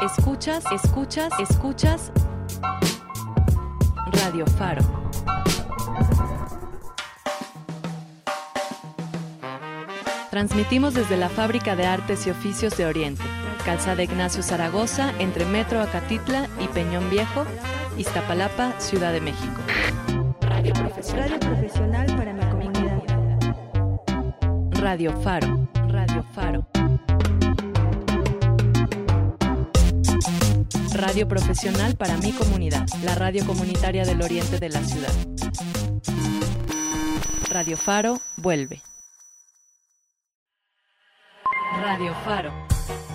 escuchas, 0.00 0.64
escuchas, 0.72 1.32
escuchas 1.40 2.12
Radio 4.12 4.46
Faro. 4.46 4.82
Transmitimos 10.30 10.94
desde 10.94 11.16
la 11.16 11.28
Fábrica 11.28 11.76
de 11.76 11.86
Artes 11.86 12.26
y 12.26 12.30
Oficios 12.30 12.76
de 12.76 12.84
Oriente, 12.84 13.22
Calzada 13.64 14.02
Ignacio 14.02 14.42
Zaragoza, 14.42 15.12
entre 15.18 15.46
Metro 15.46 15.80
Acatitla 15.80 16.46
y 16.60 16.68
Peñón 16.68 17.08
Viejo, 17.08 17.46
Iztapalapa, 17.96 18.78
Ciudad 18.78 19.12
de 19.12 19.20
México. 19.22 19.60
Radio 20.50 20.74
profesional 21.40 22.06
para 22.16 22.34
mi 22.34 22.44
comunidad. 22.50 23.02
Radio 24.72 25.18
Faro, 25.22 25.68
Radio 25.88 26.22
Faro. 26.34 26.75
Radio 30.96 31.28
profesional 31.28 31.94
para 31.94 32.16
mi 32.16 32.32
comunidad, 32.32 32.86
la 33.04 33.14
radio 33.14 33.44
comunitaria 33.44 34.06
del 34.06 34.22
oriente 34.22 34.58
de 34.58 34.70
la 34.70 34.80
ciudad. 34.80 35.12
Radio 37.50 37.76
Faro 37.76 38.18
vuelve. 38.38 38.80
Radio 41.82 42.14
Faro. 42.24 42.50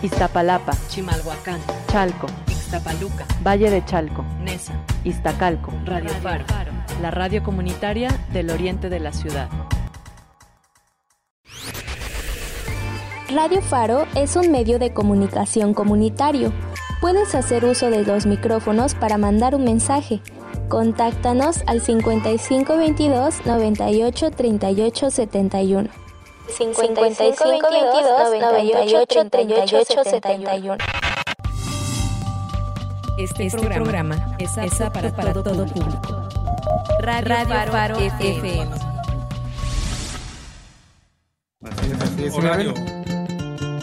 Iztapalapa, 0.03 0.73
Chimalhuacán, 0.89 1.59
Chalco, 1.87 2.27
Ixtapaluca, 2.47 3.25
Valle 3.43 3.71
de 3.71 3.83
Chalco, 3.83 4.23
Nesa, 4.41 4.73
Iztacalco, 5.03 5.73
Radio, 5.83 6.09
Faro, 6.21 6.45
la 7.01 7.09
radio 7.09 7.41
comunitaria 7.41 8.09
del 8.31 8.51
oriente 8.51 8.89
de 8.89 8.99
la 8.99 9.11
ciudad. 9.11 9.49
Radio 13.33 13.61
Faro 13.63 14.05
es 14.13 14.35
un 14.35 14.51
medio 14.51 14.77
de 14.77 14.93
comunicación 14.93 15.73
comunitario. 15.73 16.53
Puedes 17.01 17.33
hacer 17.33 17.65
uso 17.65 17.89
de 17.89 18.05
los 18.05 18.27
micrófonos 18.27 18.93
para 18.93 19.17
mandar 19.17 19.55
un 19.55 19.63
mensaje. 19.63 20.21
Contáctanos 20.69 21.63
al 21.65 21.81
5522 21.81 23.43
98 23.43 24.29
38 24.29 25.09
71. 25.09 25.89
5522 26.47 28.39
98 28.39 29.29
38 29.31 30.03
71. 30.03 30.77
Este, 33.17 33.49
programa, 33.57 34.35
es 34.37 34.55
apto 34.79 35.11
para, 35.15 35.33
todo, 35.33 35.65
público. 35.65 36.29
Radio, 36.99 37.71
Faro, 37.71 37.97
FM. 37.97 38.69
Así 41.63 41.91
es, 41.91 42.01
así 42.01 42.25
es. 42.25 42.35
Horario. 42.35 43.00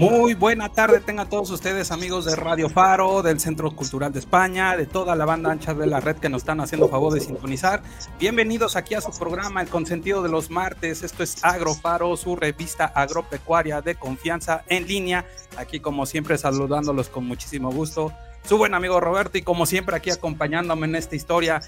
Muy 0.00 0.32
buena 0.32 0.70
tarde 0.70 1.00
tengan 1.00 1.28
todos 1.28 1.50
ustedes 1.50 1.90
amigos 1.90 2.24
de 2.24 2.34
Radio 2.34 2.70
Faro, 2.70 3.20
del 3.20 3.38
Centro 3.38 3.70
Cultural 3.70 4.10
de 4.10 4.20
España, 4.20 4.74
de 4.74 4.86
toda 4.86 5.14
la 5.14 5.26
banda 5.26 5.52
ancha 5.52 5.74
de 5.74 5.86
la 5.86 6.00
red 6.00 6.16
que 6.16 6.30
nos 6.30 6.40
están 6.40 6.58
haciendo 6.62 6.88
favor 6.88 7.12
de 7.12 7.20
sintonizar. 7.20 7.82
Bienvenidos 8.18 8.76
aquí 8.76 8.94
a 8.94 9.02
su 9.02 9.10
programa 9.10 9.60
El 9.60 9.68
Consentido 9.68 10.22
de 10.22 10.30
los 10.30 10.48
Martes. 10.48 11.02
Esto 11.02 11.22
es 11.22 11.44
Agrofaro, 11.44 12.16
su 12.16 12.34
revista 12.34 12.86
agropecuaria 12.86 13.82
de 13.82 13.94
confianza 13.94 14.64
en 14.68 14.86
línea. 14.86 15.26
Aquí 15.58 15.80
como 15.80 16.06
siempre 16.06 16.38
saludándolos 16.38 17.10
con 17.10 17.26
muchísimo 17.26 17.70
gusto. 17.70 18.10
Su 18.48 18.56
buen 18.56 18.72
amigo 18.72 19.00
Roberto 19.00 19.36
y 19.36 19.42
como 19.42 19.66
siempre 19.66 19.96
aquí 19.96 20.10
acompañándome 20.10 20.86
en 20.86 20.96
esta 20.96 21.14
historia 21.14 21.60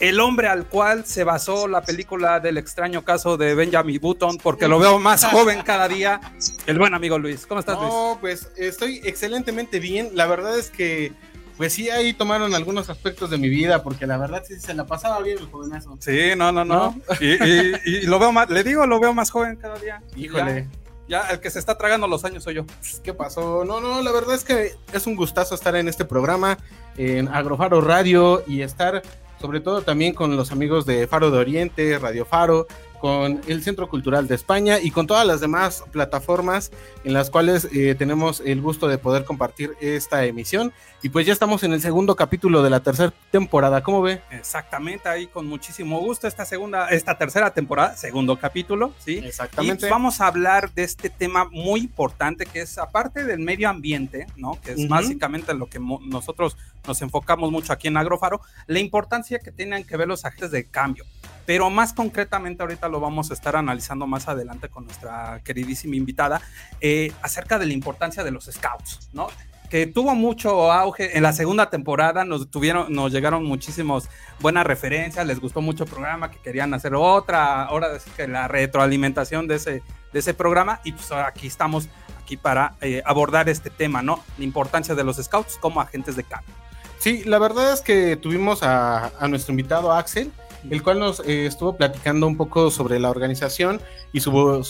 el 0.00 0.18
hombre 0.20 0.48
al 0.48 0.66
cual 0.66 1.04
se 1.04 1.24
basó 1.24 1.68
la 1.68 1.82
película 1.82 2.40
del 2.40 2.56
extraño 2.58 3.04
caso 3.04 3.36
de 3.36 3.54
Benjamin 3.54 4.00
Button, 4.00 4.38
porque 4.42 4.66
lo 4.66 4.78
veo 4.78 4.98
más 4.98 5.24
joven 5.26 5.62
cada 5.62 5.86
día. 5.88 6.20
El 6.66 6.78
buen 6.78 6.94
amigo 6.94 7.18
Luis. 7.18 7.46
¿Cómo 7.46 7.60
estás, 7.60 7.76
Luis? 7.78 7.88
No, 7.90 8.18
pues 8.20 8.50
estoy 8.56 9.00
excelentemente 9.04 9.78
bien. 9.78 10.10
La 10.14 10.26
verdad 10.26 10.58
es 10.58 10.70
que, 10.70 11.12
pues 11.58 11.74
sí, 11.74 11.90
ahí 11.90 12.14
tomaron 12.14 12.54
algunos 12.54 12.88
aspectos 12.88 13.28
de 13.30 13.36
mi 13.36 13.50
vida, 13.50 13.82
porque 13.82 14.06
la 14.06 14.16
verdad 14.16 14.42
sí 14.46 14.58
se 14.58 14.72
la 14.72 14.86
pasaba 14.86 15.20
bien 15.20 15.38
el 15.38 15.46
jovenazo. 15.50 15.96
Sí, 16.00 16.30
no, 16.36 16.50
no, 16.50 16.64
no. 16.64 16.98
Y, 17.20 17.32
y- 17.32 17.74
y 17.84 18.00
lo 18.06 18.18
veo 18.18 18.32
más, 18.32 18.48
le 18.48 18.64
digo, 18.64 18.86
lo 18.86 18.98
veo 19.00 19.12
más 19.12 19.30
joven 19.30 19.56
cada 19.56 19.78
día. 19.78 20.02
Híjole. 20.16 20.66
Ya, 21.08 21.24
ya 21.24 21.28
el 21.30 21.40
que 21.40 21.50
se 21.50 21.58
está 21.58 21.76
tragando 21.76 22.06
los 22.06 22.24
años 22.24 22.44
soy 22.44 22.54
yo. 22.54 22.64
¿Qué 23.02 23.12
pasó? 23.12 23.64
No, 23.66 23.80
no, 23.82 24.00
la 24.00 24.12
verdad 24.12 24.34
es 24.34 24.44
que 24.44 24.72
es 24.94 25.06
un 25.06 25.14
gustazo 25.16 25.54
estar 25.54 25.76
en 25.76 25.88
este 25.88 26.06
programa, 26.06 26.56
en 26.96 27.28
Agrofaro 27.28 27.82
Radio, 27.82 28.42
y 28.46 28.62
estar 28.62 29.02
sobre 29.40 29.60
todo 29.60 29.82
también 29.82 30.14
con 30.14 30.36
los 30.36 30.52
amigos 30.52 30.86
de 30.86 31.06
Faro 31.06 31.30
de 31.30 31.38
Oriente, 31.38 31.98
Radio 31.98 32.24
Faro, 32.24 32.66
con 33.00 33.40
el 33.46 33.62
Centro 33.62 33.88
Cultural 33.88 34.28
de 34.28 34.34
España 34.34 34.78
y 34.80 34.90
con 34.90 35.06
todas 35.06 35.26
las 35.26 35.40
demás 35.40 35.84
plataformas 35.90 36.70
en 37.04 37.14
las 37.14 37.30
cuales 37.30 37.68
eh, 37.72 37.94
tenemos 37.98 38.42
el 38.44 38.60
gusto 38.60 38.88
de 38.88 38.98
poder 38.98 39.24
compartir 39.24 39.72
esta 39.80 40.24
emisión. 40.24 40.72
Y 41.02 41.08
pues 41.08 41.26
ya 41.26 41.32
estamos 41.32 41.62
en 41.62 41.72
el 41.72 41.80
segundo 41.80 42.14
capítulo 42.14 42.62
de 42.62 42.68
la 42.68 42.80
tercera 42.80 43.12
temporada, 43.30 43.82
¿cómo 43.82 44.02
ve? 44.02 44.20
Exactamente, 44.30 45.08
ahí 45.08 45.26
con 45.26 45.46
muchísimo 45.46 45.98
gusto 46.00 46.28
esta 46.28 46.44
segunda, 46.44 46.88
esta 46.88 47.16
tercera 47.16 47.54
temporada, 47.54 47.96
segundo 47.96 48.38
capítulo, 48.38 48.92
¿sí? 48.98 49.20
Y 49.22 49.26
Exactamente. 49.26 49.80
pues 49.80 49.90
vamos 49.90 50.20
a 50.20 50.26
hablar 50.26 50.70
de 50.74 50.82
este 50.82 51.08
tema 51.08 51.46
muy 51.46 51.80
importante 51.80 52.44
que 52.44 52.60
es 52.60 52.76
aparte 52.76 53.24
del 53.24 53.40
medio 53.40 53.70
ambiente, 53.70 54.26
¿no? 54.36 54.60
Que 54.60 54.72
es 54.72 54.78
Ujú. 54.80 54.88
básicamente 54.88 55.54
lo 55.54 55.70
que 55.70 55.78
nosotros 55.78 56.58
nos 56.86 57.00
enfocamos 57.00 57.50
mucho 57.50 57.72
aquí 57.72 57.88
en 57.88 57.96
Agrofaro, 57.96 58.42
la 58.66 58.78
importancia 58.78 59.38
que 59.38 59.52
tienen 59.52 59.84
que 59.84 59.96
ver 59.96 60.08
los 60.08 60.24
agentes 60.24 60.50
de 60.50 60.64
cambio. 60.64 61.04
Pero 61.50 61.68
más 61.68 61.92
concretamente 61.92 62.62
ahorita 62.62 62.88
lo 62.88 63.00
vamos 63.00 63.32
a 63.32 63.34
estar 63.34 63.56
analizando 63.56 64.06
más 64.06 64.28
adelante 64.28 64.68
con 64.68 64.84
nuestra 64.84 65.40
queridísima 65.42 65.96
invitada 65.96 66.40
eh, 66.80 67.12
acerca 67.22 67.58
de 67.58 67.66
la 67.66 67.72
importancia 67.72 68.22
de 68.22 68.30
los 68.30 68.44
scouts, 68.44 69.10
¿no? 69.12 69.26
que 69.68 69.88
tuvo 69.88 70.14
mucho 70.14 70.70
auge 70.70 71.16
en 71.16 71.24
la 71.24 71.32
segunda 71.32 71.68
temporada, 71.68 72.24
nos 72.24 72.48
tuvieron, 72.52 72.92
nos 72.92 73.10
llegaron 73.10 73.44
muchísimos 73.44 74.08
buenas 74.38 74.64
referencias, 74.64 75.26
les 75.26 75.40
gustó 75.40 75.60
mucho 75.60 75.82
el 75.82 75.90
programa, 75.90 76.30
que 76.30 76.38
querían 76.38 76.72
hacer 76.72 76.94
otra, 76.94 77.64
ahora 77.64 77.88
decir 77.88 78.12
que 78.12 78.28
la 78.28 78.46
retroalimentación 78.46 79.48
de 79.48 79.56
ese, 79.56 79.82
de 80.12 80.18
ese 80.20 80.34
programa, 80.34 80.80
y 80.84 80.92
pues 80.92 81.10
aquí 81.10 81.48
estamos 81.48 81.88
aquí 82.22 82.36
para 82.36 82.76
eh, 82.80 83.02
abordar 83.04 83.48
este 83.48 83.70
tema, 83.70 84.02
¿no? 84.02 84.22
La 84.38 84.44
importancia 84.44 84.94
de 84.94 85.02
los 85.02 85.16
scouts 85.16 85.58
como 85.58 85.80
agentes 85.80 86.14
de 86.14 86.22
cambio. 86.22 86.54
Sí, 86.98 87.24
la 87.24 87.40
verdad 87.40 87.72
es 87.72 87.80
que 87.80 88.16
tuvimos 88.16 88.62
a 88.62 89.10
nuestro 89.28 89.50
invitado 89.50 89.90
Axel, 89.90 90.30
el 90.68 90.82
cual 90.82 90.98
nos 90.98 91.20
eh, 91.20 91.46
estuvo 91.46 91.76
platicando 91.76 92.26
un 92.26 92.36
poco 92.36 92.70
sobre 92.70 92.98
la 92.98 93.10
organización 93.10 93.80
y 94.12 94.20
sobre 94.20 94.64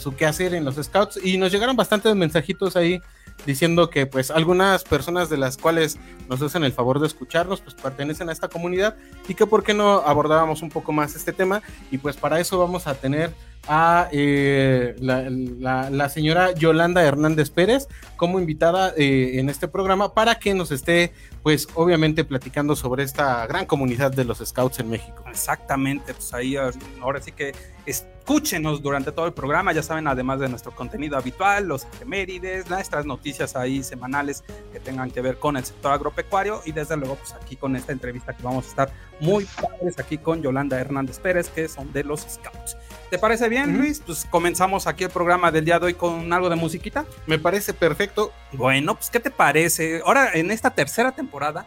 su 0.00 0.14
quehacer 0.16 0.54
en 0.54 0.64
los 0.64 0.76
scouts 0.76 1.18
y 1.22 1.36
nos 1.36 1.52
llegaron 1.52 1.76
bastantes 1.76 2.14
mensajitos 2.14 2.76
ahí 2.76 3.02
diciendo 3.46 3.90
que 3.90 4.06
pues 4.06 4.30
algunas 4.30 4.84
personas 4.84 5.28
de 5.28 5.36
las 5.36 5.56
cuales 5.56 5.98
nos 6.28 6.40
hacen 6.40 6.64
el 6.64 6.72
favor 6.72 7.00
de 7.00 7.06
escucharnos 7.06 7.60
pues 7.60 7.74
pertenecen 7.74 8.28
a 8.28 8.32
esta 8.32 8.48
comunidad 8.48 8.96
y 9.28 9.34
que 9.34 9.46
por 9.46 9.64
qué 9.64 9.74
no 9.74 9.98
abordábamos 9.98 10.62
un 10.62 10.70
poco 10.70 10.92
más 10.92 11.14
este 11.14 11.32
tema 11.32 11.62
y 11.90 11.98
pues 11.98 12.16
para 12.16 12.40
eso 12.40 12.58
vamos 12.58 12.86
a 12.86 12.94
tener 12.94 13.32
a 13.68 14.08
eh, 14.12 14.94
la, 15.00 16.08
señora 16.08 16.52
Yolanda 16.52 17.02
Hernández 17.02 17.50
Pérez 17.50 17.88
como 18.16 18.38
invitada 18.38 18.92
eh, 18.96 19.38
en 19.38 19.48
este 19.48 19.68
programa 19.68 20.14
para 20.14 20.36
que 20.36 20.54
nos 20.54 20.70
esté 20.70 21.12
pues 21.42 21.68
obviamente 21.74 22.24
platicando 22.24 22.76
sobre 22.76 23.02
esta 23.02 23.46
gran 23.46 23.66
comunidad 23.66 24.12
de 24.12 24.24
los 24.24 24.38
scouts 24.38 24.80
en 24.80 24.90
México. 24.90 25.24
Exactamente, 25.28 26.14
pues 26.14 26.32
ahí 26.32 26.56
ahora 26.56 27.20
sí 27.20 27.32
que 27.32 27.54
escúchenos 28.24 28.80
durante 28.80 29.12
todo 29.12 29.26
el 29.26 29.34
programa, 29.34 29.74
ya 29.74 29.82
saben, 29.82 30.08
además 30.08 30.40
de 30.40 30.48
nuestro 30.48 30.74
contenido 30.74 31.18
habitual, 31.18 31.68
los 31.68 31.84
efemérides, 31.84 32.70
nuestras 32.70 33.04
noticias 33.04 33.54
ahí 33.54 33.82
semanales 33.82 34.42
que 34.72 34.80
tengan 34.80 35.10
que 35.10 35.20
ver 35.20 35.36
con 35.36 35.58
el 35.58 35.64
sector 35.66 35.92
agropecuario 35.92 36.62
y 36.64 36.72
desde 36.72 36.96
luego 36.96 37.16
pues 37.16 37.34
aquí 37.34 37.54
con 37.54 37.76
esta 37.76 37.92
entrevista 37.92 38.32
que 38.32 38.42
vamos 38.42 38.64
a 38.64 38.68
estar 38.68 38.90
muy 39.20 39.44
padres 39.44 39.98
aquí 39.98 40.16
con 40.16 40.40
Yolanda 40.40 40.80
Hernández 40.80 41.18
Pérez, 41.18 41.50
que 41.50 41.68
son 41.68 41.92
de 41.92 42.02
los 42.02 42.20
Scouts. 42.22 42.78
¿Te 43.10 43.18
parece 43.18 43.50
bien. 43.50 43.76
Luis? 43.76 44.00
Pues 44.04 44.26
comenzamos 44.30 44.86
aquí 44.86 45.04
el 45.04 45.10
programa 45.10 45.52
del 45.52 45.66
día 45.66 45.78
de 45.78 45.86
hoy 45.86 45.94
con 45.94 46.32
algo 46.32 46.48
de 46.48 46.56
musiquita. 46.56 47.04
Me 47.26 47.38
parece 47.38 47.74
perfecto. 47.74 48.32
Bueno, 48.52 48.94
pues 48.94 49.10
¿qué 49.10 49.20
te 49.20 49.30
parece? 49.30 50.00
Ahora 50.02 50.30
en 50.32 50.50
esta 50.50 50.70
tercera 50.70 51.12
temporada 51.12 51.66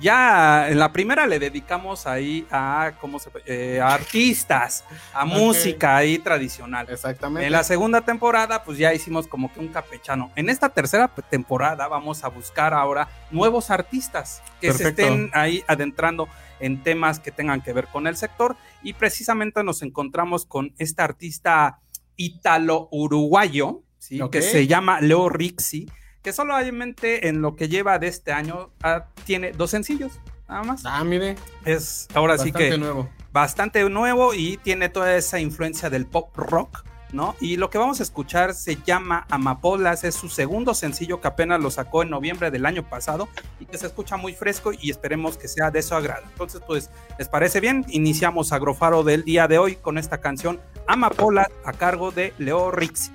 ya 0.00 0.68
en 0.68 0.78
la 0.78 0.92
primera 0.92 1.26
le 1.26 1.38
dedicamos 1.38 2.06
ahí 2.06 2.46
a, 2.50 2.92
¿cómo 3.00 3.18
se, 3.18 3.30
eh, 3.46 3.80
a 3.80 3.94
artistas, 3.94 4.84
a 5.12 5.24
música 5.24 5.96
ahí 5.96 6.18
tradicional. 6.18 6.86
Exactamente. 6.90 7.46
En 7.46 7.52
la 7.52 7.64
segunda 7.64 8.00
temporada, 8.00 8.64
pues 8.64 8.78
ya 8.78 8.92
hicimos 8.92 9.28
como 9.28 9.52
que 9.52 9.60
un 9.60 9.68
capechano. 9.68 10.32
En 10.36 10.50
esta 10.50 10.68
tercera 10.68 11.08
temporada 11.30 11.86
vamos 11.88 12.24
a 12.24 12.28
buscar 12.28 12.74
ahora 12.74 13.08
nuevos 13.30 13.70
artistas 13.70 14.42
que 14.60 14.72
se 14.72 14.88
estén 14.88 15.30
ahí 15.32 15.62
adentrando 15.66 16.28
en 16.60 16.82
temas 16.82 17.20
que 17.20 17.30
tengan 17.30 17.62
que 17.62 17.72
ver 17.72 17.86
con 17.88 18.06
el 18.06 18.16
sector. 18.16 18.56
Y 18.82 18.94
precisamente 18.94 19.62
nos 19.62 19.82
encontramos 19.82 20.44
con 20.44 20.74
este 20.78 21.02
artista 21.02 21.78
ítalo-uruguayo, 22.16 23.82
¿sí? 23.98 24.20
Que 24.30 24.42
se 24.42 24.66
llama 24.66 25.00
Leo 25.00 25.28
Rixi, 25.28 25.86
que 26.24 26.32
solamente 26.32 27.28
en 27.28 27.42
lo 27.42 27.54
que 27.54 27.68
lleva 27.68 27.98
de 27.98 28.08
este 28.08 28.32
año 28.32 28.70
ah, 28.82 29.04
tiene 29.26 29.52
dos 29.52 29.70
sencillos, 29.70 30.12
nada 30.48 30.62
más. 30.64 30.82
Ah, 30.86 31.04
mire. 31.04 31.36
Es 31.66 32.08
ahora 32.14 32.38
sí 32.38 32.50
bastante 32.50 32.70
que 32.70 32.78
nuevo. 32.78 33.10
bastante 33.30 33.90
nuevo 33.90 34.32
y 34.32 34.56
tiene 34.56 34.88
toda 34.88 35.14
esa 35.16 35.38
influencia 35.38 35.90
del 35.90 36.06
pop 36.06 36.34
rock, 36.34 36.82
¿no? 37.12 37.36
Y 37.42 37.58
lo 37.58 37.68
que 37.68 37.76
vamos 37.76 38.00
a 38.00 38.04
escuchar 38.04 38.54
se 38.54 38.76
llama 38.76 39.26
Amapolas, 39.28 40.02
es 40.02 40.14
su 40.14 40.30
segundo 40.30 40.72
sencillo 40.72 41.20
que 41.20 41.28
apenas 41.28 41.60
lo 41.60 41.70
sacó 41.70 42.02
en 42.02 42.08
noviembre 42.08 42.50
del 42.50 42.64
año 42.64 42.88
pasado 42.88 43.28
y 43.60 43.66
que 43.66 43.76
se 43.76 43.86
escucha 43.86 44.16
muy 44.16 44.32
fresco 44.32 44.72
y 44.72 44.90
esperemos 44.90 45.36
que 45.36 45.46
sea 45.46 45.70
de 45.70 45.82
su 45.82 45.94
agrado. 45.94 46.24
Entonces, 46.32 46.62
pues, 46.66 46.88
¿les 47.18 47.28
parece 47.28 47.60
bien? 47.60 47.84
Iniciamos 47.90 48.50
Agrofaro 48.50 49.02
del 49.04 49.24
día 49.24 49.46
de 49.46 49.58
hoy 49.58 49.76
con 49.76 49.98
esta 49.98 50.22
canción 50.22 50.58
Amapolas 50.86 51.48
a 51.66 51.74
cargo 51.74 52.12
de 52.12 52.32
Leo 52.38 52.70
Rixi. 52.70 53.12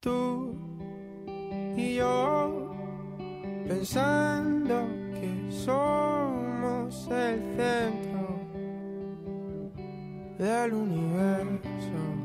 tú 0.00 0.77
y 1.78 1.94
yo 1.94 2.74
pensando 3.68 4.88
que 5.14 5.52
somos 5.52 7.06
el 7.08 7.40
centro 7.56 8.40
del 10.38 10.72
universo. 10.72 12.17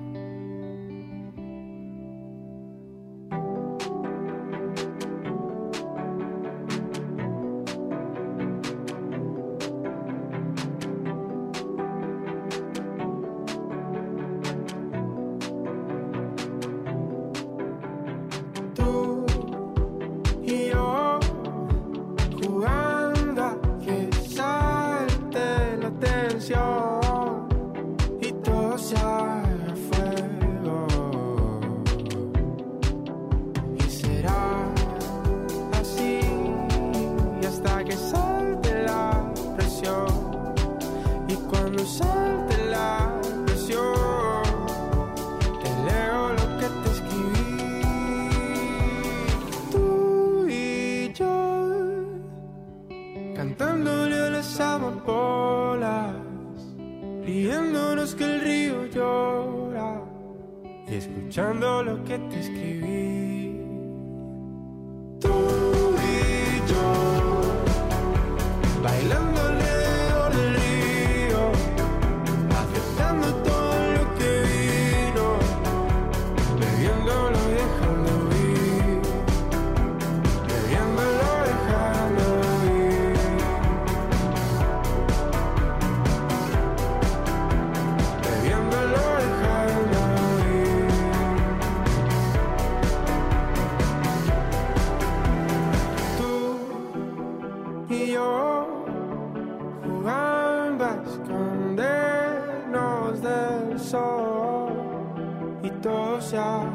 Haga 106.37 106.69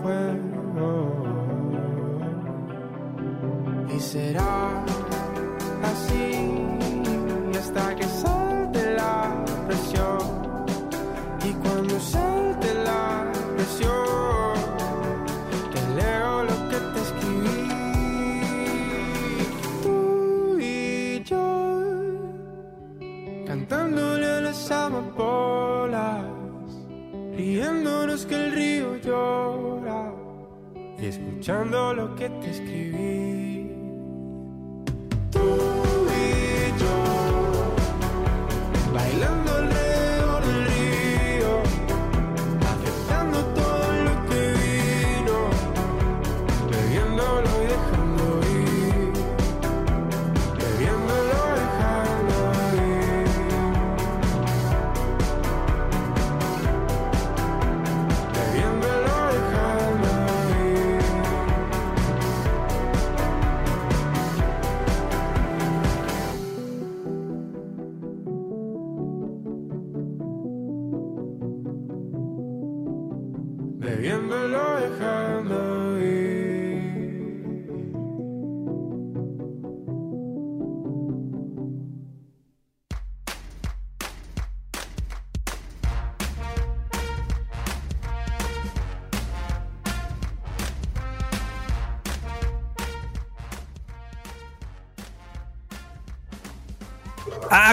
fuego. 0.00 1.12
Y 3.94 4.00
será 4.00 4.84
así 5.82 6.48
hasta 7.58 7.94
que 7.96 8.04
salte 8.04 8.41
escuchando 31.42 31.92
lo 31.92 32.14
que 32.14 32.30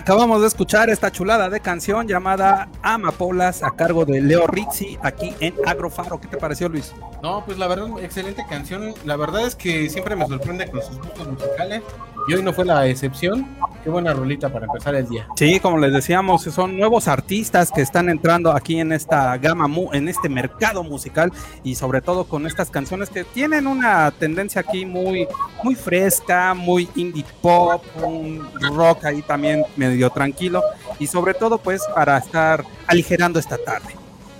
acabamos 0.09 0.41
de 0.41 0.47
escuchar 0.47 0.89
esta 0.89 1.11
chulada 1.11 1.51
de 1.51 1.59
canción 1.59 2.07
llamada 2.07 2.67
Amapolas 2.81 3.61
a 3.61 3.69
cargo 3.69 4.05
de 4.05 4.19
Leo 4.21 4.47
Rizzi 4.47 4.97
aquí 5.03 5.35
en 5.39 5.53
Agrofaro. 5.67 6.19
¿Qué 6.19 6.27
te 6.27 6.35
pareció, 6.35 6.67
Luis? 6.67 6.95
No, 7.21 7.45
pues 7.45 7.59
la 7.59 7.67
verdad, 7.67 7.89
excelente 8.01 8.43
canción. 8.49 8.95
La 9.05 9.17
verdad 9.17 9.45
es 9.45 9.53
que 9.53 9.87
siempre 9.87 10.15
me 10.15 10.25
sorprende 10.25 10.67
con 10.67 10.81
sus 10.81 10.97
gustos 10.97 11.27
musicales. 11.27 11.83
Y 12.27 12.33
hoy 12.33 12.41
no 12.41 12.53
fue 12.53 12.65
la 12.65 12.87
excepción. 12.87 13.55
Buena 13.89 14.13
rolita 14.13 14.49
para 14.49 14.65
empezar 14.65 14.95
el 14.95 15.07
día. 15.07 15.27
Sí, 15.35 15.59
como 15.59 15.77
les 15.77 15.91
decíamos, 15.91 16.43
son 16.43 16.77
nuevos 16.77 17.07
artistas 17.07 17.71
que 17.71 17.81
están 17.81 18.09
entrando 18.09 18.51
aquí 18.51 18.79
en 18.79 18.91
esta 18.91 19.35
gama, 19.37 19.67
en 19.93 20.07
este 20.07 20.29
mercado 20.29 20.83
musical 20.83 21.31
y 21.63 21.75
sobre 21.75 22.01
todo 22.01 22.25
con 22.25 22.45
estas 22.45 22.69
canciones 22.69 23.09
que 23.09 23.23
tienen 23.23 23.67
una 23.67 24.11
tendencia 24.11 24.61
aquí 24.61 24.85
muy, 24.85 25.27
muy 25.63 25.75
fresca, 25.75 26.53
muy 26.53 26.89
indie 26.95 27.25
pop, 27.41 27.83
un 28.03 28.47
rock 28.75 29.05
ahí 29.05 29.21
también 29.21 29.63
medio 29.75 30.09
tranquilo 30.09 30.61
y 30.99 31.07
sobre 31.07 31.33
todo 31.33 31.57
pues 31.57 31.81
para 31.95 32.17
estar 32.17 32.63
aligerando 32.87 33.39
esta 33.39 33.57
tarde. 33.57 33.98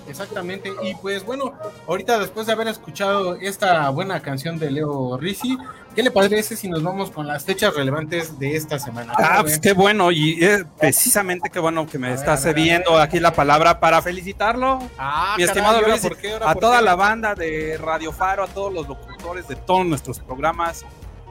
Exactamente, 0.09 0.71
y 0.81 0.95
pues 0.95 1.23
bueno, 1.23 1.53
ahorita 1.87 2.17
después 2.19 2.47
de 2.47 2.53
haber 2.53 2.67
escuchado 2.67 3.35
esta 3.35 3.89
buena 3.89 4.19
canción 4.21 4.57
de 4.57 4.71
Leo 4.71 5.17
Rizzi, 5.17 5.57
¿qué 5.95 6.01
le 6.03 6.11
parece 6.11 6.55
si 6.55 6.67
nos 6.67 6.81
vamos 6.81 7.11
con 7.11 7.27
las 7.27 7.43
fechas 7.45 7.75
relevantes 7.75 8.39
de 8.39 8.55
esta 8.55 8.79
semana? 8.79 9.13
Ah, 9.17 9.27
¿Cómo 9.37 9.41
pues 9.43 9.59
qué 9.59 9.73
bueno 9.73 10.11
y 10.11 10.43
eh, 10.43 10.65
precisamente 10.79 11.49
qué 11.49 11.59
bueno 11.59 11.85
que 11.85 11.99
me 11.99 12.07
A 12.07 12.15
ver, 12.15 12.29
a 12.29 12.37
cediendo 12.37 12.93
ver. 12.93 13.01
aquí 13.01 13.19
la 13.19 13.33
palabra 13.33 13.79
para 13.79 14.01
felicitarlo. 14.01 14.79
Ah, 14.97 15.35
mi 15.37 15.43
caray, 15.43 15.45
estimado 15.45 15.75
¿ahora 15.77 15.87
Luis, 15.89 16.01
por 16.01 16.17
qué? 16.17 16.31
¿ahora 16.33 16.49
a 16.51 16.55
toda 16.55 16.79
qué? 16.79 16.85
la 16.85 16.95
banda 16.95 17.35
de 17.35 17.77
Radio 17.77 18.11
Faro, 18.11 18.43
a 18.43 18.47
todos 18.47 18.73
los 18.73 18.87
locutores 18.87 19.47
de 19.47 19.55
todos 19.55 19.85
nuestros 19.85 20.19
programas, 20.19 20.83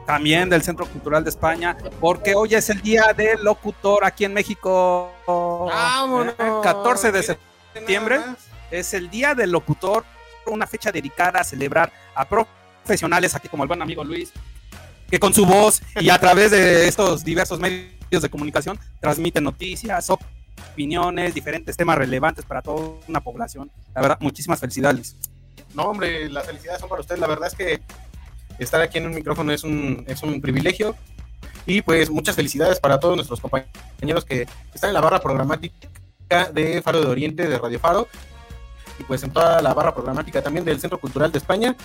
también 0.05 0.49
del 0.49 0.63
Centro 0.63 0.85
Cultural 0.85 1.23
de 1.23 1.29
España, 1.31 1.75
porque 1.99 2.33
hoy 2.33 2.55
es 2.55 2.69
el 2.69 2.81
día 2.81 3.13
del 3.15 3.43
locutor 3.43 4.05
aquí 4.05 4.25
en 4.25 4.33
México. 4.33 5.11
Vámonos. 5.27 6.33
Eh, 6.39 6.51
14 6.63 7.11
de 7.11 7.19
Mira, 7.19 7.37
septiembre. 7.73 8.19
Es 8.71 8.93
el 8.93 9.09
día 9.09 9.35
del 9.35 9.51
locutor, 9.51 10.05
una 10.45 10.67
fecha 10.67 10.91
dedicada 10.91 11.41
a 11.41 11.43
celebrar 11.43 11.91
a 12.15 12.25
profesionales 12.25 13.35
aquí 13.35 13.47
como 13.47 13.63
el 13.63 13.67
buen 13.67 13.81
amigo 13.81 14.03
Luis, 14.03 14.31
que 15.09 15.19
con 15.19 15.33
su 15.33 15.45
voz 15.45 15.81
y 15.99 16.09
a 16.09 16.19
través 16.19 16.51
de 16.51 16.87
estos 16.87 17.23
diversos 17.23 17.59
medios 17.59 18.21
de 18.21 18.29
comunicación 18.29 18.79
transmiten 18.99 19.43
noticias, 19.43 20.09
opiniones, 20.09 21.33
diferentes 21.33 21.75
temas 21.77 21.97
relevantes 21.97 22.45
para 22.45 22.61
toda 22.61 22.97
una 23.07 23.21
población. 23.21 23.71
La 23.93 24.01
verdad, 24.01 24.17
muchísimas 24.21 24.59
felicidades. 24.59 25.15
No, 25.73 25.83
hombre, 25.83 26.29
las 26.29 26.45
felicidades 26.45 26.79
son 26.79 26.89
para 26.89 27.01
usted. 27.01 27.17
La 27.17 27.27
verdad 27.27 27.47
es 27.47 27.55
que 27.55 27.81
estar 28.57 28.81
aquí 28.81 28.97
en 28.97 29.07
un 29.07 29.13
micrófono 29.13 29.51
es 29.51 29.63
un, 29.63 30.03
es 30.07 30.21
un 30.23 30.41
privilegio. 30.41 30.95
Y 31.65 31.81
pues 31.81 32.09
muchas 32.09 32.35
felicidades 32.35 32.79
para 32.79 32.99
todos 32.99 33.15
nuestros 33.15 33.39
compañeros 33.39 34.25
que 34.25 34.47
están 34.73 34.89
en 34.89 34.93
la 34.95 35.01
barra 35.01 35.19
programática 35.19 35.87
de 36.53 36.81
Faro 36.81 37.01
de 37.01 37.07
Oriente, 37.07 37.47
de 37.47 37.57
Radio 37.57 37.79
Faro. 37.79 38.07
Y 38.99 39.03
pues 39.03 39.23
en 39.23 39.31
toda 39.31 39.61
la 39.61 39.73
barra 39.73 39.93
programática 39.93 40.41
también 40.41 40.65
del 40.65 40.79
Centro 40.79 40.99
Cultural 40.99 41.31
de 41.31 41.37
España. 41.37 41.75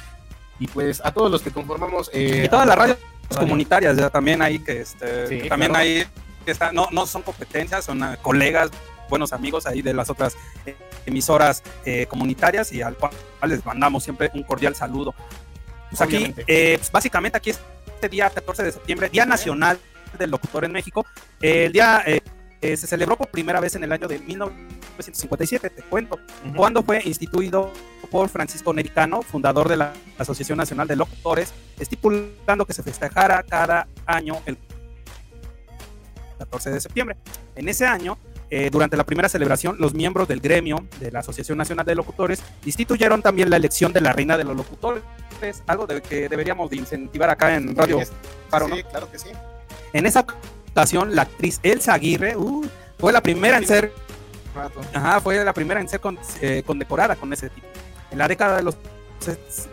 Y 0.59 0.67
pues 0.69 1.01
a 1.05 1.13
todos 1.13 1.31
los 1.31 1.43
que 1.43 1.51
conformamos... 1.51 2.11
eh, 2.13 2.43
Y 2.45 2.49
todas 2.49 2.67
las 2.67 2.77
radios 2.77 2.99
radio. 3.31 3.41
comunitarias, 3.41 3.97
ya 3.97 4.11
también 4.11 4.43
hay 4.43 4.59
que 4.59 4.81
este, 4.81 5.27
Sí, 5.27 5.49
también 5.49 5.71
claro. 5.73 5.85
hay 5.85 6.07
que 6.45 6.51
están, 6.51 6.75
no, 6.75 6.89
no 6.93 7.07
son 7.07 7.23
competencias, 7.23 7.85
son 7.87 8.03
ah, 8.03 8.19
colegas, 8.21 8.71
buenos 9.09 9.33
amigos 9.33 9.67
ahí 9.67 9.81
de 9.83 9.95
las 9.95 10.11
otras 10.11 10.37
eh, 10.67 10.77
emisoras 11.07 11.63
eh, 11.85 12.07
comunitarias 12.07 12.71
y 12.73 12.83
al 12.83 12.97
cual 12.97 13.13
les 13.47 13.65
mandamos 13.65 14.05
siempre 14.05 14.31
un 14.35 14.43
cordial 14.43 14.75
saludo. 14.77 15.15
Pues 15.91 16.01
aquí, 16.03 16.17
Obviamente. 16.17 16.45
eh, 16.47 16.77
pues, 16.79 16.93
básicamente 16.93 17.39
aquí 17.39 17.51
este 17.51 18.09
día 18.09 18.29
14 18.31 18.63
de 18.63 18.73
septiembre, 18.73 19.09
Día 19.09 19.25
Nacional 19.25 19.79
del 20.19 20.31
Locutor 20.31 20.65
en 20.67 20.73
México. 20.73 21.07
El 21.41 21.73
día 21.73 22.05
se 22.61 22.77
celebró 22.77 23.17
por 23.17 23.29
primera 23.29 23.59
vez 23.61 23.75
en 23.75 23.85
el 23.85 23.93
año 23.93 24.07
de 24.09 24.19
1957, 24.95 25.71
te 25.71 25.83
cuento 25.83 26.19
cuando 26.57 26.83
fue 26.83 27.01
instituido 27.05 27.73
por 28.11 28.29
Francisco 28.29 28.73
Nericano, 28.73 29.23
fundador 29.23 29.69
de 29.69 29.77
la 29.77 29.93
Asociación 30.19 30.59
Nacional 30.59 30.87
de 30.87 30.97
Locutores, 30.97 31.53
estipulando 31.79 32.65
que 32.67 32.73
se 32.73 32.83
festejara 32.83 33.43
cada 33.43 33.89
año 34.07 34.41
el 34.47 34.57
14 36.39 36.71
de 36.71 36.81
septiembre. 36.81 37.17
En 37.57 37.69
ese 37.69 37.87
año, 37.87 38.19
eh, 38.51 38.69
durante 38.71 38.97
la 38.97 39.05
primera 39.05 39.29
celebración, 39.29 39.77
los 39.79 39.95
miembros 39.95 40.29
del 40.29 40.41
gremio 40.41 40.87
de 41.01 41.11
la 41.11 41.21
Asociación 41.21 41.59
Nacional 41.59 41.87
de 41.87 41.95
Locutores 41.95 42.43
instituyeron 42.65 43.23
también 43.23 43.51
la 43.51 43.57
elección 43.57 43.93
de 43.93 44.01
la 44.01 44.13
reina 44.13 44.37
de 44.37 44.45
los 44.45 44.57
locutores, 44.57 45.03
algo 45.67 45.87
de 45.87 46.01
que 46.03 46.29
deberíamos 46.29 46.71
de 46.71 46.77
incentivar 46.77 47.31
acá 47.31 47.55
en 47.55 47.75
Radio 47.75 48.01
Es- 48.01 48.13
Faro, 48.49 48.69
¿no? 48.69 48.77
Sí, 48.77 48.83
claro 48.85 49.11
que 49.11 49.19
sí. 49.19 49.29
En 49.93 50.07
esa 50.07 50.25
ocasión, 50.71 51.15
la 51.15 51.23
actriz 51.23 51.61
Elsa 51.63 51.95
Aguirre 51.95 52.37
uh, 52.37 52.65
fue 52.99 53.13
la 53.13 53.23
primera 53.23 53.57
en 53.59 53.67
ser 53.67 53.93
Rato. 54.55 54.81
Ajá, 54.95 55.21
fue 55.21 55.43
la 55.45 55.53
primera 55.53 55.81
en 55.81 55.89
ser 55.89 56.01
con- 56.01 56.19
eh, 56.41 56.63
condecorada 56.65 57.17
con 57.17 57.33
ese 57.33 57.51
título. 57.51 57.73
En 58.11 58.19
la 58.19 58.29
década 58.29 58.57
de 58.57 58.63
los, 58.63 58.77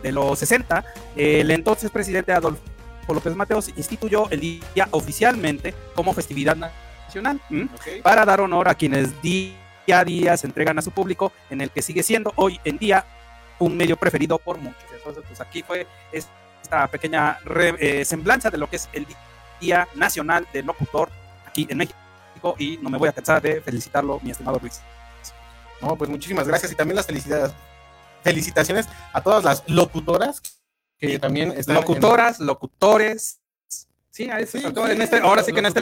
de 0.02 0.12
los 0.12 0.38
60, 0.38 0.84
eh, 1.16 1.40
el 1.40 1.50
entonces 1.50 1.90
presidente 1.90 2.32
Adolfo 2.32 2.60
López 3.08 3.34
Mateos 3.36 3.68
instituyó 3.76 4.28
el 4.30 4.40
día 4.40 4.88
oficialmente 4.90 5.74
como 5.94 6.12
festividad 6.14 6.56
nacional 6.56 7.40
para 8.02 8.24
dar 8.24 8.40
honor 8.40 8.68
a 8.68 8.74
quienes 8.74 9.20
día 9.22 9.54
a 9.92 10.04
día 10.04 10.36
se 10.36 10.46
entregan 10.46 10.78
a 10.78 10.82
su 10.82 10.90
público, 10.92 11.32
en 11.50 11.60
el 11.60 11.70
que 11.70 11.82
sigue 11.82 12.02
siendo 12.02 12.32
hoy 12.36 12.58
en 12.64 12.78
día 12.78 13.04
un 13.58 13.76
medio 13.76 13.96
preferido 13.96 14.38
por 14.38 14.56
muchos. 14.58 14.82
Entonces, 14.96 15.22
pues 15.26 15.40
aquí 15.40 15.62
fue 15.62 15.86
esta 16.12 16.86
pequeña 16.88 17.38
re- 17.44 17.74
eh, 17.78 18.04
semblanza 18.04 18.48
de 18.50 18.58
lo 18.58 18.68
que 18.70 18.76
es 18.76 18.88
el 18.92 19.06
Día 19.60 19.86
Nacional 19.94 20.46
del 20.52 20.66
Locutor 20.66 21.10
aquí 21.46 21.66
en 21.68 21.78
México 21.78 21.98
y 22.58 22.78
no 22.78 22.90
me 22.90 22.98
voy 22.98 23.08
a 23.08 23.12
cansar 23.12 23.40
de 23.42 23.60
felicitarlo, 23.60 24.20
mi 24.22 24.30
estimado 24.30 24.58
Luis. 24.60 24.80
No, 25.80 25.96
pues 25.96 26.08
muchísimas 26.10 26.46
gracias 26.46 26.72
y 26.72 26.74
también 26.74 26.96
las 26.96 27.06
felicidades. 27.06 27.52
Felicitaciones 28.22 28.86
a 29.12 29.20
todas 29.20 29.42
las 29.42 29.64
locutoras 29.68 30.40
que 30.98 31.18
también 31.18 31.50
están 31.52 31.76
en- 31.76 31.80
Locutoras, 31.82 32.38
locutores. 32.38 33.40
Sí, 34.10 34.30
ahí 34.30 34.46
sí, 34.46 34.62
en 34.64 35.02
este, 35.02 35.18
ahora 35.18 35.42
sí 35.42 35.52
que 35.52 35.58
en 35.58 35.66
este 35.66 35.80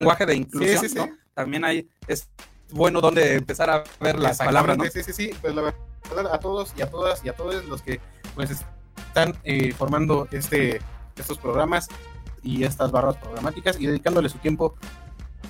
lenguaje 0.00 0.26
de 0.26 0.34
inclusión, 0.34 0.80
sí, 0.80 0.88
sí. 0.90 0.94
¿no? 0.96 1.08
También 1.34 1.64
hay, 1.64 1.88
es 2.06 2.28
bueno 2.70 3.00
donde 3.00 3.34
empezar 3.34 3.70
a 3.70 3.84
ver 4.00 4.18
las 4.18 4.38
palabras, 4.38 4.76
¿no? 4.76 4.84
Sí, 4.84 5.02
sí, 5.02 5.12
sí. 5.12 5.30
Pues 5.40 5.54
la 5.54 5.62
verdad, 5.62 6.34
a 6.34 6.38
todos 6.40 6.74
y 6.76 6.82
a 6.82 6.90
todas 6.90 7.24
y 7.24 7.28
a 7.28 7.32
todos 7.34 7.64
los 7.64 7.80
que 7.80 8.00
pues 8.34 8.50
están 8.50 9.34
eh, 9.44 9.72
formando 9.72 10.28
este, 10.32 10.80
estos 11.16 11.38
programas 11.38 11.88
y 12.42 12.64
estas 12.64 12.90
barras 12.90 13.16
programáticas 13.16 13.80
y 13.80 13.86
dedicándole 13.86 14.28
su 14.28 14.38
tiempo 14.38 14.74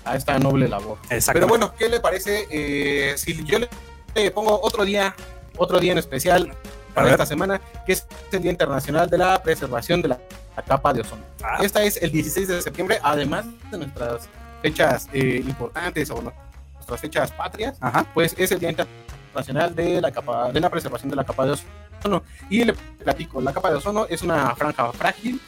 a 0.05 0.17
esta 0.17 0.39
noble 0.39 0.69
labor. 0.69 0.99
Exacto. 1.11 1.35
Pero 1.35 1.49
bueno, 1.49 1.75
¿qué 1.77 1.89
le 1.89 2.01
parece 2.01 2.47
eh, 2.51 3.17
si 3.17 3.45
yo 3.45 3.59
le, 3.59 4.31
pongo 4.31 4.61
otro 4.63 4.85
día, 4.85 5.15
otro 5.57 5.79
día 5.79 5.93
en 5.93 5.99
especial 5.99 6.55
para 6.95 7.11
esta 7.11 7.27
semana, 7.27 7.61
que 7.87 7.93
es 7.93 8.07
el 8.33 8.43
Día 8.43 8.51
Internacional 8.51 9.09
de 9.09 9.19
la 9.19 9.43
Preservación 9.43 10.03
de 10.03 10.09
la, 10.09 10.21
la 10.57 10.63
Capa 10.63 10.93
de 10.93 11.03
Ozono? 11.03 11.23
Ah. 11.43 11.59
Esta 11.63 11.83
es 11.83 12.03
el 12.03 12.11
16 12.11 12.49
de 12.49 12.63
septiembre, 12.63 12.99
además 13.03 13.47
de 13.71 13.79
nuestras 13.79 14.29
fechas 14.63 15.09
eh, 15.13 15.43
importantes 15.47 16.11
o 16.11 16.21
nuestras 16.21 17.01
fechas 17.01 17.31
patrias, 17.33 17.79
Ajá. 17.81 18.05
pues 18.13 18.35
es 18.37 18.51
el 18.53 18.59
Día 18.59 18.71
Internacional 18.71 19.75
de 19.75 20.01
la, 20.01 20.11
capa, 20.11 20.51
de 20.53 20.61
la 20.61 20.69
Preservación 20.69 21.11
de 21.11 21.17
la 21.17 21.25
Capa 21.25 21.47
de 21.47 21.53
Ozono. 21.53 22.23
Y 22.49 22.65
le 22.65 22.73
platico, 22.73 23.41
la 23.41 23.53
capa 23.53 23.71
de 23.71 23.77
ozono 23.77 24.07
es 24.09 24.23
una 24.23 24.55
franja 24.57 24.91
frágil 24.93 25.41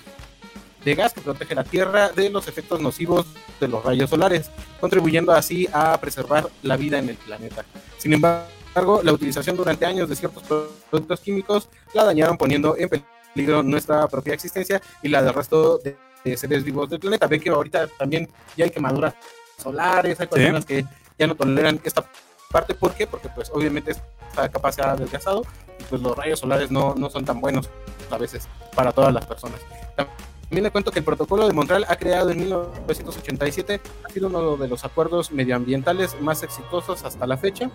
de 0.85 0.95
gas 0.95 1.13
que 1.13 1.21
protege 1.21 1.55
la 1.55 1.65
Tierra 1.65 2.11
de 2.11 2.31
los 2.31 2.49
efectos 2.49 2.81
nocivos 2.81 3.27
de 3.61 3.69
los 3.69 3.85
rayos 3.85 4.11
solares, 4.11 4.51
contribuyendo 4.81 5.33
así 5.33 5.69
a 5.73 5.99
preservar 6.01 6.49
la 6.63 6.77
vida 6.77 6.99
en 6.99 7.09
el 7.09 7.17
planeta. 7.17 7.65
Sin 7.99 8.13
embargo, 8.13 9.01
la 9.03 9.13
utilización 9.13 9.57
durante 9.57 9.87
años 9.87 10.09
de 10.09 10.17
ciertos 10.17 10.43
productos 10.91 11.21
químicos 11.21 11.69
la 11.95 12.05
dañaron 12.05 12.37
poniendo 12.37 12.77
en 12.77 12.89
peligro 13.35 13.63
nuestra 13.63 14.09
propia 14.09 14.35
existencia 14.35 14.81
y 15.03 15.09
la 15.09 15.23
del 15.23 15.35
resto 15.35 15.79
de, 15.79 15.97
de 16.25 16.37
seres 16.37 16.65
vivos 16.65 16.89
del 16.91 17.01
planeta. 17.01 17.27
Ve 17.27 17.39
que 17.39 17.51
ahorita 17.51 17.87
también 17.99 18.29
ya 18.57 18.65
hay 18.65 18.71
quemaduras 18.71 19.15
solares, 19.63 20.19
hay 20.19 20.27
personas 20.27 20.65
que 20.65 20.85
ya 21.19 21.27
no 21.27 21.35
toleran 21.35 21.81
esta 21.85 22.05
parte. 22.51 22.75
¿Por 22.75 22.95
qué? 22.95 23.07
Porque 23.07 23.29
pues 23.29 23.51
obviamente 23.53 23.93
esta 23.93 24.49
capa 24.49 24.73
se 24.73 24.83
ha 24.83 24.97
desgastado 24.97 25.43
y 25.79 25.85
pues 25.85 26.01
los 26.03 26.17
rayos 26.17 26.41
solares 26.41 26.71
no, 26.71 26.95
no 26.95 27.11
son 27.11 27.25
tan 27.25 27.41
buenos 27.41 27.69
a 28.11 28.19
veces 28.19 28.49
para 28.75 28.93
todas 28.93 29.13
las 29.13 29.25
personas. 29.27 29.61
También 29.97 30.32
le 30.61 30.71
cuento 30.71 30.91
que 30.91 30.99
el 30.99 31.05
protocolo 31.05 31.47
de 31.47 31.55
Montreal 31.55 31.87
ha 31.89 31.97
creado 31.97 32.31
en 32.31 32.39
1987, 32.39 33.81
ha 34.05 34.09
sido 34.11 34.29
uno 34.29 34.57
de 34.57 34.69
los 34.69 34.85
acuerdos 34.85 35.33
medioambientales 35.33 36.21
más 36.21 36.43
exitosos 36.43 37.05
hasta 37.05 37.27
la 37.27 37.39
fecha. 37.39 37.71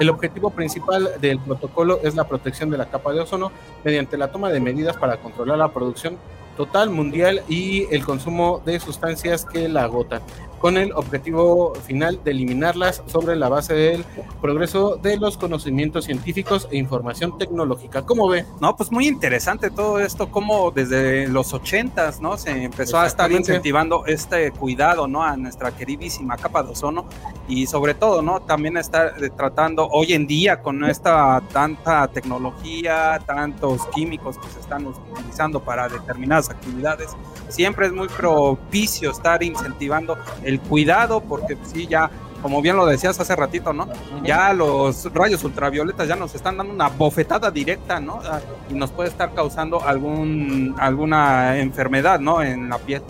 El 0.00 0.08
objetivo 0.08 0.50
principal 0.50 1.10
del 1.20 1.38
protocolo 1.38 2.00
es 2.02 2.14
la 2.14 2.24
protección 2.24 2.70
de 2.70 2.78
la 2.78 2.86
capa 2.86 3.12
de 3.12 3.20
ozono 3.20 3.52
mediante 3.84 4.16
la 4.16 4.32
toma 4.32 4.48
de 4.50 4.60
medidas 4.60 4.96
para 4.96 5.18
controlar 5.18 5.58
la 5.58 5.72
producción 5.72 6.16
total 6.56 6.90
mundial 6.90 7.42
y 7.48 7.86
el 7.94 8.04
consumo 8.04 8.62
de 8.64 8.80
sustancias 8.80 9.44
que 9.44 9.68
la 9.68 9.84
agotan, 9.84 10.22
con 10.62 10.76
el 10.76 10.92
objetivo 10.92 11.74
final 11.74 12.20
de 12.22 12.30
eliminarlas 12.30 13.02
sobre 13.06 13.34
la 13.34 13.48
base 13.48 13.74
del 13.74 14.04
progreso 14.40 14.96
de 14.96 15.16
los 15.16 15.36
conocimientos 15.36 16.04
científicos 16.04 16.68
e 16.70 16.76
información 16.76 17.36
tecnológica. 17.36 18.02
¿Cómo 18.02 18.28
ve? 18.28 18.46
No, 18.60 18.76
pues 18.76 18.92
muy 18.92 19.08
interesante 19.08 19.70
todo 19.70 19.98
esto, 19.98 20.30
como 20.30 20.70
desde 20.70 21.26
los 21.26 21.52
ochentas, 21.52 22.20
¿no? 22.20 22.38
Se 22.38 22.50
empezó 22.50 23.00
a 23.00 23.08
estar 23.08 23.32
incentivando 23.32 24.06
este 24.06 24.52
cuidado, 24.52 25.08
¿no? 25.08 25.24
A 25.24 25.36
nuestra 25.36 25.72
queridísima 25.72 26.36
capa 26.36 26.62
de 26.62 26.70
ozono 26.70 27.06
y 27.48 27.66
sobre 27.66 27.94
todo, 27.94 28.22
¿no? 28.22 28.40
También 28.40 28.76
estar 28.76 29.14
eh, 29.20 29.30
tratando 29.36 29.88
hoy 29.88 30.12
en 30.12 30.28
día 30.28 30.62
con 30.62 30.84
esta 30.84 31.42
tanta 31.52 32.06
tecnología, 32.06 33.20
tantos 33.26 33.84
químicos 33.88 34.38
que 34.38 34.48
se 34.48 34.60
están 34.60 34.86
utilizando 34.86 35.58
para 35.58 35.88
determinadas 35.88 36.50
actividades, 36.50 37.16
siempre 37.48 37.86
es 37.86 37.92
muy 37.92 38.06
propicio 38.06 39.10
estar 39.10 39.42
incentivando 39.42 40.16
el 40.44 40.51
el 40.52 40.60
cuidado, 40.60 41.20
porque 41.20 41.56
sí, 41.64 41.86
ya, 41.86 42.10
como 42.40 42.60
bien 42.60 42.76
lo 42.76 42.86
decías 42.86 43.18
hace 43.20 43.34
ratito, 43.36 43.72
¿no? 43.72 43.88
Ya 44.24 44.52
los 44.52 45.12
rayos 45.12 45.44
ultravioletas 45.44 46.08
ya 46.08 46.16
nos 46.16 46.34
están 46.34 46.56
dando 46.56 46.72
una 46.72 46.88
bofetada 46.88 47.50
directa, 47.50 48.00
¿no? 48.00 48.20
Ah, 48.24 48.40
Y 48.70 48.74
nos 48.74 48.90
puede 48.90 49.08
estar 49.08 49.32
causando 49.34 49.82
algún, 49.82 50.74
alguna 50.78 51.58
enfermedad, 51.58 52.20
¿no? 52.20 52.42
En 52.42 52.68
la 52.68 52.78
piel. 52.78 53.02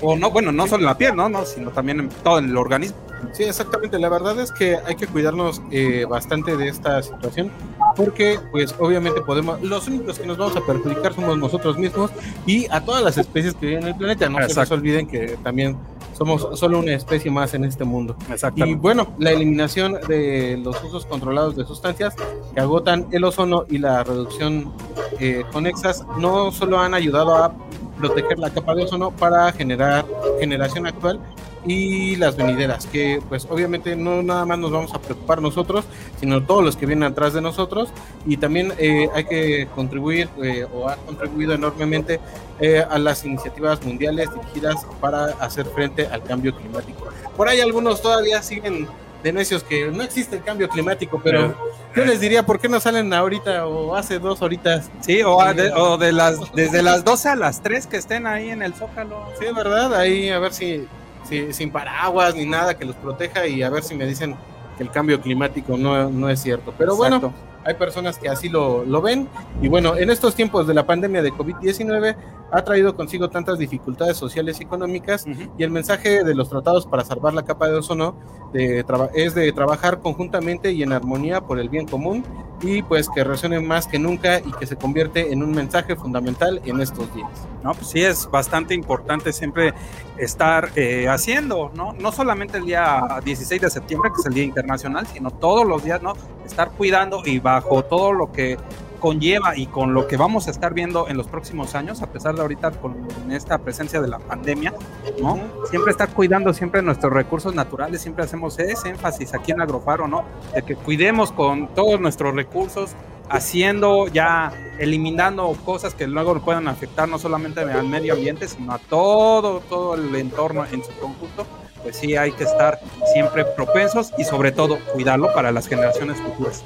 O 0.00 0.16
no, 0.16 0.30
bueno, 0.30 0.52
no 0.52 0.66
solo 0.66 0.82
en 0.82 0.86
la 0.86 0.96
piel, 0.96 1.16
¿no? 1.16 1.28
no 1.28 1.44
sino 1.44 1.70
también 1.70 1.98
en 1.98 2.08
todo 2.08 2.38
el 2.38 2.56
organismo. 2.56 2.96
Sí, 3.32 3.42
exactamente. 3.42 3.98
La 3.98 4.08
verdad 4.08 4.38
es 4.38 4.52
que 4.52 4.76
hay 4.86 4.94
que 4.94 5.08
cuidarnos 5.08 5.60
eh, 5.72 6.06
bastante 6.08 6.56
de 6.56 6.68
esta 6.68 7.02
situación 7.02 7.50
porque, 7.96 8.38
pues, 8.52 8.76
obviamente 8.78 9.20
podemos, 9.22 9.60
los 9.60 9.88
únicos 9.88 10.20
que 10.20 10.26
nos 10.26 10.38
vamos 10.38 10.56
a 10.56 10.64
perjudicar 10.64 11.14
somos 11.14 11.36
nosotros 11.36 11.76
mismos 11.78 12.12
y 12.46 12.68
a 12.70 12.80
todas 12.80 13.02
las 13.02 13.18
especies 13.18 13.54
que 13.54 13.66
viven 13.66 13.82
en 13.82 13.88
el 13.88 13.96
planeta. 13.96 14.28
No 14.28 14.36
se 14.36 14.42
les 14.42 14.50
Exacto. 14.52 14.74
olviden 14.74 15.08
que 15.08 15.36
también 15.42 15.76
somos 16.18 16.58
solo 16.58 16.80
una 16.80 16.94
especie 16.94 17.30
más 17.30 17.54
en 17.54 17.64
este 17.64 17.84
mundo. 17.84 18.16
Y 18.56 18.74
bueno, 18.74 19.14
la 19.18 19.30
eliminación 19.30 19.98
de 20.08 20.58
los 20.60 20.82
usos 20.82 21.06
controlados 21.06 21.54
de 21.54 21.64
sustancias 21.64 22.16
que 22.52 22.60
agotan 22.60 23.06
el 23.12 23.22
ozono 23.22 23.64
y 23.70 23.78
la 23.78 24.02
reducción 24.02 24.72
eh, 25.20 25.44
conexas 25.52 26.04
no 26.18 26.50
solo 26.50 26.80
han 26.80 26.94
ayudado 26.94 27.36
a 27.36 27.54
proteger 27.98 28.38
la 28.38 28.50
capa 28.50 28.74
de 28.74 28.84
ozono 28.84 29.12
para 29.12 29.52
generar 29.52 30.04
generación 30.40 30.86
actual 30.86 31.20
y 31.68 32.16
las 32.16 32.36
venideras, 32.36 32.86
que 32.86 33.20
pues 33.28 33.46
obviamente 33.50 33.94
no 33.94 34.22
nada 34.22 34.46
más 34.46 34.58
nos 34.58 34.70
vamos 34.70 34.94
a 34.94 34.98
preocupar 35.00 35.42
nosotros, 35.42 35.84
sino 36.18 36.42
todos 36.42 36.64
los 36.64 36.76
que 36.76 36.86
vienen 36.86 37.10
atrás 37.10 37.34
de 37.34 37.42
nosotros 37.42 37.90
y 38.26 38.38
también 38.38 38.72
eh, 38.78 39.08
hay 39.14 39.24
que 39.24 39.68
contribuir 39.74 40.28
eh, 40.42 40.66
o 40.72 40.88
ha 40.88 40.96
contribuido 40.96 41.52
enormemente 41.54 42.20
eh, 42.60 42.84
a 42.88 42.98
las 42.98 43.24
iniciativas 43.24 43.84
mundiales 43.84 44.30
dirigidas 44.34 44.86
para 45.00 45.26
hacer 45.40 45.66
frente 45.66 46.06
al 46.06 46.22
cambio 46.22 46.56
climático. 46.56 47.08
Por 47.36 47.48
ahí 47.48 47.60
algunos 47.60 48.00
todavía 48.00 48.42
siguen 48.42 48.88
de 49.22 49.32
necios 49.32 49.64
que 49.64 49.90
no 49.90 50.02
existe 50.02 50.36
el 50.36 50.44
cambio 50.44 50.68
climático, 50.68 51.20
pero 51.22 51.54
yo 51.94 52.04
les 52.04 52.20
diría, 52.20 52.46
¿por 52.46 52.60
qué 52.60 52.68
no 52.68 52.78
salen 52.80 53.12
ahorita 53.12 53.66
o 53.66 53.94
hace 53.96 54.18
dos 54.18 54.40
horitas? 54.42 54.90
Sí, 55.00 55.22
o, 55.22 55.42
de, 55.52 55.72
o 55.72 55.98
de 55.98 56.12
las, 56.12 56.52
desde 56.54 56.82
las 56.82 57.04
12 57.04 57.30
a 57.30 57.36
las 57.36 57.60
3 57.62 57.86
que 57.88 57.96
estén 57.96 58.26
ahí 58.26 58.50
en 58.50 58.62
el 58.62 58.74
Zócalo. 58.74 59.26
Sí, 59.38 59.46
¿verdad? 59.54 59.94
Ahí 59.94 60.30
a 60.30 60.38
ver 60.38 60.54
si, 60.54 60.86
si- 61.24 61.52
sin 61.52 61.70
paraguas 61.70 62.34
ni 62.34 62.44
nada 62.44 62.76
que 62.76 62.84
los 62.84 62.96
proteja 62.96 63.46
y 63.46 63.62
a 63.62 63.70
ver 63.70 63.82
si 63.82 63.94
me 63.94 64.06
dicen 64.06 64.34
que 64.76 64.82
el 64.84 64.90
cambio 64.90 65.20
climático 65.20 65.76
no, 65.76 66.08
no 66.10 66.28
es 66.28 66.40
cierto. 66.40 66.72
Pero 66.78 66.94
bueno, 66.96 67.16
hay 67.64 67.74
personas 67.74 68.16
que 68.18 68.28
así 68.28 68.48
lo, 68.48 68.84
lo 68.84 69.02
ven. 69.02 69.28
Y 69.60 69.68
bueno, 69.68 69.96
en 69.96 70.10
estos 70.10 70.34
tiempos 70.34 70.66
de 70.66 70.74
la 70.74 70.86
pandemia 70.86 71.20
de 71.22 71.32
COVID-19 71.32 72.14
ha 72.50 72.62
traído 72.62 72.96
consigo 72.96 73.28
tantas 73.28 73.58
dificultades 73.58 74.16
sociales 74.16 74.60
y 74.60 74.64
económicas 74.64 75.26
Ujú. 75.26 75.52
y 75.58 75.62
el 75.62 75.70
mensaje 75.70 76.24
de 76.24 76.34
los 76.34 76.48
tratados 76.48 76.86
para 76.86 77.04
salvar 77.04 77.34
la 77.34 77.44
capa 77.44 77.68
de 77.68 77.74
ozono 77.74 78.16
de 78.52 78.84
es 79.14 79.34
de 79.34 79.52
trabajar 79.52 80.00
conjuntamente 80.00 80.72
y 80.72 80.82
en 80.82 80.92
armonía 80.92 81.42
por 81.42 81.58
el 81.58 81.68
bien 81.68 81.86
común 81.86 82.24
y 82.62 82.82
pues 82.82 83.08
que 83.08 83.22
resuene 83.22 83.60
más 83.60 83.86
que 83.86 83.98
nunca 83.98 84.38
y 84.38 84.52
que 84.58 84.66
se 84.66 84.76
convierte 84.76 85.32
en 85.32 85.42
un 85.42 85.52
mensaje 85.52 85.94
fundamental 85.96 86.60
en 86.64 86.80
estos 86.80 87.12
días. 87.14 87.30
No, 87.62 87.72
pues 87.72 87.88
sí 87.88 88.02
es 88.02 88.28
bastante 88.30 88.74
importante 88.74 89.32
siempre 89.32 89.74
estar 90.16 90.70
eh, 90.74 91.08
haciendo, 91.08 91.70
¿no? 91.74 91.92
No 91.92 92.10
solamente 92.10 92.58
el 92.58 92.66
día 92.66 93.20
16 93.24 93.60
de 93.60 93.70
septiembre, 93.70 94.10
que 94.14 94.20
es 94.20 94.26
el 94.26 94.34
Día 94.34 94.44
Internacional, 94.44 95.06
sino 95.06 95.30
todos 95.30 95.66
los 95.66 95.84
días, 95.84 96.02
¿no? 96.02 96.14
Estar 96.44 96.70
cuidando 96.70 97.22
y 97.24 97.38
bajo 97.38 97.84
todo 97.84 98.12
lo 98.12 98.32
que 98.32 98.56
conlleva 98.98 99.56
y 99.56 99.66
con 99.66 99.94
lo 99.94 100.06
que 100.06 100.16
vamos 100.16 100.48
a 100.48 100.50
estar 100.50 100.74
viendo 100.74 101.08
en 101.08 101.16
los 101.16 101.26
próximos 101.26 101.74
años, 101.74 102.02
a 102.02 102.10
pesar 102.10 102.34
de 102.34 102.42
ahorita 102.42 102.72
con 102.72 102.96
esta 103.30 103.58
presencia 103.58 104.00
de 104.00 104.08
la 104.08 104.18
pandemia, 104.18 104.74
¿no? 105.20 105.38
Siempre 105.70 105.90
estar 105.90 106.08
cuidando 106.10 106.52
siempre 106.52 106.82
nuestros 106.82 107.12
recursos 107.12 107.54
naturales, 107.54 108.00
siempre 108.00 108.24
hacemos 108.24 108.58
ese 108.58 108.88
énfasis 108.90 109.34
aquí 109.34 109.52
en 109.52 109.60
Agrofaro, 109.60 110.08
¿no? 110.08 110.24
De 110.54 110.62
que 110.62 110.76
cuidemos 110.76 111.32
con 111.32 111.68
todos 111.74 112.00
nuestros 112.00 112.34
recursos, 112.34 112.92
haciendo 113.30 114.08
ya, 114.08 114.52
eliminando 114.78 115.54
cosas 115.64 115.94
que 115.94 116.06
luego 116.06 116.40
puedan 116.40 116.68
afectar 116.68 117.08
no 117.08 117.18
solamente 117.18 117.60
al 117.60 117.88
medio 117.88 118.14
ambiente, 118.14 118.48
sino 118.48 118.72
a 118.72 118.78
todo, 118.78 119.60
todo 119.60 119.94
el 119.94 120.14
entorno 120.14 120.64
en 120.64 120.82
su 120.82 120.92
conjunto, 120.98 121.46
pues 121.88 121.96
sí 121.96 122.14
hay 122.16 122.32
que 122.32 122.44
estar 122.44 122.78
siempre 123.14 123.46
propensos 123.46 124.12
y 124.18 124.24
sobre 124.24 124.52
todo 124.52 124.78
cuidarlo 124.92 125.32
para 125.32 125.50
las 125.50 125.66
generaciones 125.66 126.18
futuras. 126.20 126.62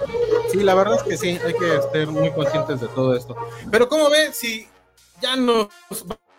Sí, 0.51 0.59
la 0.65 0.75
verdad 0.75 0.97
es 0.97 1.03
que 1.05 1.17
sí, 1.17 1.39
hay 1.47 1.55
que 1.55 1.77
estar 1.77 2.07
muy 2.09 2.33
conscientes 2.33 2.81
de 2.81 2.89
todo 2.89 3.15
esto. 3.17 3.37
Pero 3.71 3.89
¿cómo 3.89 4.11
ve 4.11 4.33
si 4.33 4.67
ya 5.21 5.37
nos 5.37 5.69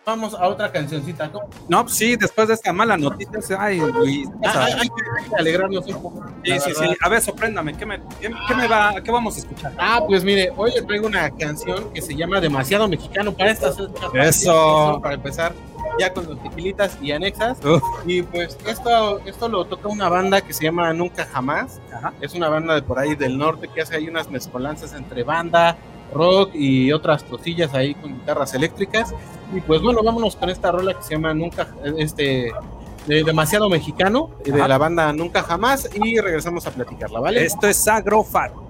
vamos 0.04 0.34
a 0.34 0.46
otra 0.48 0.70
cancioncita? 0.70 1.28
¿no? 1.28 1.40
No, 1.66 1.82
pues 1.84 1.96
sí, 1.96 2.14
después 2.16 2.46
de 2.48 2.54
esta 2.54 2.74
mala 2.74 2.98
noticia, 2.98 3.40
ay, 3.58 3.78
Luis, 3.80 4.28
o 4.28 4.42
sea, 4.42 4.52
Ah, 4.60 4.64
hay, 4.66 4.72
hay 4.74 4.88
que- 4.90 5.34
alegrarnos 5.38 5.86
un 5.86 6.02
poco. 6.02 6.24
sí, 6.44 6.52
sí, 6.60 6.72
verdad. 6.74 6.82
sí, 6.90 6.96
a 7.00 7.08
ver, 7.08 7.22
sorpréndame, 7.22 7.74
¿qué 7.74 7.86
me, 7.86 8.00
qué, 8.20 8.30
qué 8.46 8.54
me 8.54 8.68
va, 8.68 8.96
qué 9.02 9.10
vamos 9.10 9.36
a 9.36 9.38
escuchar? 9.38 9.72
Ah, 9.78 10.02
pues 10.06 10.22
mire, 10.24 10.52
hoy 10.58 10.72
les 10.72 10.86
traigo 10.86 11.06
una 11.06 11.30
canción 11.30 11.90
que 11.94 12.02
se 12.02 12.14
llama 12.14 12.38
Demasiado 12.38 12.86
Mexicano 12.86 13.32
para 13.32 13.50
estas. 13.50 13.76
Eso. 14.12 15.00
Para 15.02 15.14
empezar 15.14 15.54
ya 15.98 16.12
con 16.12 16.26
los 16.26 16.42
tequilitas 16.42 16.98
y 17.00 17.12
anexas. 17.12 17.58
Y 18.06 18.22
pues 18.22 18.58
esto, 18.66 19.20
esto 19.20 19.48
lo 19.48 19.64
toca 19.64 19.88
una 19.88 20.08
banda 20.08 20.40
que 20.40 20.52
se 20.52 20.64
llama 20.64 20.92
Nunca 20.92 21.24
Jamás. 21.26 21.80
Ajá. 21.92 22.12
Es 22.20 22.34
una 22.34 22.48
banda 22.48 22.74
de 22.74 22.82
por 22.82 22.98
ahí 22.98 23.14
del 23.14 23.38
norte 23.38 23.68
que 23.68 23.82
hace 23.82 23.96
ahí 23.96 24.08
unas 24.08 24.30
mezcolanzas 24.30 24.92
entre 24.94 25.22
banda, 25.22 25.76
rock 26.12 26.50
y 26.54 26.92
otras 26.92 27.22
cosillas 27.22 27.74
ahí 27.74 27.94
con 27.94 28.14
guitarras 28.14 28.54
eléctricas. 28.54 29.14
Y 29.54 29.60
pues 29.60 29.82
bueno, 29.82 30.02
vámonos 30.02 30.36
con 30.36 30.50
esta 30.50 30.72
rola 30.72 30.94
que 30.94 31.02
se 31.02 31.14
llama 31.14 31.34
Nunca, 31.34 31.68
este, 31.98 32.52
de 33.06 33.24
demasiado 33.24 33.68
mexicano, 33.68 34.30
de 34.44 34.58
Ajá. 34.58 34.68
la 34.68 34.78
banda 34.78 35.12
Nunca 35.12 35.42
Jamás, 35.42 35.88
y 35.94 36.18
regresamos 36.18 36.66
a 36.66 36.70
platicarla, 36.70 37.20
¿vale? 37.20 37.44
Esto 37.44 37.68
es 37.68 37.86
Agrofaro. 37.86 38.64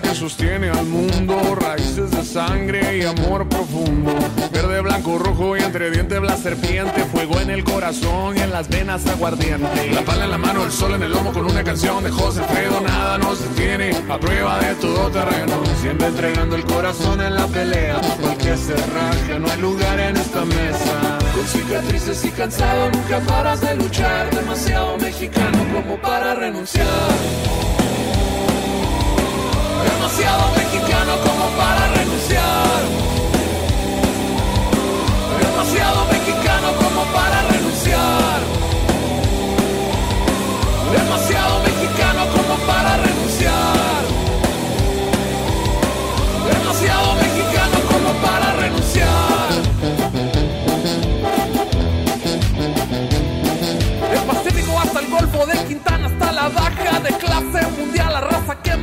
Que 0.00 0.14
sostiene 0.14 0.70
al 0.70 0.86
mundo, 0.86 1.54
raíces 1.54 2.10
de 2.10 2.24
sangre 2.24 2.98
y 2.98 3.02
amor 3.02 3.48
profundo. 3.48 4.12
Verde, 4.52 4.80
blanco, 4.80 5.18
rojo 5.18 5.56
y 5.56 5.60
entre 5.60 5.90
dientes 5.90 6.20
la 6.20 6.36
serpiente, 6.36 7.04
fuego 7.04 7.40
en 7.40 7.50
el 7.50 7.62
corazón 7.62 8.36
y 8.36 8.40
en 8.40 8.50
las 8.50 8.68
venas 8.68 9.06
aguardiente. 9.06 9.92
La 9.92 10.02
pala 10.02 10.24
en 10.24 10.30
la 10.30 10.38
mano, 10.38 10.64
el 10.64 10.72
sol 10.72 10.94
en 10.94 11.02
el 11.02 11.12
lomo 11.12 11.32
con 11.32 11.44
una 11.44 11.62
canción 11.62 12.02
de 12.02 12.10
José 12.10 12.42
Fredo, 12.42 12.80
nada 12.80 13.18
nos 13.18 13.40
detiene, 13.40 13.96
a 14.08 14.18
prueba 14.18 14.58
de 14.58 14.74
todo 14.76 15.10
terreno. 15.10 15.62
Siempre 15.80 16.08
entregando 16.08 16.56
el 16.56 16.64
corazón 16.64 17.20
en 17.20 17.34
la 17.34 17.46
pelea, 17.46 18.00
cualquier 18.20 18.58
cerraje, 18.58 19.38
no 19.38 19.50
hay 19.50 19.60
lugar 19.60 20.00
en 20.00 20.16
esta 20.16 20.44
mesa. 20.44 21.18
Con 21.34 21.46
cicatrices 21.46 22.24
y 22.24 22.30
cansado, 22.30 22.90
nunca 22.90 23.20
paras 23.20 23.60
de 23.60 23.76
luchar, 23.76 24.30
demasiado 24.34 24.98
mexicano 24.98 25.58
como 25.72 25.96
para 25.98 26.34
renunciar. 26.34 27.83
Demasiado 29.90 30.50
mexicano 30.56 31.12
como 31.24 31.56
para 31.56 31.86
renunciar. 31.88 32.82
Demasiado 35.40 36.04
mexicano 36.06 36.23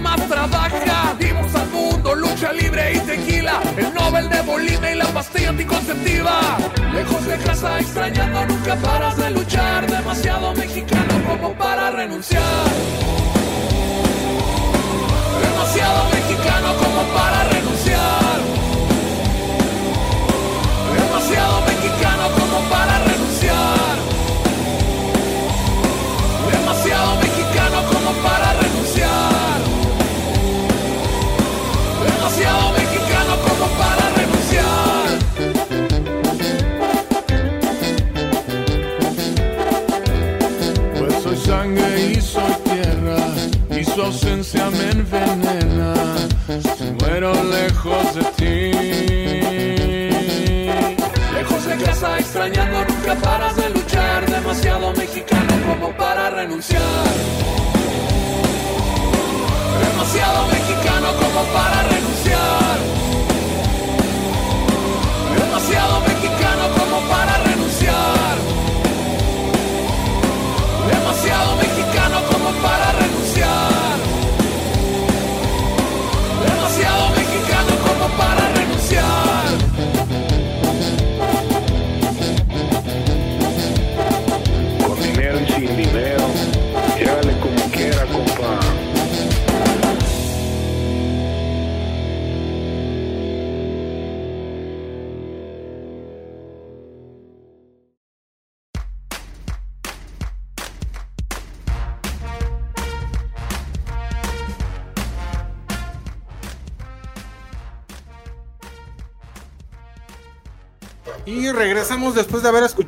más 0.02 0.28
trabaja. 0.28 1.16
Dimos 1.20 1.54
al 1.56 1.70
mundo 1.70 2.16
lucha 2.16 2.52
libre 2.52 2.94
y 2.94 3.00
tequila, 3.00 3.62
el 3.78 3.94
Nobel 3.94 4.30
de 4.30 4.42
Bolivia 4.42 4.92
y 4.92 4.96
la 4.96 5.06
pastilla 5.08 5.50
anticonceptiva. 5.50 6.58
Lejos 6.94 7.26
de 7.26 7.38
casa, 7.38 7.80
extrañando, 7.80 8.46
nunca 8.48 8.76
paras 8.76 9.18
de 9.18 9.32
luchar. 9.32 9.90
Demasiado 9.90 10.54
mexicano 10.56 11.14
como 11.28 11.54
para 11.54 11.92
renunciar. 11.92 13.21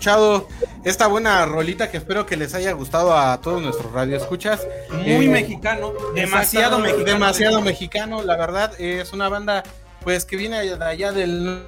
Escuchado 0.03 0.49
esta 0.83 1.07
buena 1.07 1.45
rolita 1.45 1.89
que 1.89 1.95
espero 1.95 2.25
que 2.25 2.35
les 2.35 2.53
haya 2.53 2.73
gustado 2.73 3.17
a 3.17 3.39
todos 3.39 3.61
nuestros 3.61 3.89
radioescuchas. 3.93 4.67
Muy 4.91 5.27
Eh, 5.27 5.29
mexicano, 5.29 5.93
demasiado 6.13 6.77
mexicano. 6.79 7.05
Demasiado 7.05 7.61
mexicano, 7.61 8.21
la 8.21 8.35
verdad. 8.35 8.73
Es 8.81 9.13
una 9.13 9.29
banda 9.29 9.63
pues 10.03 10.25
que 10.25 10.35
viene 10.35 10.59
de 10.61 10.83
allá 10.83 11.13
del 11.13 11.63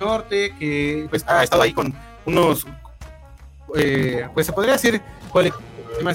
norte, 0.00 0.52
que 0.58 1.06
pues 1.08 1.24
ha 1.28 1.44
estado 1.44 1.62
ahí 1.62 1.72
con 1.72 1.94
unos, 2.26 2.66
eh, 3.76 4.26
pues 4.34 4.46
se 4.46 4.52
podría 4.52 4.72
decir, 4.72 5.00
colectivos 5.30 5.62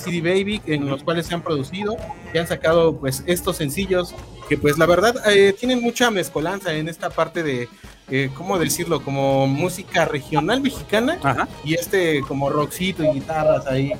CD 0.03 0.19
Baby, 0.19 0.61
en 0.65 0.89
los 0.89 1.03
cuales 1.03 1.25
se 1.25 1.35
han 1.35 1.41
producido 1.41 1.95
y 2.33 2.37
han 2.37 2.47
sacado 2.47 2.97
pues 2.97 3.23
estos 3.27 3.55
sencillos 3.55 4.13
que 4.49 4.57
pues 4.57 4.77
la 4.77 4.85
verdad 4.85 5.15
eh, 5.29 5.53
tienen 5.57 5.81
mucha 5.81 6.11
mezcolanza 6.11 6.73
en 6.73 6.89
esta 6.89 7.09
parte 7.09 7.43
de, 7.43 7.69
eh, 8.11 8.29
¿cómo 8.35 8.57
decirlo? 8.59 9.01
Como 9.03 9.47
música 9.47 10.05
regional 10.05 10.61
mexicana 10.61 11.19
Ajá. 11.23 11.47
y 11.63 11.73
este 11.75 12.21
como 12.21 12.49
rockcito 12.49 13.03
y 13.03 13.09
guitarras 13.13 13.67
ahí. 13.67 13.93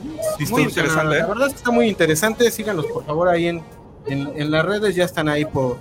Muy 0.50 0.64
interesante, 0.64 1.18
¿eh? 1.18 1.20
La 1.20 1.28
verdad 1.28 1.48
es 1.48 1.54
que 1.54 1.58
está 1.58 1.72
muy 1.72 1.88
interesante. 1.88 2.50
Síganos 2.52 2.86
por 2.88 3.06
favor 3.06 3.30
ahí 3.30 3.48
en, 3.48 3.64
en, 4.08 4.32
en 4.36 4.52
las 4.52 4.66
redes, 4.66 4.96
ya 4.96 5.06
están 5.06 5.30
ahí 5.30 5.46
por, 5.46 5.78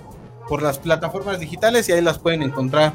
por 0.47 0.61
las 0.61 0.79
plataformas 0.79 1.39
digitales 1.39 1.89
y 1.89 1.91
ahí 1.91 2.01
las 2.01 2.19
pueden 2.19 2.43
encontrar. 2.43 2.93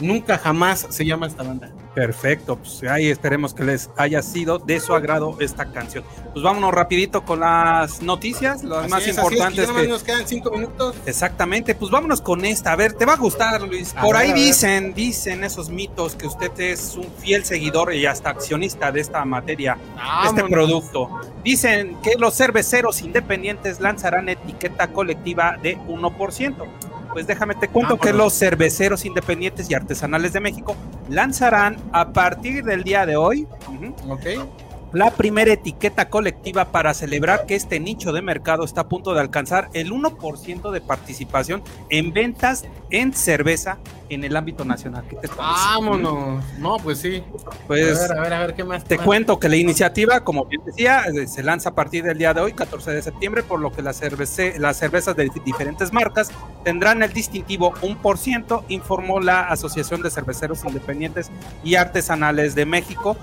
Nunca 0.00 0.38
jamás 0.38 0.86
se 0.90 1.04
llama 1.04 1.26
esta 1.26 1.42
banda. 1.42 1.70
Perfecto, 1.94 2.56
pues 2.56 2.82
ahí 2.90 3.08
esperemos 3.08 3.54
que 3.54 3.62
les 3.62 3.88
haya 3.96 4.20
sido 4.20 4.58
de 4.58 4.80
su 4.80 4.94
agrado 4.94 5.36
esta 5.38 5.66
canción. 5.66 6.02
Pues 6.32 6.42
vámonos 6.42 6.74
rapidito 6.74 7.24
con 7.24 7.40
las 7.40 8.02
noticias, 8.02 8.64
las 8.64 8.80
Así 8.80 8.90
más 8.90 9.06
es, 9.06 9.10
así 9.10 9.10
es, 9.10 9.16
importantes 9.16 9.60
ya 9.60 9.66
nomás 9.68 9.82
que, 9.82 9.88
nos 9.88 10.02
quedan 10.02 10.26
cinco 10.26 10.50
minutos. 10.50 10.96
Exactamente, 11.06 11.76
pues 11.76 11.92
vámonos 11.92 12.20
con 12.20 12.44
esta. 12.44 12.72
A 12.72 12.76
ver, 12.76 12.94
te 12.94 13.04
va 13.04 13.12
a 13.12 13.16
gustar, 13.16 13.62
Luis. 13.62 13.94
A 13.96 14.00
Por 14.00 14.16
ver, 14.16 14.26
ahí 14.26 14.32
dicen, 14.32 14.92
dicen 14.92 15.44
esos 15.44 15.70
mitos 15.70 16.16
que 16.16 16.26
usted 16.26 16.50
es 16.58 16.96
un 16.96 17.08
fiel 17.18 17.44
seguidor 17.44 17.94
y 17.94 18.06
hasta 18.06 18.30
accionista 18.30 18.90
de 18.90 19.00
esta 19.00 19.24
materia, 19.24 19.78
de 20.22 20.28
este 20.28 20.44
producto. 20.44 21.08
Dicen 21.44 21.96
que 22.02 22.16
los 22.18 22.34
cerveceros 22.34 23.02
independientes 23.02 23.78
lanzarán 23.78 24.28
etiqueta 24.28 24.88
colectiva 24.88 25.56
de 25.62 25.78
1%. 25.78 26.66
Pues 27.14 27.28
déjame 27.28 27.54
te 27.54 27.68
cuento 27.68 27.96
que 27.96 28.08
Vámonos. 28.08 28.32
los 28.32 28.38
cerveceros 28.38 29.04
independientes 29.04 29.70
y 29.70 29.74
artesanales 29.74 30.32
de 30.32 30.40
México 30.40 30.76
lanzarán 31.08 31.76
a 31.92 32.12
partir 32.12 32.64
del 32.64 32.82
día 32.82 33.06
de 33.06 33.16
hoy. 33.16 33.46
La 34.94 35.10
primera 35.10 35.52
etiqueta 35.52 36.08
colectiva 36.08 36.66
para 36.66 36.94
celebrar 36.94 37.46
que 37.46 37.54
este 37.54 37.80
nicho 37.80 38.12
de 38.12 38.22
mercado 38.22 38.64
está 38.64 38.82
a 38.82 38.88
punto 38.88 39.12
de 39.12 39.20
alcanzar 39.20 39.68
el 39.74 39.90
1% 39.92 40.70
de 40.70 40.80
participación 40.80 41.62
en 41.90 42.12
ventas 42.12 42.64
en 42.90 43.12
cerveza 43.12 43.78
en 44.08 44.22
el 44.22 44.36
ámbito 44.36 44.64
nacional. 44.64 45.04
¿Qué 45.08 45.16
te? 45.16 45.28
Vámonos. 45.36 46.44
No, 46.58 46.76
pues 46.76 46.98
sí. 46.98 47.24
Pues 47.66 47.98
a 47.98 48.08
ver, 48.08 48.18
a 48.18 48.22
ver, 48.22 48.32
a 48.34 48.38
ver, 48.40 48.54
¿qué 48.54 48.62
más? 48.62 48.84
te 48.84 48.96
más? 48.96 49.04
cuento 49.06 49.38
que 49.40 49.48
la 49.48 49.56
iniciativa, 49.56 50.20
como 50.20 50.44
bien 50.44 50.62
decía, 50.64 51.02
eh, 51.06 51.26
se 51.26 51.42
lanza 51.42 51.70
a 51.70 51.74
partir 51.74 52.04
del 52.04 52.18
día 52.18 52.32
de 52.34 52.40
hoy, 52.40 52.52
14 52.52 52.92
de 52.92 53.02
septiembre, 53.02 53.42
por 53.42 53.60
lo 53.60 53.72
que 53.72 53.82
las, 53.82 54.00
cervece- 54.00 54.56
las 54.58 54.76
cervezas 54.76 55.16
de 55.16 55.30
diferentes 55.44 55.92
marcas 55.92 56.30
tendrán 56.62 57.02
el 57.02 57.12
distintivo 57.12 57.72
1%, 57.82 58.64
informó 58.68 59.20
la 59.20 59.48
Asociación 59.48 60.02
de 60.02 60.10
Cerveceros 60.10 60.64
Independientes 60.64 61.30
y 61.64 61.74
Artesanales 61.74 62.54
de 62.54 62.66
México, 62.66 63.16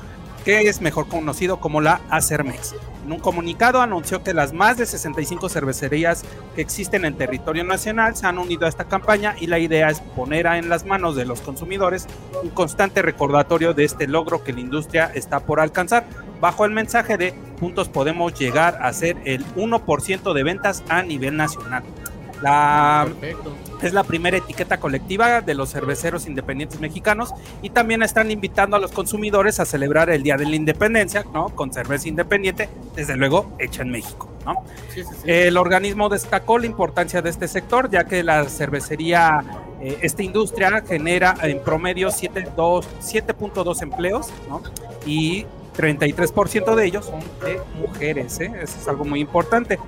que 0.46 0.62
es 0.62 0.82
mejor 0.82 1.08
conocido 1.08 1.60
como 1.60 1.82
la 1.82 2.02
Acermex. 2.10 2.76
En 3.06 3.12
un 3.12 3.20
comunicado 3.20 3.82
anunció 3.82 4.24
que 4.24 4.34
las 4.34 4.54
más 4.54 4.78
de 4.78 4.86
65 4.86 5.50
cervecerías 5.50 6.24
que 6.56 6.62
existen 6.62 7.06
en 7.06 7.18
territorio 7.18 7.64
nacional 7.64 8.16
se 8.16 8.28
han 8.28 8.38
unido 8.38 8.66
a 8.66 8.70
esta 8.70 8.86
campaña 8.86 9.36
y 9.40 9.48
la 9.48 9.60
idea 9.60 9.90
es 9.90 10.00
poner 10.00 10.46
en 10.46 10.70
las 10.70 10.86
manos 10.86 11.16
de 11.16 11.26
los 11.26 11.42
consumidores 11.42 12.08
un 12.44 12.50
constante 12.50 13.02
recordatorio 13.02 13.74
de 13.74 13.86
este 13.86 14.08
logro 14.08 14.44
que 14.44 14.54
la 14.54 14.60
industria 14.60 15.12
está 15.14 15.40
por 15.40 15.60
alcanzar, 15.60 16.06
bajo 16.40 16.66
el 16.66 16.72
mensaje 16.72 17.18
de 17.18 17.34
juntos 17.60 17.90
podemos 17.90 18.38
llegar 18.38 18.80
a 18.82 18.94
ser 18.94 19.18
el 19.26 19.46
1% 19.56 20.34
de 20.34 20.44
ventas 20.44 20.84
a 20.90 21.02
nivel 21.04 21.38
nacional. 21.38 21.84
Perfecto. 22.42 23.56
Es 23.88 23.94
la 23.94 24.04
primera 24.04 24.38
etiqueta 24.38 24.80
colectiva 24.80 25.42
de 25.42 25.54
los 25.54 25.72
cerveceros 25.72 26.28
independientes 26.28 26.80
mexicanos 26.80 27.34
y 27.62 27.70
también 27.70 28.04
están 28.04 28.32
invitando 28.32 28.76
a 28.76 28.80
los 28.80 28.92
consumidores 28.92 29.60
a 29.60 29.66
celebrar 29.66 30.10
el 30.10 30.24
Día 30.24 30.38
de 30.38 30.46
la 30.46 30.56
Independencia, 30.56 31.26
¿no? 31.34 31.50
Con 31.50 31.74
cerveza 31.74 32.08
independiente, 32.08 32.70
desde 32.96 33.16
luego 33.16 33.56
hecha 33.60 33.82
en 33.82 33.90
México, 33.90 34.30
¿no? 34.46 34.64
Sí, 34.94 35.04
sí, 35.04 35.10
sí. 35.24 35.32
El 35.32 35.58
organismo 35.58 36.10
destacó 36.10 36.58
la 36.60 36.66
importancia 36.66 37.22
de 37.22 37.30
este 37.30 37.48
sector, 37.48 37.90
ya 37.90 38.06
que 38.06 38.24
la 38.24 38.46
cervecería, 38.46 39.44
eh, 39.82 39.98
esta 40.02 40.24
industria 40.24 40.84
genera 40.88 41.36
en 41.42 41.60
promedio 41.60 42.10
7.2 42.10 42.86
7.2 43.02 43.82
empleos, 43.82 44.32
¿no? 44.48 44.62
Y 45.06 45.46
33% 45.78 46.76
de 46.76 46.86
ellos 46.86 47.06
son 47.06 47.20
de 47.44 47.60
mujeres, 47.80 48.40
¿eh? 48.40 48.52
Eso 48.62 48.78
es 48.80 48.88
algo 48.88 49.06
muy 49.06 49.20
importante. 49.20 49.80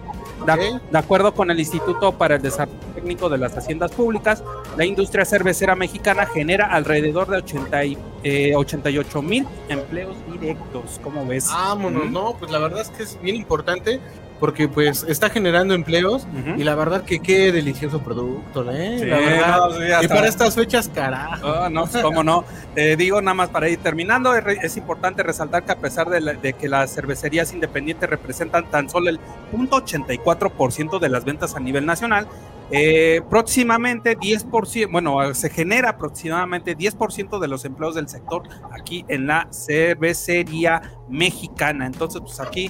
De, 0.46 0.98
acuerdo 0.98 1.34
con 1.34 1.50
el 1.52 1.60
Instituto 1.60 2.12
para 2.12 2.36
el 2.36 2.42
Desarrollo 2.42 2.78
Técnico 2.94 3.30
de 3.30 3.38
las 3.38 3.58
Haciendas 3.58 3.92
Públicas, 3.92 4.44
la 4.78 4.86
industria 4.86 5.24
cervecera 5.24 5.76
mexicana 5.76 6.26
genera 6.26 6.66
alrededor 6.68 7.30
de 7.30 7.38
80 7.38 7.86
y, 7.86 7.98
eh, 8.24 8.54
88 8.56 9.22
mil 9.22 9.48
empleos 9.70 10.16
directos. 10.30 11.00
¿Cómo 11.02 11.26
ves? 11.26 11.48
Vámonos, 11.48 12.04
Ujú. 12.04 12.12
no, 12.12 12.36
pues 12.38 12.52
la 12.52 12.60
verdad 12.60 12.82
es 12.82 12.90
que 12.90 13.04
es 13.04 13.20
bien 13.22 13.38
importante 13.38 14.02
porque 14.44 14.68
pues 14.68 15.06
está 15.08 15.30
generando 15.30 15.74
empleos 15.74 16.28
y 16.58 16.66
la 16.66 16.76
verdad 16.76 17.06
que 17.06 17.22
qué 17.22 17.54
delicioso 17.54 18.02
producto, 18.02 18.70
¿eh? 18.70 18.98
Sí, 19.00 19.06
la 19.06 19.18
verdad. 19.18 19.58
no, 19.58 19.72
sí, 19.72 19.84
y 20.04 20.08
para 20.10 20.28
estas 20.28 20.56
fechas, 20.56 20.90
carajo. 20.94 21.48
Ah, 21.48 21.70
no, 21.72 21.86
pues, 21.86 22.04
cómo 22.04 22.26
no. 22.26 22.44
Te 22.76 22.98
digo 22.98 23.22
nada 23.22 23.36
más 23.36 23.48
para 23.48 23.70
ir 23.70 23.80
terminando, 23.80 24.36
es, 24.36 24.76
importante 24.76 25.24
resaltar 25.24 25.64
que 25.64 25.72
a 25.72 25.78
pesar 25.78 26.10
de, 26.10 26.20
la- 26.20 26.34
de 26.34 26.52
que 26.52 26.68
las 26.68 26.94
cervecerías 26.94 27.54
independientes 27.54 28.10
representan 28.10 28.70
tan 28.70 28.90
solo 28.90 29.10
el 29.12 29.18
0.84% 29.54 31.00
de 31.00 31.08
las 31.08 31.24
ventas 31.24 31.56
a 31.56 31.62
nivel 31.62 31.86
nacional, 31.86 32.28
eh, 32.70 33.22
próximamente 33.30 34.18
10%, 34.18 34.92
bueno, 34.92 35.34
se 35.36 35.50
genera 35.52 35.92
aproximadamente 35.92 36.76
10% 36.76 37.40
de 37.40 37.48
los 37.48 37.64
empleos 37.64 37.96
del 37.96 38.10
sector 38.10 38.44
aquí 38.74 39.06
en 39.08 39.26
la 39.26 39.48
cervecería 39.54 40.82
mexicana. 41.08 41.86
Entonces, 41.86 42.20
pues 42.22 42.42
aquí 42.42 42.70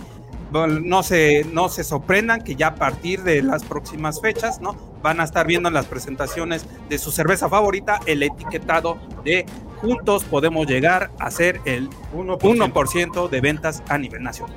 bueno, 0.53 0.79
no 0.81 1.03
se, 1.03 1.45
no 1.51 1.67
se 1.67 1.83
sorprendan 1.83 2.43
que 2.43 2.55
ya 2.55 2.67
a 2.67 2.75
partir 2.75 3.23
de 3.23 3.41
las 3.41 3.63
próximas 3.63 4.21
fechas, 4.21 4.61
¿no? 4.61 4.75
Van 5.01 5.19
a 5.19 5.23
estar 5.23 5.47
viendo 5.47 5.67
en 5.67 5.73
las 5.73 5.87
presentaciones 5.87 6.65
de 6.89 6.97
su 6.97 7.11
cerveza 7.11 7.49
favorita 7.49 7.99
el 8.05 8.23
etiquetado 8.23 8.99
de 9.25 9.45
juntos 9.81 10.23
podemos 10.23 10.65
llegar 10.67 11.11
a 11.19 11.29
ser 11.29 11.59
el 11.65 11.89
1%, 12.15 13.29
de 13.29 13.41
ventas 13.41 13.83
a 13.89 13.97
nivel 13.97 14.23
nacional. 14.23 14.55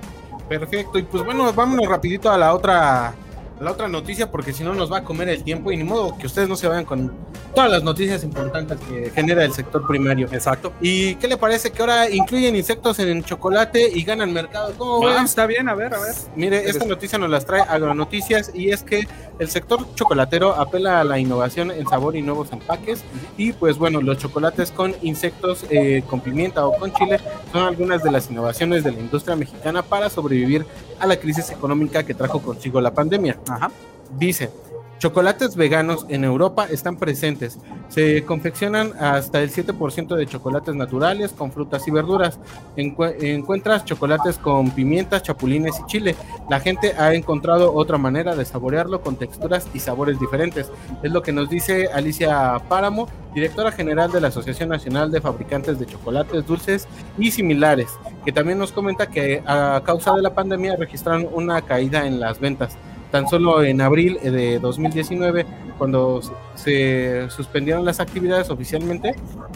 Perfecto, 0.48 0.98
y 0.98 1.02
pues 1.02 1.24
bueno, 1.24 1.52
vámonos 1.52 1.88
rapidito 1.88 2.30
a 2.30 2.38
la 2.38 2.54
otra 2.54 3.14
la 3.60 3.72
otra 3.72 3.88
noticia 3.88 4.30
porque 4.30 4.52
si 4.52 4.64
no 4.64 4.74
nos 4.74 4.92
va 4.92 4.98
a 4.98 5.04
comer 5.04 5.28
el 5.28 5.42
tiempo 5.42 5.72
y 5.72 5.76
ni 5.76 5.84
modo 5.84 6.16
que 6.18 6.26
ustedes 6.26 6.48
no 6.48 6.56
se 6.56 6.68
vayan 6.68 6.84
con 6.84 7.12
todas 7.54 7.70
las 7.70 7.82
noticias 7.82 8.22
importantes 8.22 8.78
que 8.80 9.10
genera 9.10 9.44
el 9.44 9.52
sector 9.52 9.86
primario. 9.86 10.28
Exacto. 10.30 10.72
¿Y 10.80 11.14
qué 11.16 11.26
le 11.26 11.38
parece 11.38 11.70
que 11.70 11.80
ahora 11.80 12.10
incluyen 12.10 12.54
insectos 12.54 12.98
en 12.98 13.08
el 13.08 13.24
chocolate 13.24 13.90
y 13.92 14.02
ganan 14.04 14.32
mercado? 14.32 14.74
¿Cómo 14.76 15.08
ah, 15.08 15.22
está 15.24 15.46
bien, 15.46 15.68
a 15.68 15.74
ver, 15.74 15.94
a 15.94 15.98
ver. 15.98 16.14
Mire, 16.34 16.68
esta 16.68 16.84
noticia 16.84 17.18
nos 17.18 17.30
las 17.30 17.46
trae 17.46 17.62
Agronoticias 17.62 18.50
y 18.54 18.70
es 18.70 18.82
que 18.82 19.08
el 19.38 19.48
sector 19.48 19.86
chocolatero 19.94 20.54
apela 20.54 21.00
a 21.00 21.04
la 21.04 21.18
innovación 21.18 21.70
en 21.70 21.86
sabor 21.86 22.16
y 22.16 22.22
nuevos 22.22 22.52
empaques 22.52 23.02
y 23.36 23.52
pues 23.52 23.78
bueno, 23.78 24.00
los 24.00 24.18
chocolates 24.18 24.70
con 24.70 24.94
insectos, 25.02 25.64
eh, 25.70 26.02
con 26.08 26.20
pimienta 26.20 26.66
o 26.66 26.76
con 26.76 26.92
chile 26.92 27.20
son 27.52 27.62
algunas 27.62 28.02
de 28.02 28.10
las 28.10 28.30
innovaciones 28.30 28.84
de 28.84 28.92
la 28.92 29.00
industria 29.00 29.36
mexicana 29.36 29.82
para 29.82 30.10
sobrevivir 30.10 30.66
a 30.98 31.06
la 31.06 31.16
crisis 31.16 31.50
económica 31.50 32.02
que 32.04 32.14
trajo 32.14 32.40
consigo 32.40 32.80
la 32.80 32.92
pandemia. 32.92 33.38
Ajá. 33.48 33.70
Dice, 34.18 34.50
chocolates 34.98 35.56
veganos 35.56 36.06
en 36.08 36.24
Europa 36.24 36.66
están 36.70 36.96
presentes. 36.96 37.58
Se 37.88 38.24
confeccionan 38.24 38.92
hasta 38.98 39.42
el 39.42 39.50
7% 39.50 40.16
de 40.16 40.26
chocolates 40.26 40.74
naturales 40.74 41.32
con 41.32 41.52
frutas 41.52 41.86
y 41.86 41.90
verduras. 41.90 42.38
encuentras 42.76 43.84
chocolates 43.84 44.38
con 44.38 44.70
pimientas, 44.70 45.22
chapulines 45.22 45.78
y 45.80 45.86
chile. 45.86 46.16
La 46.48 46.60
gente 46.60 46.94
ha 46.98 47.14
encontrado 47.14 47.74
otra 47.74 47.98
manera 47.98 48.34
de 48.34 48.44
saborearlo 48.44 49.00
con 49.00 49.16
texturas 49.16 49.68
y 49.74 49.80
sabores 49.80 50.18
diferentes. 50.18 50.70
Es 51.02 51.12
lo 51.12 51.22
que 51.22 51.32
nos 51.32 51.50
dice 51.50 51.88
Alicia 51.92 52.60
Páramo, 52.68 53.08
directora 53.34 53.70
general 53.70 54.10
de 54.10 54.20
la 54.20 54.28
Asociación 54.28 54.70
Nacional 54.70 55.10
de 55.10 55.20
Fabricantes 55.20 55.78
de 55.78 55.86
Chocolates 55.86 56.46
Dulces 56.46 56.88
y 57.18 57.30
Similares, 57.30 57.90
que 58.24 58.32
también 58.32 58.58
nos 58.58 58.72
comenta 58.72 59.08
que 59.08 59.42
a 59.46 59.82
causa 59.84 60.14
de 60.14 60.22
la 60.22 60.34
pandemia 60.34 60.76
registraron 60.76 61.28
una 61.32 61.60
caída 61.62 62.06
en 62.06 62.18
las 62.18 62.40
ventas 62.40 62.76
tan 63.10 63.28
solo 63.28 63.62
en 63.62 63.80
abril 63.80 64.18
de 64.22 64.58
2019, 64.58 65.46
cuando 65.78 66.20
se 66.54 67.28
suspendieron 67.30 67.84
las 67.84 68.00
actividades 68.00 68.50
oficialmente, 68.50 69.14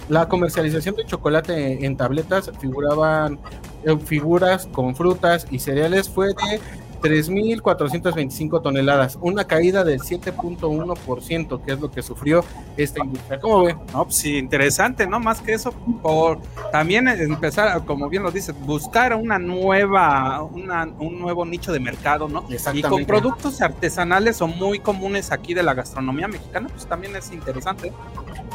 la 0.09 0.29
comercialización 0.29 0.95
de 0.97 1.05
chocolate 1.05 1.85
en 1.85 1.97
tabletas 1.97 2.51
figuraban 2.61 3.39
eh, 3.85 3.97
figuras 4.05 4.69
con 4.73 4.95
frutas 4.95 5.47
y 5.51 5.59
cereales 5.59 6.09
fue 6.09 6.29
de 6.29 6.61
3.425 7.01 8.63
toneladas, 8.63 9.19
una 9.21 9.45
caída 9.45 9.85
del 9.85 10.01
7.1%, 10.01 11.65
que 11.65 11.73
es 11.73 11.81
lo 11.81 11.91
que 11.91 12.03
sufrió 12.03 12.45
esta 12.77 13.05
industria. 13.05 13.41
¿Cómo 13.41 13.65
ve? 13.65 13.77
No, 13.93 14.05
pues 14.05 14.17
sí, 14.17 14.37
interesante, 14.37 15.07
¿no? 15.07 15.21
Más 15.21 15.41
que 15.41 15.53
eso, 15.53 15.73
por 16.03 16.39
también 16.73 17.09
empezar, 17.09 17.85
como 17.85 18.09
bien 18.09 18.23
lo 18.23 18.31
dices, 18.31 18.55
buscar 18.61 19.15
una 19.15 19.39
nueva, 19.39 20.43
una, 20.43 20.89
un 20.99 21.19
nuevo 21.19 21.45
nicho 21.45 21.73
de 21.73 21.81
mercado, 21.81 22.29
¿no? 22.29 22.45
Y 22.73 22.83
con 22.83 23.05
productos 23.05 23.61
artesanales 23.61 24.41
o 24.43 24.47
muy 24.47 24.79
comunes 24.79 25.33
aquí 25.33 25.55
de 25.55 25.63
la 25.63 25.75
gastronomía 25.75 26.29
mexicana, 26.29 26.69
pues 26.69 26.87
también 26.87 27.17
es 27.17 27.33
interesante. 27.33 27.93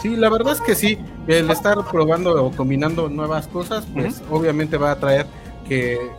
Sí, 0.01 0.15
la 0.15 0.29
verdad 0.29 0.53
es 0.53 0.61
que 0.61 0.75
sí, 0.75 0.97
el 1.27 1.49
estar 1.49 1.77
probando 1.89 2.45
o 2.45 2.51
combinando 2.51 3.09
nuevas 3.09 3.47
cosas, 3.47 3.85
pues 3.93 4.21
obviamente 4.29 4.77
va 4.77 4.91
a 4.91 4.99
traer 4.99 5.25
que, 5.67 6.11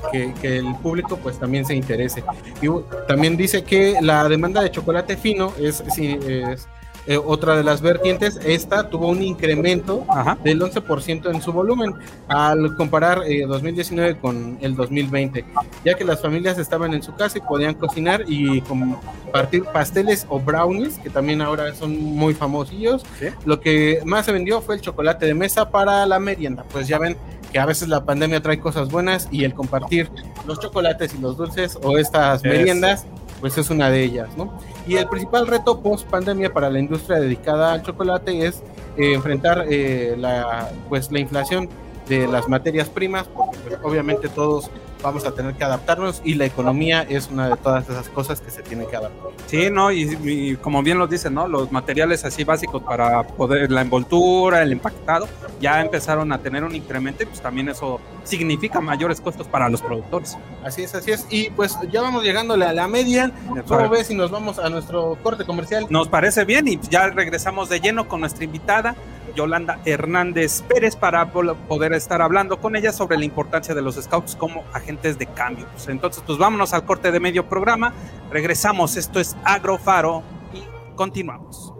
el 0.43 0.75
público 0.77 1.19
pues 1.23 1.39
también 1.39 1.65
se 1.65 1.75
interese. 1.75 2.23
Y 2.61 2.69
también 3.09 3.37
dice 3.37 3.65
que 3.65 3.99
la 4.01 4.29
demanda 4.29 4.63
de 4.63 4.71
chocolate 4.71 5.17
fino 5.17 5.53
es, 5.59 5.83
es 5.99 6.69
eh, 7.07 7.19
otra 7.19 7.57
de 7.57 7.63
las 7.63 7.81
vertientes. 7.81 8.39
Esta 8.45 8.89
tuvo 8.89 9.09
un 9.09 9.23
incremento 9.23 10.07
del 10.43 10.61
11% 10.61 11.35
en 11.35 11.41
su 11.41 11.53
volumen 11.53 11.95
al 12.29 12.77
comparar 12.77 13.21
2019 13.21 14.11
eh, 14.11 14.17
con 14.21 14.59
el 14.61 14.75
2020, 14.75 15.45
ya 15.85 15.95
que 15.95 16.05
las 16.05 16.21
familias 16.21 16.59
estaban 16.59 16.95
en 16.95 17.03
su 17.03 17.15
casa 17.15 17.39
y 17.39 17.41
podían 17.41 17.75
cocinar 17.75 18.25
y 18.27 18.61
compartir 18.63 19.65
pasteles 19.65 20.27
o 20.29 20.41
brownies, 20.41 20.99
que 20.99 21.11
también 21.11 21.43
ahora 21.43 21.75
son 21.75 21.97
muy 22.01 22.35
famosillos. 22.35 23.05
Lo 23.45 23.61
que 23.61 24.01
más 24.05 24.27
se 24.27 24.33
vendió 24.33 24.61
fue 24.61 24.77
el 24.77 24.81
chocolate 24.81 25.27
de 25.27 25.35
mesa 25.35 25.71
para 25.71 26.07
la 26.07 26.19
merienda. 26.19 26.65
Pues 26.73 26.89
ya 26.89 26.99
ven 26.99 27.17
que 27.53 27.59
a 27.59 27.67
veces 27.67 27.89
la 27.89 28.05
pandemia 28.05 28.43
trae 28.43 28.59
cosas 28.59 28.91
buenas 28.91 29.29
y 29.31 29.45
el 29.45 29.55
compartir 29.55 30.11
los 30.47 30.61
chocolates 30.61 31.15
y 31.15 31.19
los 31.19 31.37
dulces 31.37 31.79
o 31.83 31.99
estas 31.99 32.43
meriendas, 32.43 33.07
pues 33.41 33.57
es 33.59 33.71
una 33.71 33.91
de 33.91 34.03
ellas, 34.03 34.29
¿no? 34.37 34.59
Y 34.87 34.97
el 34.97 35.09
principal 35.09 35.47
reto 35.47 35.81
post 35.81 36.09
pandemia 36.09 36.53
para 36.53 36.71
la 36.71 36.79
industria 36.79 37.19
dedicada 37.19 37.73
al 37.73 37.83
chocolate 37.83 38.47
es 38.47 38.63
eh, 38.97 39.15
enfrentar 39.15 39.67
eh, 39.69 40.15
la, 40.19 40.71
pues, 40.89 41.11
la 41.11 41.21
inflación 41.21 41.69
de 42.09 42.27
las 42.27 42.49
materias 42.49 42.89
primas, 42.89 43.27
porque 43.29 43.59
pues, 43.59 43.79
obviamente 43.83 44.29
todos 44.29 44.71
vamos 45.03 45.25
a 45.25 45.33
tener 45.33 45.55
que 45.55 45.63
adaptarnos 45.63 46.21
y 46.25 46.35
la 46.35 46.47
economía 46.47 47.03
es 47.03 47.29
una 47.31 47.49
de 47.49 47.57
todas 47.57 47.89
esas 47.89 48.09
cosas 48.09 48.41
que 48.41 48.51
se 48.51 48.63
tiene 48.63 48.87
que 48.87 48.97
adaptar. 48.97 49.31
Sí, 49.47 49.69
no, 49.71 49.93
y, 49.93 50.57
como 50.57 50.83
bien 50.83 50.99
lo 50.99 51.07
dicen, 51.07 51.35
¿no? 51.35 51.47
Los 51.47 51.71
materiales 51.71 52.25
así 52.25 52.45
básicos 52.45 52.83
para 52.83 53.23
poder, 53.25 53.71
la 53.71 53.83
envoltura, 53.83 54.63
el 54.63 54.73
empaquetado, 54.73 55.29
ya 55.61 55.81
empezaron 55.81 56.33
a 56.33 56.39
tener 56.39 56.65
un 56.65 56.75
incremento 56.75 57.23
y 57.23 57.27
pues 57.27 57.41
también 57.41 57.69
eso 57.69 58.01
significa 58.25 58.81
mayores 58.81 59.21
costos 59.21 59.47
para 59.47 59.69
los 59.69 59.83
productores. 59.83 60.37
Así 60.65 60.83
es, 60.83 60.95
así 60.95 61.13
es. 61.13 61.27
Y 61.31 61.51
pues 61.51 61.79
ya 61.91 62.03
vamos 62.03 62.25
llegándole 62.25 62.65
a 62.65 62.73
la 62.73 62.89
media. 62.89 63.31
¿Cómo 63.67 63.89
ves 63.89 64.09
si 64.09 64.15
nos 64.15 64.31
vamos 64.31 64.59
a 64.59 64.69
nuestro 64.69 65.17
corte 65.23 65.45
comercial? 65.45 65.87
Nos 65.89 66.09
parece 66.09 66.45
bien 66.45 66.67
y 66.67 66.81
ya 66.91 67.09
regresamos 67.09 67.69
de 67.69 67.81
lleno 67.81 68.09
con 68.09 68.21
nuestra 68.21 68.45
invitada 68.45 68.97
Yolanda 69.37 69.81
Hernández 69.85 70.63
Pérez 70.63 70.97
para 70.97 71.31
poder 71.31 71.93
estar 71.93 72.21
hablando 72.21 72.59
con 72.59 72.75
ella 72.75 72.91
sobre 72.91 73.17
la 73.17 73.25
importancia 73.25 73.75
de 73.75 73.83
los 73.83 73.95
scouts 73.95 74.35
como 74.35 74.65
agentes 74.73 75.19
de 75.19 75.27
cambio. 75.27 75.67
Pues 75.73 75.87
entonces, 75.87 76.23
pues 76.27 76.39
vámonos 76.39 76.73
al 76.73 76.85
corte 76.85 77.13
de 77.13 77.21
medio 77.21 77.49
programa. 77.49 77.93
Regresamos, 78.31 78.97
esto 78.97 79.21
es 79.21 79.37
Agrofaro 79.45 80.25
y 80.53 80.65
continuamos. 80.97 81.73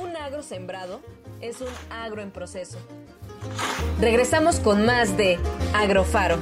Un 0.00 0.16
agro 0.16 0.42
sembrado 0.42 1.00
es 1.40 1.60
un 1.60 1.68
agro 1.90 2.22
en 2.22 2.30
proceso. 2.30 2.78
Regresamos 4.00 4.60
con 4.60 4.84
más 4.84 5.16
de 5.16 5.38
Agrofaro. 5.74 6.38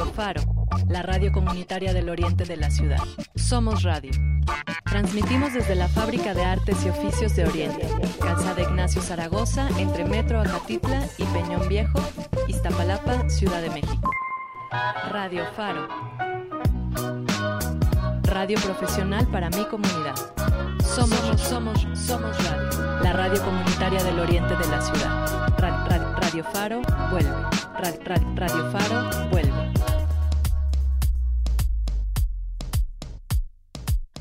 Radio 0.00 0.14
Faro 0.14 0.60
la 0.88 1.02
radio 1.02 1.30
comunitaria 1.30 1.92
del 1.92 2.08
oriente 2.08 2.46
de 2.46 2.56
la 2.56 2.70
ciudad. 2.70 3.00
Somos 3.34 3.82
Radio. 3.82 4.12
Transmitimos 4.84 5.52
desde 5.52 5.74
la 5.74 5.88
Fábrica 5.88 6.32
de 6.32 6.42
Artes 6.42 6.84
y 6.86 6.88
Oficios 6.88 7.36
de 7.36 7.44
Oriente, 7.44 7.86
Calzada 8.18 8.62
Ignacio 8.62 9.02
Zaragoza, 9.02 9.68
entre 9.76 10.06
Metro 10.06 10.40
Acatitla 10.40 11.04
y 11.18 11.24
Peñón 11.24 11.68
Viejo, 11.68 12.00
Iztapalapa, 12.48 13.28
Ciudad 13.28 13.60
de 13.60 13.68
México. 13.68 14.10
Radio 15.10 15.44
Faro. 15.54 15.86
Radio 18.22 18.58
profesional 18.60 19.26
para 19.26 19.50
mi 19.50 19.64
comunidad. 19.66 20.14
Somos, 20.82 21.40
somos, 21.42 21.86
somos 21.94 22.36
Radio, 22.48 23.02
la 23.02 23.12
radio 23.12 23.42
comunitaria 23.44 24.02
del 24.02 24.18
oriente 24.18 24.56
de 24.56 24.66
la 24.66 24.80
ciudad. 24.80 25.50
Radio 26.22 26.42
Faro 26.44 26.80
vuelve. 27.10 27.60
Radio 28.36 28.70
Faro 28.70 29.28
vuelve. 29.30 29.49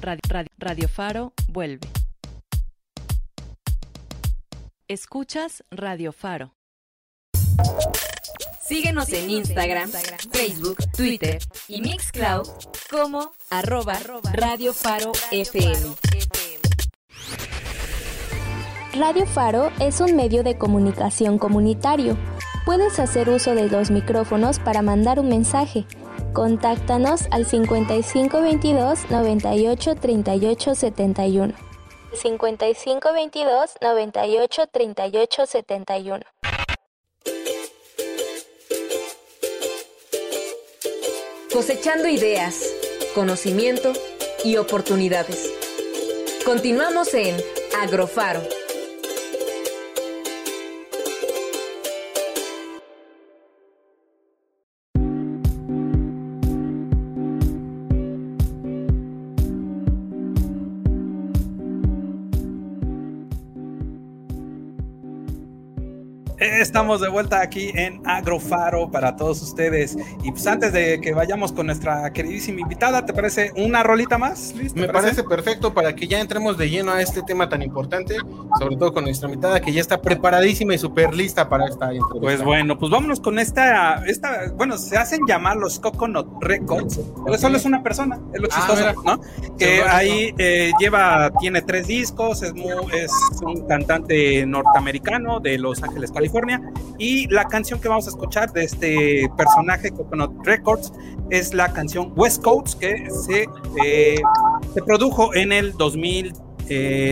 Radio, 0.01 0.88
Faro 0.88 1.33
vuelve. 1.47 1.88
Escuchas 4.88 5.63
Radio 5.69 6.12
Faro. 6.13 6.55
Síguenos 8.65 9.12
en 9.13 9.29
Instagram, 9.29 9.91
Facebook, 10.31 10.77
Twitter 10.95 11.39
y 11.67 11.81
Mixcloud 11.81 12.47
como 12.89 13.31
arroba 13.49 13.97
Radio 14.33 14.73
Faro 14.73 15.12
FM. 15.31 15.95
Radio 18.93 19.25
Faro 19.25 19.71
es 19.79 20.01
un 20.01 20.15
medio 20.15 20.43
de 20.43 20.57
comunicación 20.57 21.38
comunitario. 21.38 22.17
Puedes 22.69 22.99
hacer 22.99 23.32
uso 23.32 23.55
de 23.55 23.67
los 23.67 23.89
micrófonos 23.89 24.60
para 24.60 24.84
mandar 24.84 25.19
un 25.19 25.27
mensaje 25.27 25.88
Contáctanos 26.34 27.21
al 27.32 27.47
5522 27.47 29.10
98 29.10 29.95
38 29.95 30.75
71. 30.75 31.53
5522 32.13 33.71
98 33.82 34.67
38 34.71 35.45
71. 35.47 36.25
Cosechando 41.51 42.08
ideas, 42.08 42.63
conocimiento 43.15 43.93
y 44.43 44.58
oportunidades. 44.58 45.51
Continuamos 46.45 47.15
en 47.15 47.36
Agrofaro. 47.82 48.59
Estamos 66.69 67.01
de 67.01 67.10
vuelta 67.10 67.41
aquí 67.41 67.71
en 67.73 67.99
Agrofaro 68.05 68.91
para 68.91 69.15
todos 69.15 69.41
ustedes. 69.41 69.97
Y 70.21 70.29
pues 70.29 70.45
antes 70.45 70.71
de 70.71 71.01
que 71.01 71.13
vayamos 71.13 71.51
con 71.51 71.65
nuestra 71.65 72.13
queridísima 72.13 72.62
invitada, 72.62 73.08
¿te 73.08 73.12
parece 73.12 73.51
una 73.58 73.82
rolita 73.82 74.19
más? 74.19 74.53
Me 74.75 74.88
parece? 74.88 75.23
perfecto 75.23 75.73
para 75.73 75.95
que 75.95 76.08
ya 76.08 76.19
entremos 76.19 76.60
de 76.60 76.69
lleno 76.69 76.91
a 76.91 77.01
este 77.01 77.23
tema 77.23 77.49
tan 77.49 77.63
importante, 77.63 78.17
sobre 78.60 78.75
todo 78.77 78.93
con 78.93 79.05
nuestra 79.05 79.27
invitada 79.27 79.60
que 79.60 79.73
ya 79.73 79.82
está 79.82 79.99
preparadísima 79.99 80.75
y 80.75 80.77
súper 80.77 81.15
lista 81.15 81.49
para 81.49 81.65
esta 81.65 81.86
entrevista. 81.86 82.19
Pues 82.21 82.43
bueno, 82.43 82.77
pues 82.77 82.91
vámonos 82.91 83.19
con 83.19 83.39
esta, 83.39 84.05
esta, 84.05 84.51
bueno, 84.55 84.77
se 84.77 84.95
hacen 84.95 85.21
llamar 85.27 85.58
los 85.58 85.79
Coconut 85.79 86.27
Records, 86.41 86.99
pero 87.25 87.38
solo 87.39 87.58
es 87.58 87.65
una 87.65 87.82
persona, 87.82 88.19
es 88.32 88.41
lo 88.41 88.47
ah, 88.51 88.55
chistoso, 88.55 89.03
¿no? 89.03 89.21
Que 89.58 89.82
ahí 89.82 90.36
eh, 90.38 90.71
lleva, 90.79 91.32
tiene 91.39 91.63
tres 91.63 91.88
discos, 91.88 92.43
es, 92.43 92.53
es 92.93 93.12
un 93.41 93.67
cantante 93.67 94.45
norteamericano 94.45 95.39
de 95.39 95.58
Los 95.58 95.82
Ángeles, 95.82 96.12
California 96.12 96.59
y 97.00 97.28
la 97.28 97.45
canción 97.45 97.80
que 97.80 97.88
vamos 97.88 98.08
a 98.08 98.10
escuchar 98.10 98.52
de 98.52 98.65
este 98.65 99.32
personaje 99.38 99.89
Coconut 99.91 100.45
Records 100.45 100.91
es 101.30 101.54
la 101.54 101.72
canción 101.72 102.13
West 102.15 102.43
Coast 102.43 102.80
que 102.80 103.10
se, 103.10 103.48
eh, 103.84 104.22
se 104.74 104.82
produjo 104.84 105.34
en 105.34 105.52
el 105.52 105.74
2000, 105.74 106.34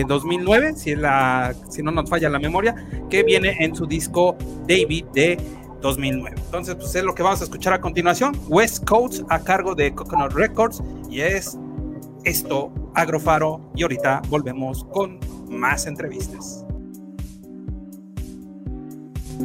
2009, 0.06 0.68
eh, 0.68 0.72
si, 0.76 0.94
la, 0.94 1.54
si 1.70 1.82
no 1.82 1.90
nos 1.90 2.08
falla 2.08 2.28
la 2.28 2.38
memoria, 2.38 2.74
que 3.08 3.22
viene 3.22 3.56
en 3.60 3.74
su 3.74 3.86
disco 3.86 4.36
David 4.68 5.06
de 5.14 5.38
2009. 5.80 6.36
Entonces, 6.44 6.74
pues 6.74 6.94
es 6.94 7.02
lo 7.02 7.14
que 7.14 7.22
vamos 7.22 7.40
a 7.40 7.44
escuchar 7.44 7.72
a 7.72 7.80
continuación. 7.80 8.38
West 8.48 8.84
Coast 8.84 9.22
a 9.30 9.38
cargo 9.40 9.74
de 9.74 9.94
Coconut 9.94 10.32
Records 10.32 10.82
y 11.10 11.20
es 11.20 11.56
esto, 12.24 12.72
Agrofaro. 12.94 13.70
Y 13.74 13.82
ahorita 13.82 14.22
volvemos 14.28 14.84
con 14.92 15.18
más 15.48 15.86
entrevistas. 15.86 16.64
For 19.38 19.44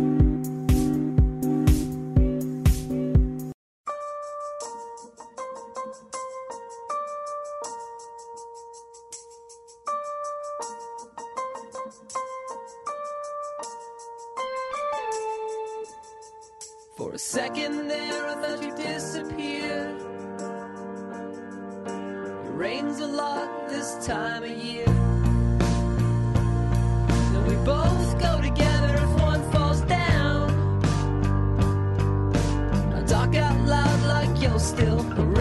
a 17.11 17.19
second 17.19 17.87
there, 17.87 18.27
I 18.29 18.33
thought 18.41 18.63
you 18.63 18.75
disappeared. 18.75 20.01
It 22.45 22.51
rains 22.51 22.99
a 22.99 23.05
lot 23.05 23.69
this 23.69 24.03
time 24.07 24.41
of 24.43 24.49
year. 24.49 24.87
Now 27.31 27.45
we 27.47 27.55
both 27.57 28.19
go. 28.19 28.32
still 34.63 35.32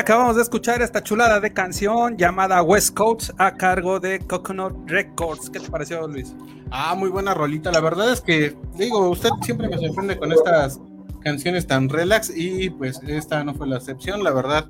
acabamos 0.00 0.36
de 0.36 0.42
escuchar 0.42 0.80
esta 0.82 1.02
chulada 1.02 1.40
de 1.40 1.52
canción 1.52 2.16
llamada 2.16 2.62
West 2.62 2.96
Coast 2.96 3.30
a 3.38 3.54
cargo 3.54 4.00
de 4.00 4.18
Coconut 4.20 4.74
Records. 4.88 5.50
¿Qué 5.50 5.60
te 5.60 5.68
pareció, 5.68 6.08
Luis? 6.08 6.34
Ah, 6.70 6.94
muy 6.94 7.10
buena 7.10 7.34
rolita. 7.34 7.70
La 7.70 7.80
verdad 7.80 8.12
es 8.12 8.20
que, 8.20 8.56
digo, 8.76 9.10
usted 9.10 9.28
siempre 9.42 9.68
me 9.68 9.76
sorprende 9.78 10.18
con 10.18 10.32
estas 10.32 10.80
canciones 11.20 11.66
tan 11.66 11.88
relax 11.88 12.32
y 12.34 12.70
pues 12.70 13.00
esta 13.06 13.44
no 13.44 13.54
fue 13.54 13.68
la 13.68 13.76
excepción. 13.76 14.24
La 14.24 14.32
verdad, 14.32 14.68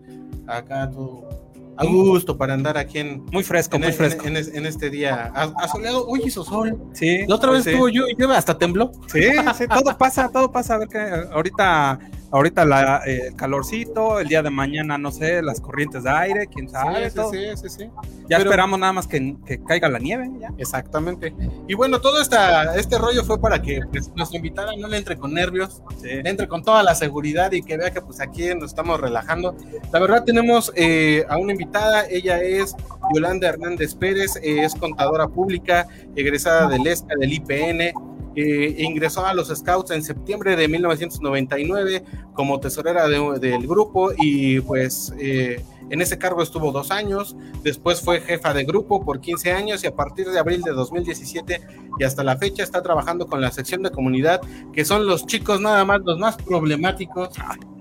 acá 0.48 0.90
todo 0.90 1.28
a 1.76 1.84
gusto 1.86 2.36
para 2.36 2.54
andar 2.54 2.76
aquí 2.76 2.98
en. 2.98 3.24
Muy 3.32 3.44
fresco, 3.44 3.76
en, 3.76 3.82
muy 3.82 3.90
en- 3.90 3.96
fresco. 3.96 4.26
En, 4.26 4.36
en 4.36 4.66
este 4.66 4.90
día 4.90 5.32
asoleado. 5.58 6.08
Uy, 6.08 6.22
hizo 6.24 6.42
sol. 6.44 6.76
Sí. 6.92 7.24
La 7.28 7.36
otra 7.36 7.52
vez 7.52 7.64
sí. 7.64 7.70
estuvo 7.70 7.88
yo 7.88 8.08
y 8.08 8.16
llueve, 8.16 8.36
hasta 8.36 8.58
tembló. 8.58 8.90
Sí, 9.06 9.22
sí, 9.56 9.64
todo 9.68 9.96
pasa, 9.96 10.28
todo 10.28 10.50
pasa. 10.50 10.74
A 10.74 10.78
ver 10.78 10.88
que 10.88 10.98
ahorita, 11.32 11.98
ahorita 12.32 12.64
la, 12.64 13.02
eh, 13.06 13.28
el 13.28 13.36
calorcito, 13.36 14.20
el 14.20 14.28
día 14.28 14.42
de 14.42 14.50
mañana, 14.50 14.98
no 14.98 15.10
sé, 15.10 15.42
las 15.42 15.60
corrientes 15.60 16.04
de 16.04 16.10
aire, 16.10 16.46
quién 16.46 16.68
sabe. 16.68 17.10
sí, 17.10 17.16
todo. 17.16 17.30
sí, 17.32 17.38
sí, 17.56 17.68
sí. 17.68 17.90
Ya 18.28 18.38
Pero- 18.38 18.50
esperamos 18.50 18.78
nada 18.78 18.92
más 18.92 19.06
que, 19.06 19.36
que 19.44 19.62
caiga 19.64 19.88
la 19.88 19.98
nieve. 19.98 20.30
Ya. 20.40 20.50
Exactamente. 20.58 21.34
Y 21.66 21.74
bueno, 21.74 22.00
todo 22.00 22.20
esta, 22.20 22.76
este 22.76 22.98
rollo 22.98 23.24
fue 23.24 23.40
para 23.40 23.60
que 23.60 23.80
pues, 23.90 24.10
nuestra 24.14 24.36
invitada 24.36 24.72
no 24.76 24.86
le 24.88 24.96
entre 24.98 25.16
con 25.16 25.34
nervios, 25.34 25.82
le 26.02 26.28
entre 26.28 26.46
con 26.46 26.62
toda 26.62 26.82
la 26.82 26.94
seguridad 26.94 27.50
y 27.52 27.62
que 27.62 27.76
vea 27.76 27.90
que 27.90 28.00
pues 28.00 28.20
aquí 28.20 28.46
nos 28.54 28.70
estamos 28.70 29.00
relajando. 29.00 29.56
La 29.92 29.98
verdad 29.98 30.24
tenemos 30.24 30.72
eh, 30.76 31.24
a 31.28 31.36
una 31.38 31.52
invitada, 31.52 32.06
ella 32.08 32.40
es 32.40 32.76
Yolanda 33.12 33.48
Hernández 33.48 33.94
Pérez, 33.94 34.36
eh, 34.36 34.62
es 34.64 34.74
contadora 34.74 35.26
pública, 35.26 35.86
egresada 36.14 36.68
del 36.68 36.86
ESCA, 36.86 37.14
del 37.18 37.32
IPN, 37.32 37.92
eh, 38.36 38.76
ingresó 38.78 39.26
a 39.26 39.34
los 39.34 39.48
Scouts 39.48 39.90
en 39.90 40.02
septiembre 40.02 40.56
de 40.56 40.68
1999 40.68 42.04
como 42.34 42.60
tesorera 42.60 43.08
de- 43.08 43.38
del 43.40 43.66
grupo 43.66 44.12
y 44.16 44.60
pues 44.60 45.12
eh, 45.18 45.62
en 45.90 46.00
ese 46.00 46.18
cargo 46.18 46.40
estuvo 46.42 46.70
dos 46.70 46.92
años, 46.92 47.36
después 47.64 48.00
fue 48.00 48.20
jefa 48.20 48.54
de 48.54 48.64
grupo 48.64 49.04
por 49.04 49.20
15 49.20 49.50
años 49.50 49.82
y 49.82 49.88
a 49.88 49.94
partir 49.96 50.28
de 50.28 50.38
abril 50.38 50.62
de 50.62 50.70
2017 50.70 51.60
y 51.98 52.04
hasta 52.04 52.22
la 52.22 52.36
fecha 52.36 52.62
está 52.62 52.80
trabajando 52.80 53.26
con 53.26 53.40
la 53.40 53.50
sección 53.50 53.82
de 53.82 53.90
comunidad, 53.90 54.40
que 54.72 54.84
son 54.84 55.06
los 55.06 55.26
chicos 55.26 55.60
nada 55.60 55.84
más 55.84 56.00
los 56.04 56.18
más 56.18 56.36
problemáticos 56.36 57.30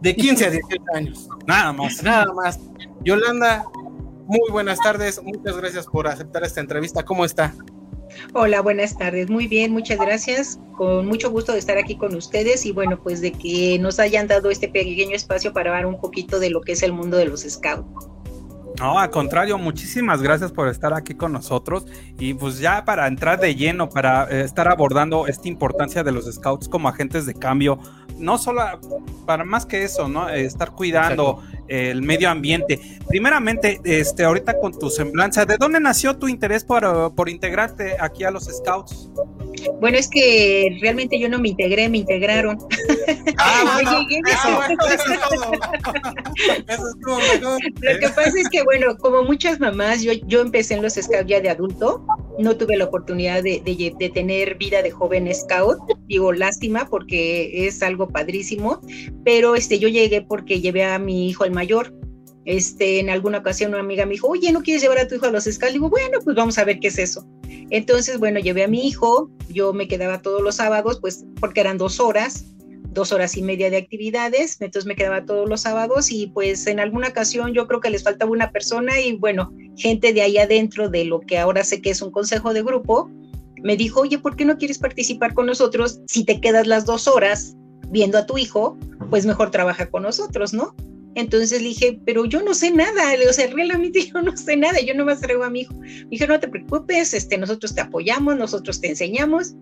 de 0.02 0.16
15 0.16 0.46
a 0.46 0.50
18 0.50 0.84
años. 0.96 1.28
Nada 1.46 1.72
más. 1.74 2.02
Nada 2.02 2.34
más. 2.34 2.60
Yolanda, 3.04 3.66
muy 4.26 4.50
buenas 4.52 4.80
tardes, 4.80 5.22
muchas 5.24 5.56
gracias 5.58 5.86
por 5.86 6.08
aceptar 6.08 6.44
esta 6.44 6.62
entrevista. 6.62 7.04
¿Cómo 7.04 7.26
está? 7.26 7.54
Hola, 8.34 8.62
buenas 8.62 8.98
tardes. 8.98 9.30
Muy 9.30 9.48
bien, 9.48 9.72
muchas 9.72 10.00
gracias. 10.00 10.60
Con 10.76 11.06
mucho 11.06 11.30
gusto 11.30 11.54
de 11.54 11.60
estar 11.60 11.78
aquí 11.78 11.98
con 11.98 12.16
ustedes 12.16 12.66
y 12.66 12.72
bueno, 12.72 13.02
pues 13.02 13.22
de 13.22 13.32
que 13.32 13.78
nos 13.80 14.00
hayan 14.00 14.28
dado 14.28 14.50
este 14.50 14.68
pequeño 14.68 15.16
espacio 15.16 15.54
para 15.54 15.72
hablar 15.72 15.86
un 15.86 16.00
poquito 16.00 16.40
de 16.40 16.50
lo 16.50 16.62
que 16.62 16.74
es 16.74 16.84
el 16.84 16.94
mundo 16.94 17.18
de 17.18 17.26
los 17.26 17.42
scouts. 17.42 18.10
No, 18.80 18.98
al 18.98 19.10
contrario, 19.10 19.58
muchísimas 19.58 20.22
gracias 20.22 20.54
por 20.54 20.70
estar 20.70 20.94
aquí 20.94 21.14
con 21.14 21.34
nosotros 21.34 21.86
y 22.18 22.34
pues 22.34 22.60
ya 22.60 22.86
para 22.86 23.08
entrar 23.08 23.38
de 23.38 23.54
lleno, 23.54 23.90
para 23.90 24.24
eh, 24.30 24.42
estar 24.42 24.70
abordando 24.70 25.28
esta 25.28 25.50
importancia 25.50 26.02
de 26.02 26.14
los 26.14 26.34
scouts 26.34 26.70
como 26.70 26.88
agentes 26.88 27.26
de 27.26 27.34
cambio, 27.34 27.78
no 28.20 28.38
solo 28.38 28.62
para 29.26 29.44
más 29.44 29.66
que 29.66 29.84
eso, 29.84 30.08
¿no? 30.08 30.30
Eh, 30.30 30.46
estar 30.46 30.72
cuidando 30.72 31.42
el 31.68 32.02
medio 32.02 32.30
ambiente. 32.30 32.80
Primeramente, 33.08 33.80
este, 33.84 34.24
ahorita 34.24 34.60
con 34.60 34.78
tu 34.78 34.90
semblanza, 34.90 35.46
¿de 35.46 35.58
dónde 35.58 35.80
nació 35.80 36.18
tu 36.18 36.28
interés 36.28 36.64
por, 36.64 37.14
por 37.14 37.30
integrarte 37.30 37.98
aquí 38.00 38.24
a 38.24 38.32
los 38.32 38.46
scouts? 38.46 39.10
Bueno, 39.80 39.98
es 39.98 40.10
que 40.10 40.78
realmente 40.82 41.20
yo 41.20 41.30
no 41.30 41.40
me 41.40 41.50
integré, 41.50 41.88
me 41.90 42.00
integraron. 42.00 42.58
Ah, 43.38 43.80
Yo 43.84 44.02
llegué- 44.08 44.22
Eso 46.68 46.88
estuvo 46.90 47.18
mejor. 47.18 47.60
Lo 47.82 48.00
que 48.00 48.10
pasa 48.10 48.40
es 48.40 48.50
que, 48.50 48.64
bueno, 48.64 48.98
como 48.98 49.24
muchas 49.24 49.60
mamás, 49.60 50.02
yo, 50.04 50.14
yo 50.28 50.42
empecé 50.42 50.76
en 50.76 50.82
los 50.82 50.94
scouts 50.94 51.28
ya 51.28 51.42
de 51.42 51.50
adulto, 51.50 52.06
no 52.38 52.56
tuve 52.58 52.78
la 52.78 52.86
oportunidad 52.86 53.44
de, 53.44 53.62
de 53.64 53.94
de 53.98 54.10
tener 54.10 54.56
vida 54.58 54.82
de 54.82 54.92
joven 54.92 55.34
scout, 55.34 55.78
digo, 56.08 56.34
lástima 56.34 56.88
porque 56.90 57.68
es 57.68 57.82
algo 57.82 58.08
padrísimo, 58.10 58.82
pero 59.24 59.56
este, 59.56 59.80
yo 59.80 59.88
llegué 59.88 60.22
porque 60.22 60.62
llevé 60.62 60.84
a 60.86 61.00
mi 61.00 61.30
hijo 61.30 61.46
el 61.46 61.52
mayor. 61.52 61.94
Este, 62.46 63.00
en 63.00 63.10
alguna 63.10 63.40
ocasión 63.40 63.72
una 63.72 63.82
amiga 63.82 64.06
me 64.06 64.14
dijo, 64.14 64.28
oye, 64.28 64.52
¿no 64.52 64.62
quieres 64.62 64.82
llevar 64.82 64.98
a 65.00 65.08
tu 65.08 65.16
hijo 65.16 65.26
a 65.28 65.32
los 65.32 65.44
scouts? 65.44 65.74
Digo, 65.74 65.90
bueno, 65.90 66.20
pues 66.24 66.36
vamos 66.36 66.58
a 66.58 66.64
ver 66.66 66.80
qué 66.80 66.88
es 66.88 66.98
eso. 66.98 67.26
Entonces, 67.70 68.18
bueno, 68.18 68.40
llevé 68.40 68.64
a 68.64 68.68
mi 68.68 68.88
hijo, 68.88 69.30
yo 69.50 69.74
me 69.74 69.88
quedaba 69.88 70.22
todos 70.22 70.42
los 70.42 70.56
sábados, 70.56 71.00
pues 71.00 71.26
porque 71.40 71.62
eran 71.62 71.78
dos 71.78 72.00
horas, 72.00 72.46
dos 72.92 73.12
horas 73.12 73.38
y 73.38 73.42
media 73.42 73.70
de 73.70 73.78
actividades, 73.78 74.58
entonces 74.60 74.86
me 74.86 74.96
quedaba 74.96 75.26
todos 75.26 75.48
los 75.48 75.62
sábados 75.62 76.12
y 76.12 76.28
pues 76.28 76.66
en 76.68 76.80
alguna 76.80 77.10
ocasión 77.10 77.54
yo 77.54 77.68
creo 77.68 77.80
que 77.80 77.90
les 77.90 78.04
faltaba 78.04 78.32
una 78.32 78.52
persona 78.52 79.00
y 79.00 79.14
bueno, 79.14 79.54
gente 79.78 80.14
de 80.14 80.22
ahí 80.22 80.38
adentro 80.38 80.90
de 80.90 81.06
lo 81.06 81.20
que 81.20 81.38
ahora 81.38 81.64
sé 81.64 81.82
que 81.82 81.92
es 81.92 82.02
un 82.02 82.12
consejo 82.12 82.54
de 82.54 82.64
grupo, 82.64 83.10
me 83.62 83.76
dijo, 83.76 84.02
oye, 84.02 84.18
¿por 84.18 84.36
qué 84.36 84.46
no 84.46 84.58
quieres 84.58 84.80
participar 84.80 85.34
con 85.34 85.46
nosotros? 85.46 86.00
Si 86.08 86.24
te 86.24 86.40
quedas 86.40 86.66
las 86.66 86.86
dos 86.86 87.08
horas 87.08 87.56
viendo 87.90 88.18
a 88.18 88.26
tu 88.26 88.38
hijo, 88.38 88.78
pues 89.10 89.26
mejor 89.26 89.52
trabaja 89.52 89.90
con 89.90 90.04
nosotros, 90.04 90.54
¿no? 90.54 90.76
Entonces 91.16 91.62
le 91.62 91.70
dije, 91.70 92.00
pero 92.06 92.26
yo 92.26 92.42
no 92.42 92.54
sé 92.54 92.72
nada, 92.72 93.14
o 93.28 93.34
sea, 93.34 93.48
realmente 93.48 94.06
yo 94.06 94.22
no 94.22 94.36
sé 94.38 94.56
nada, 94.56 94.80
yo 94.80 94.94
nomás 94.94 95.22
traigo 95.22 95.44
a 95.44 95.50
mi 95.50 95.62
hijo. 95.62 95.74
Me 95.74 96.08
dije, 96.12 96.28
no 96.28 96.40
te 96.40 96.48
preocupes, 96.48 97.14
este, 97.14 97.38
nosotros 97.38 97.74
te 97.74 97.82
apoyamos, 97.82 98.38
nosotros 98.38 98.80
te 98.80 98.90
enseñamos. 98.90 99.56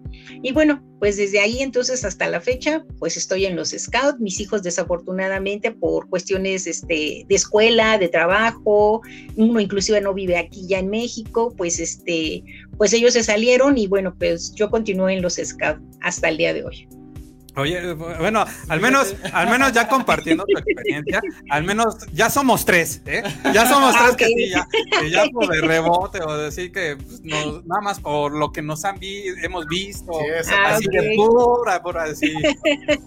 Y 0.43 0.51
bueno, 0.51 0.83
pues 0.99 1.17
desde 1.17 1.39
ahí 1.39 1.59
entonces 1.61 2.03
hasta 2.03 2.27
la 2.27 2.41
fecha, 2.41 2.83
pues 2.99 3.17
estoy 3.17 3.45
en 3.45 3.55
los 3.55 3.69
scouts. 3.69 4.19
Mis 4.19 4.39
hijos 4.39 4.63
desafortunadamente 4.63 5.71
por 5.71 6.09
cuestiones 6.09 6.67
este, 6.67 7.25
de 7.27 7.35
escuela, 7.35 7.97
de 7.97 8.09
trabajo, 8.09 9.01
uno 9.35 9.59
inclusive 9.59 10.01
no 10.01 10.13
vive 10.13 10.37
aquí 10.37 10.67
ya 10.67 10.79
en 10.79 10.89
México, 10.89 11.53
pues 11.57 11.79
este, 11.79 12.43
pues 12.77 12.93
ellos 12.93 13.13
se 13.13 13.23
salieron 13.23 13.77
y 13.77 13.87
bueno, 13.87 14.15
pues 14.17 14.53
yo 14.53 14.69
continúo 14.69 15.09
en 15.09 15.21
los 15.21 15.35
scouts 15.35 15.81
hasta 16.01 16.29
el 16.29 16.37
día 16.37 16.53
de 16.53 16.63
hoy. 16.63 16.87
Oye, 17.57 17.93
bueno, 17.93 18.45
al 18.69 18.79
menos, 18.79 19.15
al 19.33 19.49
menos 19.49 19.73
ya 19.73 19.87
compartiendo 19.87 20.45
tu 20.45 20.57
experiencia, 20.59 21.21
al 21.49 21.63
menos 21.63 21.95
ya 22.13 22.29
somos 22.29 22.65
tres, 22.65 23.01
¿eh? 23.05 23.23
Ya 23.53 23.67
somos 23.67 23.95
tres 23.95 24.15
que 24.15 24.25
Ok. 24.25 24.31
sí, 24.35 24.49
ya, 24.49 24.67
que 24.99 25.09
ya 25.09 25.25
por 25.33 25.47
de 25.49 25.61
rebote 25.61 26.21
o 26.21 26.37
decir 26.37 26.71
que 26.71 26.95
pues, 26.97 27.21
nos- 27.23 27.65
nada 27.65 27.81
más 27.81 27.99
por 27.99 28.31
lo 28.33 28.51
que 28.51 28.61
nos 28.61 28.85
han 28.85 28.99
vi, 28.99 29.23
hemos 29.41 29.65
visto, 29.67 30.11
Sí, 30.13 30.25
eso 30.39 30.51
Ah, 30.55 30.75
así 30.75 30.87
ok. 30.87 30.93
de 30.93 31.13
pura, 31.15 31.81
pura, 31.81 32.03
así, 32.03 32.33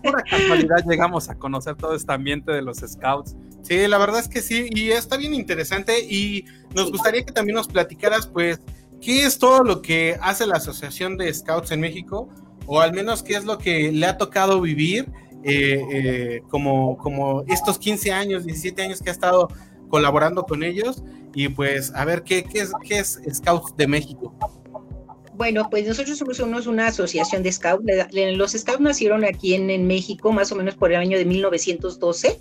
pura 0.02 0.22
casualidad 0.28 0.78
llegamos 0.88 1.28
a 1.30 1.36
conocer 1.36 1.76
todo 1.76 1.94
este 1.94 2.12
ambiente 2.12 2.50
de 2.52 2.62
los 2.62 2.78
scouts. 2.78 3.36
Sí, 3.62 3.86
la 3.86 3.98
verdad 3.98 4.20
es 4.20 4.28
que 4.28 4.42
sí, 4.42 4.68
y 4.70 4.90
está 4.90 5.16
bien 5.16 5.32
interesante 5.34 6.00
y 6.00 6.44
nos 6.74 6.90
gustaría 6.90 7.24
que 7.24 7.32
también 7.32 7.56
nos 7.56 7.68
platicaras, 7.68 8.26
pues, 8.26 8.58
qué 9.00 9.24
es 9.26 9.38
todo 9.38 9.62
lo 9.62 9.80
que 9.80 10.18
hace 10.20 10.46
la 10.46 10.56
Asociación 10.56 11.16
de 11.16 11.32
Scouts 11.32 11.70
en 11.70 11.80
México, 11.80 12.28
o 12.66 12.80
al 12.80 12.92
menos 12.92 13.22
qué 13.22 13.34
es 13.34 13.44
lo 13.44 13.58
que 13.58 13.92
le 13.92 14.06
ha 14.06 14.16
tocado 14.16 14.60
vivir 14.60 15.06
eh, 15.42 15.82
eh, 15.92 16.42
como, 16.48 16.96
como 16.98 17.44
estos 17.48 17.78
15 17.78 18.12
años, 18.12 18.44
17 18.44 18.82
años 18.82 19.00
que 19.00 19.10
ha 19.10 19.12
estado 19.12 19.48
colaborando 19.88 20.44
con 20.44 20.62
ellos, 20.62 21.02
y 21.34 21.48
pues 21.48 21.92
a 21.94 22.04
ver 22.04 22.22
qué, 22.22 22.44
qué, 22.44 22.60
es, 22.60 22.72
qué 22.86 22.98
es 22.98 23.20
Scouts 23.32 23.76
de 23.76 23.86
México. 23.86 24.34
Bueno, 25.34 25.68
pues 25.70 25.86
nosotros 25.86 26.18
somos 26.36 26.66
una 26.66 26.88
asociación 26.88 27.42
de 27.42 27.50
scouts. 27.50 27.82
Los 28.12 28.52
scouts 28.52 28.80
nacieron 28.80 29.24
aquí 29.24 29.54
en, 29.54 29.70
en 29.70 29.86
México 29.86 30.32
más 30.32 30.52
o 30.52 30.56
menos 30.56 30.74
por 30.74 30.92
el 30.92 30.98
año 30.98 31.16
de 31.16 31.24
1912. 31.24 32.38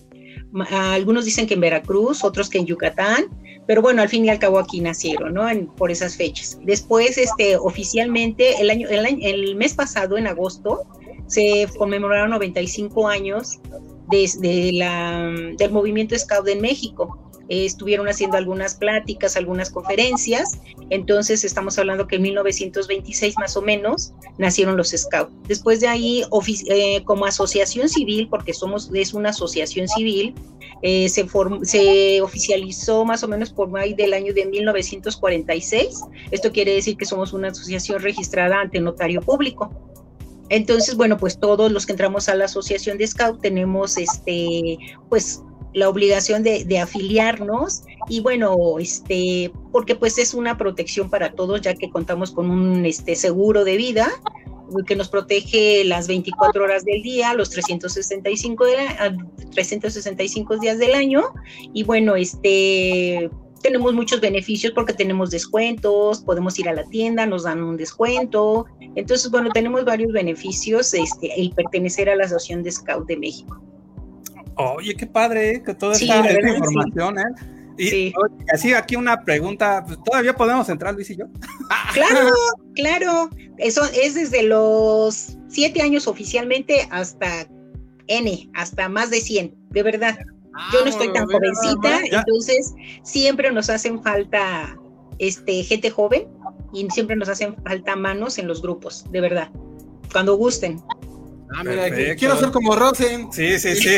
Algunos 0.71 1.25
dicen 1.25 1.45
que 1.47 1.53
en 1.53 1.61
Veracruz, 1.61 2.23
otros 2.23 2.49
que 2.49 2.57
en 2.59 2.65
Yucatán, 2.65 3.25
pero 3.67 3.82
bueno, 3.82 4.01
al 4.01 4.09
fin 4.09 4.25
y 4.25 4.30
al 4.30 4.39
cabo 4.39 4.57
aquí 4.57 4.82
nacieron, 4.82 5.34
¿no? 5.36 5.45
Por 5.75 5.91
esas 5.91 6.15
fechas. 6.15 6.57
Después, 6.63 7.17
este, 7.17 7.55
oficialmente, 7.57 8.59
el 8.59 8.69
año, 8.71 8.88
el 8.89 9.05
año- 9.05 9.19
el 9.21 9.55
mes 9.55 9.73
pasado, 9.75 10.17
en 10.17 10.25
agosto, 10.27 10.82
se 11.27 11.67
conmemoraron 11.77 12.32
95 12.32 13.07
años 13.07 13.59
desde 14.07 14.71
la, 14.73 15.32
del 15.57 15.71
movimiento 15.71 16.17
Scout 16.17 16.47
en 16.47 16.61
México. 16.61 17.18
Eh, 17.50 17.66
estuvieron 17.66 18.08
haciendo 18.08 18.38
algunas 18.38 18.76
pláticas, 18.76 19.36
algunas 19.36 19.72
conferencias, 19.72 20.60
entonces 20.91 21.43
estamos 21.43 21.80
hablando 21.80 22.08
que 22.08 22.18
en 22.18 22.22
1926 22.22 23.36
más 23.39 23.58
o 23.58 23.62
menos 23.64 24.14
nacieron 24.38 24.78
los 24.78 24.89
Scouts. 24.89 25.34
Después 25.47 25.80
de 25.80 25.88
ahí, 25.88 26.24
eh, 26.70 27.04
como 27.06 27.26
asociación 27.26 27.89
civil, 27.89 28.28
porque 28.30 28.54
somos 28.54 28.91
es 28.93 29.14
una 29.16 29.30
asociación 29.30 29.88
civil, 29.88 30.36
eh, 30.82 31.10
se, 31.10 31.28
se 31.64 32.22
oficializó 32.22 33.04
más 33.04 33.24
o 33.24 33.28
menos 33.28 33.52
por 33.52 33.76
ahí 33.78 33.93
del 33.93 34.14
año 34.14 34.34
de 34.34 34.45
1946. 34.45 36.02
Esto 36.32 36.52
quiere 36.52 36.74
decir 36.74 36.97
que 36.97 37.06
somos 37.06 37.34
una 37.34 37.50
asociación 37.50 38.02
registrada 38.02 38.62
ante 38.62 38.80
notario 38.80 39.22
público. 39.22 39.72
Entonces, 40.50 40.95
bueno, 40.95 41.18
pues 41.18 41.39
todos 41.39 41.72
los 41.72 41.86
que 41.86 41.93
entramos 41.93 42.28
a 42.30 42.36
la 42.36 42.45
asociación 42.45 42.97
de 42.97 43.08
Scout 43.08 43.41
tenemos 43.41 43.97
este, 43.97 44.78
pues 45.08 45.43
la 45.74 45.89
obligación 45.89 46.43
de, 46.43 46.80
afiliarnos 46.80 47.84
y 48.07 48.22
bueno, 48.22 48.80
este, 48.80 49.51
porque 49.72 49.95
pues 49.95 50.17
es 50.17 50.34
una 50.34 50.57
protección 50.57 51.09
para 51.09 51.34
todos 51.34 51.61
ya 51.61 51.76
que 51.76 51.89
contamos 51.89 52.32
con 52.32 52.49
un 52.49 52.86
este, 52.86 53.15
seguro 53.15 53.63
de 53.63 53.78
vida 53.78 54.09
que 54.86 54.95
nos 54.95 55.09
protege 55.09 55.84
las 55.84 56.07
24 56.07 56.63
horas 56.63 56.86
del 56.86 57.01
día, 57.01 57.34
los 57.34 57.49
365, 57.49 58.65
de 58.65 58.76
la- 58.76 58.95
ah, 58.99 59.17
365 59.51 60.57
días 60.57 60.78
del 60.78 60.93
año 60.93 61.24
y 61.74 61.84
bueno, 61.84 62.15
este 62.15 63.30
tenemos 63.61 63.93
muchos 63.93 64.22
beneficios 64.22 64.72
porque 64.74 64.93
tenemos 64.93 65.32
descuentos, 65.32 66.22
podemos 66.22 66.57
ir 66.59 66.70
a 66.70 66.74
la 66.74 66.86
tienda, 66.86 67.26
nos 67.26 67.43
dan 67.43 67.61
un 67.61 67.76
descuento. 67.76 68.65
Entonces, 68.95 69.30
bueno, 69.30 69.49
tenemos 69.53 69.84
varios 69.84 70.13
beneficios 70.13 70.93
este, 70.93 71.39
el 71.39 71.51
pertenecer 71.51 72.09
a 72.09 72.15
la 72.15 72.24
Asociación 72.24 72.63
de 72.63 72.72
Scout 72.72 73.05
de 73.07 73.17
México. 73.17 73.61
Oye, 74.60 74.95
qué 74.95 75.07
padre, 75.07 75.51
¿eh? 75.51 75.64
que 75.64 75.74
toda 75.74 75.95
Sí, 75.95 76.10
esta, 76.10 76.49
información, 76.49 77.18
¿eh? 77.20 77.24
Y 77.78 78.14
así 78.53 78.74
aquí 78.74 78.97
una 78.97 79.24
pregunta, 79.24 79.86
pues, 79.88 79.97
¿todavía 80.03 80.36
podemos 80.36 80.68
entrar 80.68 80.93
Luis 80.93 81.10
y 81.12 81.16
yo? 81.16 81.26
Claro, 81.93 82.30
claro. 82.76 83.30
Eso 83.57 83.84
es 83.86 84.16
desde 84.16 84.43
los 84.43 85.38
siete 85.47 85.82
años 85.82 86.07
oficialmente 86.07 86.88
hasta 86.91 87.47
N, 88.07 88.49
hasta 88.53 88.89
más 88.89 89.10
de 89.12 89.22
100, 89.22 89.55
de 89.70 89.84
verdad. 89.84 90.18
yo 90.74 90.82
no 90.82 90.88
estoy 90.88 91.14
tan 91.14 91.26
jovencita, 91.26 92.01
entonces 92.12 92.74
siempre 93.03 93.51
nos 93.51 93.70
hacen 93.70 94.01
falta 94.03 94.78
este, 95.20 95.64
gente 95.64 95.89
joven 95.89 96.28
y 96.74 96.89
siempre 96.89 97.16
nos 97.16 97.30
hacen 97.30 97.55
falta 97.64 97.95
manos 97.95 98.38
en 98.38 98.47
los 98.47 98.62
grupos, 98.62 99.05
de 99.12 99.22
verdad. 99.22 99.49
Cuando 100.12 100.36
gusten. 100.36 100.82
Ah, 101.56 101.64
mira, 101.64 101.89
quiero 102.16 102.38
ser 102.38 102.52
como 102.52 102.76
Rosen. 102.76 103.32
Sí, 103.32 103.58
sí, 103.60 103.76
sí. 103.76 103.97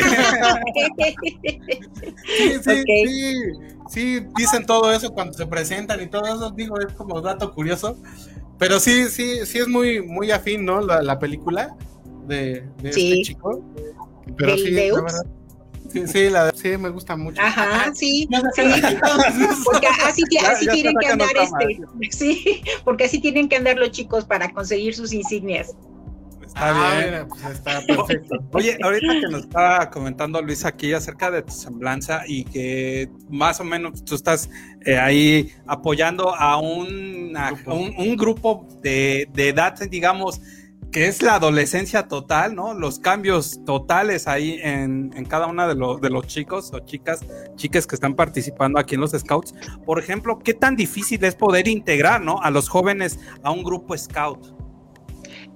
sí, 2.36 2.58
sí, 2.62 2.82
sí, 2.86 3.34
sí, 3.88 4.26
dicen 4.36 4.64
todo 4.64 4.92
eso 4.92 5.12
cuando 5.12 5.34
se 5.34 5.46
presentan 5.46 6.02
y 6.02 6.06
todo 6.08 6.24
eso, 6.24 6.50
digo, 6.50 6.78
es 6.80 6.92
como 6.94 7.20
dato 7.20 7.52
curioso. 7.52 7.98
Pero 8.58 8.80
sí, 8.80 9.06
sí, 9.08 9.44
sí 9.44 9.58
es 9.58 9.68
muy, 9.68 10.00
muy 10.02 10.30
afín, 10.30 10.64
¿no? 10.64 10.80
La, 10.80 11.18
película 11.18 11.76
de, 12.26 12.64
este 12.82 13.22
chico. 13.22 13.62
Pero 14.36 14.56
sí, 14.56 14.70
la 14.70 15.02
verdad, 15.02 15.26
Sí, 15.92 16.06
sí, 16.06 16.30
la, 16.30 16.50
sí, 16.54 16.76
me 16.78 16.88
gusta 16.88 17.16
mucho. 17.16 17.42
Ajá, 17.42 17.92
sí, 17.94 18.26
sí. 18.56 18.62
Porque 19.64 19.86
así, 20.04 20.22
así 20.38 20.66
tienen 20.68 20.94
que 20.98 21.06
andar 21.08 21.28
este, 21.36 21.80
sí, 22.10 22.62
porque 22.84 23.04
así 23.04 23.20
tienen 23.20 23.48
que 23.48 23.56
andar 23.56 23.76
los 23.76 23.90
chicos 23.90 24.24
para 24.24 24.50
conseguir 24.52 24.94
sus 24.94 25.12
insignias. 25.12 25.76
Está 26.54 26.68
ah, 26.68 27.00
bien. 27.00 27.28
pues 27.28 27.44
está 27.46 27.80
perfecto. 27.86 28.36
Oye, 28.52 28.76
ahorita 28.82 29.20
que 29.20 29.28
nos 29.28 29.40
estaba 29.42 29.88
comentando 29.88 30.42
Luis 30.42 30.66
aquí 30.66 30.92
acerca 30.92 31.30
de 31.30 31.42
tu 31.42 31.52
semblanza 31.52 32.22
y 32.26 32.44
que 32.44 33.08
más 33.30 33.58
o 33.60 33.64
menos 33.64 34.04
tú 34.04 34.14
estás 34.14 34.50
eh, 34.84 34.98
ahí 34.98 35.50
apoyando 35.66 36.34
a 36.34 36.58
un, 36.58 37.34
un, 37.66 38.16
grupo 38.16 38.68
de, 38.82 39.28
de 39.32 39.48
edad, 39.48 39.78
digamos, 39.88 40.42
que 40.90 41.06
es 41.06 41.22
la 41.22 41.36
adolescencia 41.36 42.06
total, 42.06 42.54
¿no? 42.54 42.74
Los 42.74 42.98
cambios 42.98 43.64
totales 43.64 44.28
ahí 44.28 44.60
en, 44.62 45.10
en 45.16 45.24
cada 45.24 45.46
una 45.46 45.66
de, 45.66 45.74
los 45.74 46.02
de 46.02 46.10
los 46.10 46.26
chicos 46.26 46.70
o 46.74 46.80
chicas, 46.80 47.24
chicas 47.56 47.86
que 47.86 47.94
están 47.94 48.14
participando 48.14 48.78
aquí 48.78 48.96
en 48.96 49.00
los 49.00 49.12
Scouts. 49.12 49.54
Por 49.86 49.98
ejemplo, 49.98 50.38
¿qué 50.38 50.52
tan 50.52 50.76
difícil 50.76 51.24
es 51.24 51.34
poder 51.34 51.66
integrar, 51.66 52.20
¿no? 52.20 52.42
A 52.42 52.50
los 52.50 52.68
jóvenes 52.68 53.18
a 53.42 53.50
un 53.50 53.64
grupo 53.64 53.96
Scout. 53.96 54.61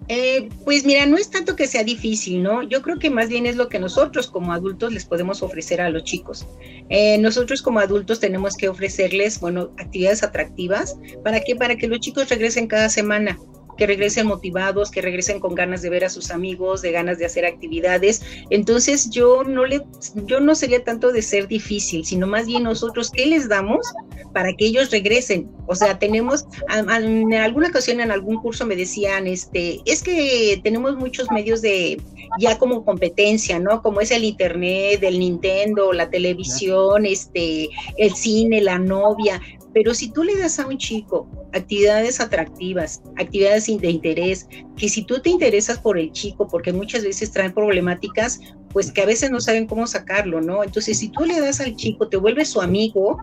Eh, 0.08 0.48
pues 0.64 0.84
mira, 0.84 1.04
no 1.06 1.16
es 1.16 1.30
tanto 1.30 1.56
que 1.56 1.66
sea 1.66 1.82
difícil, 1.82 2.42
¿no? 2.42 2.62
Yo 2.62 2.80
creo 2.80 2.98
que 2.98 3.10
más 3.10 3.28
bien 3.28 3.44
es 3.44 3.56
lo 3.56 3.68
que 3.68 3.80
nosotros 3.80 4.28
como 4.28 4.52
adultos 4.52 4.92
les 4.92 5.04
podemos 5.04 5.42
ofrecer 5.42 5.80
a 5.80 5.90
los 5.90 6.04
chicos. 6.04 6.46
Eh, 6.90 7.18
nosotros 7.18 7.60
como 7.60 7.80
adultos 7.80 8.20
tenemos 8.20 8.56
que 8.56 8.68
ofrecerles, 8.68 9.40
bueno, 9.40 9.72
actividades 9.78 10.22
atractivas. 10.22 10.96
¿Para 11.24 11.40
qué? 11.40 11.56
Para 11.56 11.76
que 11.76 11.88
los 11.88 12.00
chicos 12.00 12.28
regresen 12.28 12.68
cada 12.68 12.88
semana 12.88 13.36
que 13.76 13.86
regresen 13.86 14.26
motivados, 14.26 14.90
que 14.90 15.02
regresen 15.02 15.40
con 15.40 15.54
ganas 15.54 15.82
de 15.82 15.90
ver 15.90 16.04
a 16.04 16.10
sus 16.10 16.30
amigos, 16.30 16.82
de 16.82 16.92
ganas 16.92 17.18
de 17.18 17.26
hacer 17.26 17.44
actividades. 17.44 18.22
Entonces 18.50 19.10
yo 19.10 19.44
no 19.44 19.64
le, 19.64 19.82
yo 20.24 20.40
no 20.40 20.54
sería 20.54 20.82
tanto 20.84 21.12
de 21.12 21.22
ser 21.22 21.48
difícil, 21.48 22.04
sino 22.04 22.26
más 22.26 22.46
bien 22.46 22.62
nosotros 22.64 23.10
qué 23.10 23.26
les 23.26 23.48
damos 23.48 23.86
para 24.32 24.52
que 24.52 24.66
ellos 24.66 24.90
regresen. 24.90 25.50
O 25.66 25.74
sea, 25.74 25.98
tenemos, 25.98 26.46
en 26.68 27.34
alguna 27.34 27.68
ocasión 27.68 28.00
en 28.00 28.10
algún 28.10 28.36
curso 28.36 28.66
me 28.66 28.76
decían, 28.76 29.26
este, 29.26 29.80
es 29.84 30.02
que 30.02 30.60
tenemos 30.62 30.96
muchos 30.96 31.30
medios 31.30 31.62
de 31.62 32.00
ya 32.38 32.58
como 32.58 32.84
competencia, 32.84 33.58
¿no? 33.58 33.82
Como 33.82 34.00
es 34.00 34.10
el 34.10 34.24
internet, 34.24 35.02
el 35.02 35.18
Nintendo, 35.18 35.92
la 35.92 36.10
televisión, 36.10 37.06
este, 37.06 37.68
el 37.96 38.14
cine, 38.14 38.60
la 38.60 38.78
novia. 38.78 39.40
Pero 39.76 39.92
si 39.92 40.08
tú 40.10 40.24
le 40.24 40.34
das 40.38 40.58
a 40.58 40.66
un 40.66 40.78
chico 40.78 41.28
actividades 41.52 42.18
atractivas, 42.18 43.02
actividades 43.18 43.66
de 43.66 43.90
interés, 43.90 44.48
que 44.74 44.88
si 44.88 45.02
tú 45.02 45.20
te 45.20 45.28
interesas 45.28 45.76
por 45.76 45.98
el 45.98 46.12
chico, 46.12 46.48
porque 46.48 46.72
muchas 46.72 47.04
veces 47.04 47.30
traen 47.30 47.52
problemáticas, 47.52 48.40
pues 48.72 48.90
que 48.90 49.02
a 49.02 49.04
veces 49.04 49.30
no 49.30 49.38
saben 49.38 49.66
cómo 49.66 49.86
sacarlo, 49.86 50.40
¿no? 50.40 50.64
Entonces, 50.64 50.98
si 50.98 51.10
tú 51.10 51.26
le 51.26 51.38
das 51.40 51.60
al 51.60 51.76
chico, 51.76 52.08
te 52.08 52.16
vuelves 52.16 52.48
su 52.48 52.62
amigo, 52.62 53.18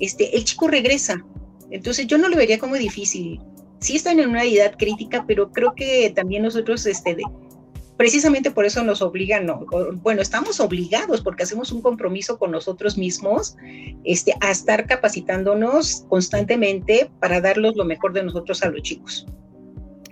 este, 0.00 0.36
el 0.36 0.42
chico 0.42 0.66
regresa. 0.66 1.24
Entonces, 1.70 2.08
yo 2.08 2.18
no 2.18 2.28
lo 2.28 2.36
vería 2.36 2.58
como 2.58 2.74
difícil. 2.74 3.40
Sí 3.78 3.94
están 3.94 4.18
en 4.18 4.30
una 4.30 4.42
edad 4.42 4.74
crítica, 4.76 5.24
pero 5.28 5.52
creo 5.52 5.72
que 5.76 6.12
también 6.16 6.42
nosotros 6.42 6.84
este, 6.84 7.16
precisamente 7.96 8.50
por 8.50 8.64
eso 8.64 8.82
nos 8.82 9.02
obligan, 9.02 9.46
no, 9.46 9.66
bueno, 10.02 10.22
estamos 10.22 10.60
obligados 10.60 11.20
porque 11.20 11.44
hacemos 11.44 11.72
un 11.72 11.82
compromiso 11.82 12.38
con 12.38 12.50
nosotros 12.50 12.96
mismos 12.96 13.56
este, 14.04 14.34
a 14.40 14.50
estar 14.50 14.86
capacitándonos 14.86 16.04
constantemente 16.08 17.10
para 17.20 17.40
darlos 17.40 17.76
lo 17.76 17.84
mejor 17.84 18.12
de 18.12 18.24
nosotros 18.24 18.62
a 18.62 18.70
los 18.70 18.82
chicos. 18.82 19.26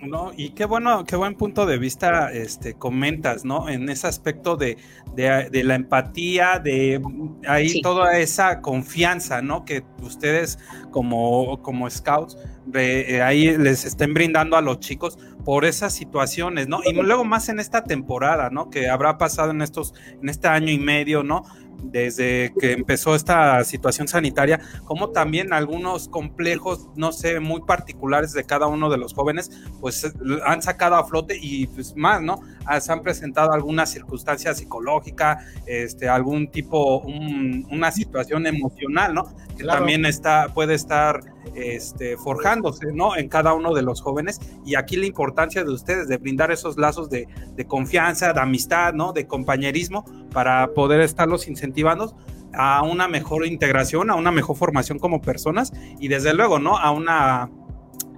No, 0.01 0.31
y 0.35 0.49
qué 0.49 0.65
bueno, 0.65 1.05
qué 1.05 1.15
buen 1.15 1.35
punto 1.35 1.67
de 1.67 1.77
vista 1.77 2.31
este, 2.31 2.73
comentas, 2.73 3.45
¿no? 3.45 3.69
En 3.69 3.87
ese 3.87 4.07
aspecto 4.07 4.57
de, 4.57 4.77
de, 5.15 5.63
la 5.63 5.75
empatía, 5.75 6.59
de 6.59 6.99
ahí 7.47 7.81
toda 7.81 8.17
esa 8.17 8.61
confianza, 8.61 9.43
¿no? 9.43 9.63
Que 9.63 9.83
ustedes 10.01 10.57
como, 10.89 11.61
como 11.61 11.87
scouts 11.87 12.35
eh, 12.73 13.21
ahí 13.21 13.57
les 13.57 13.85
estén 13.85 14.13
brindando 14.13 14.57
a 14.57 14.61
los 14.61 14.79
chicos 14.79 15.17
por 15.45 15.65
esas 15.65 15.93
situaciones, 15.93 16.67
¿no? 16.67 16.81
Y 16.83 16.93
luego 16.93 17.23
más 17.25 17.49
en 17.49 17.59
esta 17.59 17.83
temporada, 17.83 18.49
¿no? 18.49 18.69
Que 18.69 18.89
habrá 18.89 19.17
pasado 19.17 19.51
en 19.51 19.61
estos, 19.61 19.93
en 20.21 20.29
este 20.29 20.47
año 20.47 20.71
y 20.71 20.77
medio, 20.77 21.23
¿no? 21.23 21.43
desde 21.83 22.53
que 22.59 22.73
empezó 22.73 23.15
esta 23.15 23.63
situación 23.63 24.07
sanitaria, 24.07 24.59
como 24.85 25.09
también 25.09 25.53
algunos 25.53 26.07
complejos, 26.07 26.87
no 26.95 27.11
sé, 27.11 27.39
muy 27.39 27.61
particulares 27.61 28.33
de 28.33 28.43
cada 28.43 28.67
uno 28.67 28.89
de 28.89 28.97
los 28.97 29.13
jóvenes, 29.13 29.51
pues 29.79 30.11
han 30.45 30.61
sacado 30.61 30.95
a 30.95 31.05
flote 31.05 31.37
y 31.41 31.67
pues 31.67 31.95
más, 31.95 32.21
¿no? 32.21 32.41
Ah, 32.65 32.79
se 32.79 32.91
han 32.91 33.01
presentado 33.01 33.51
alguna 33.51 33.85
circunstancia 33.85 34.53
psicológica, 34.53 35.39
este, 35.65 36.07
algún 36.07 36.49
tipo, 36.51 36.99
una 36.99 37.91
situación 37.91 38.45
emocional, 38.47 39.13
¿no? 39.13 39.33
Que 39.57 39.63
también 39.63 40.05
está, 40.05 40.49
puede 40.53 40.75
estar 40.75 41.21
este, 41.55 42.17
forjándose, 42.17 42.91
¿no? 42.93 43.15
En 43.15 43.29
cada 43.29 43.53
uno 43.53 43.73
de 43.73 43.81
los 43.81 44.01
jóvenes. 44.01 44.39
Y 44.65 44.75
aquí 44.75 44.95
la 44.95 45.05
importancia 45.05 45.63
de 45.63 45.71
ustedes, 45.71 46.07
de 46.07 46.17
brindar 46.17 46.51
esos 46.51 46.77
lazos 46.77 47.09
de, 47.09 47.27
de 47.55 47.65
confianza, 47.65 48.33
de 48.33 48.39
amistad, 48.39 48.93
¿no? 48.93 49.13
De 49.13 49.27
compañerismo, 49.27 50.05
para 50.31 50.73
poder 50.73 51.01
estarlos 51.01 51.47
incentivando 51.47 52.15
a 52.53 52.83
una 52.83 53.07
mejor 53.07 53.45
integración, 53.45 54.09
a 54.09 54.15
una 54.15 54.31
mejor 54.31 54.57
formación 54.57 54.99
como 54.99 55.21
personas 55.21 55.71
y 55.99 56.07
desde 56.07 56.33
luego, 56.33 56.59
¿no? 56.59 56.77
A 56.77 56.91
una 56.91 57.49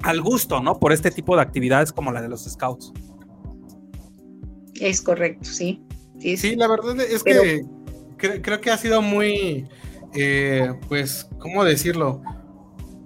al 0.03 0.21
gusto, 0.21 0.59
¿no? 0.59 0.79
Por 0.79 0.91
este 0.91 1.11
tipo 1.11 1.35
de 1.35 1.41
actividades 1.41 1.91
como 1.91 2.11
la 2.11 2.21
de 2.21 2.29
los 2.29 2.43
scouts. 2.43 2.91
Es 4.79 5.01
correcto, 5.01 5.45
sí. 5.45 5.81
Sí, 6.19 6.55
la 6.55 6.67
verdad 6.67 6.99
es 7.01 7.23
que 7.23 7.65
creo 8.17 8.61
que 8.61 8.71
ha 8.71 8.77
sido 8.77 9.01
muy, 9.01 9.67
eh, 10.13 10.73
pues, 10.87 11.29
¿cómo 11.39 11.63
decirlo? 11.63 12.21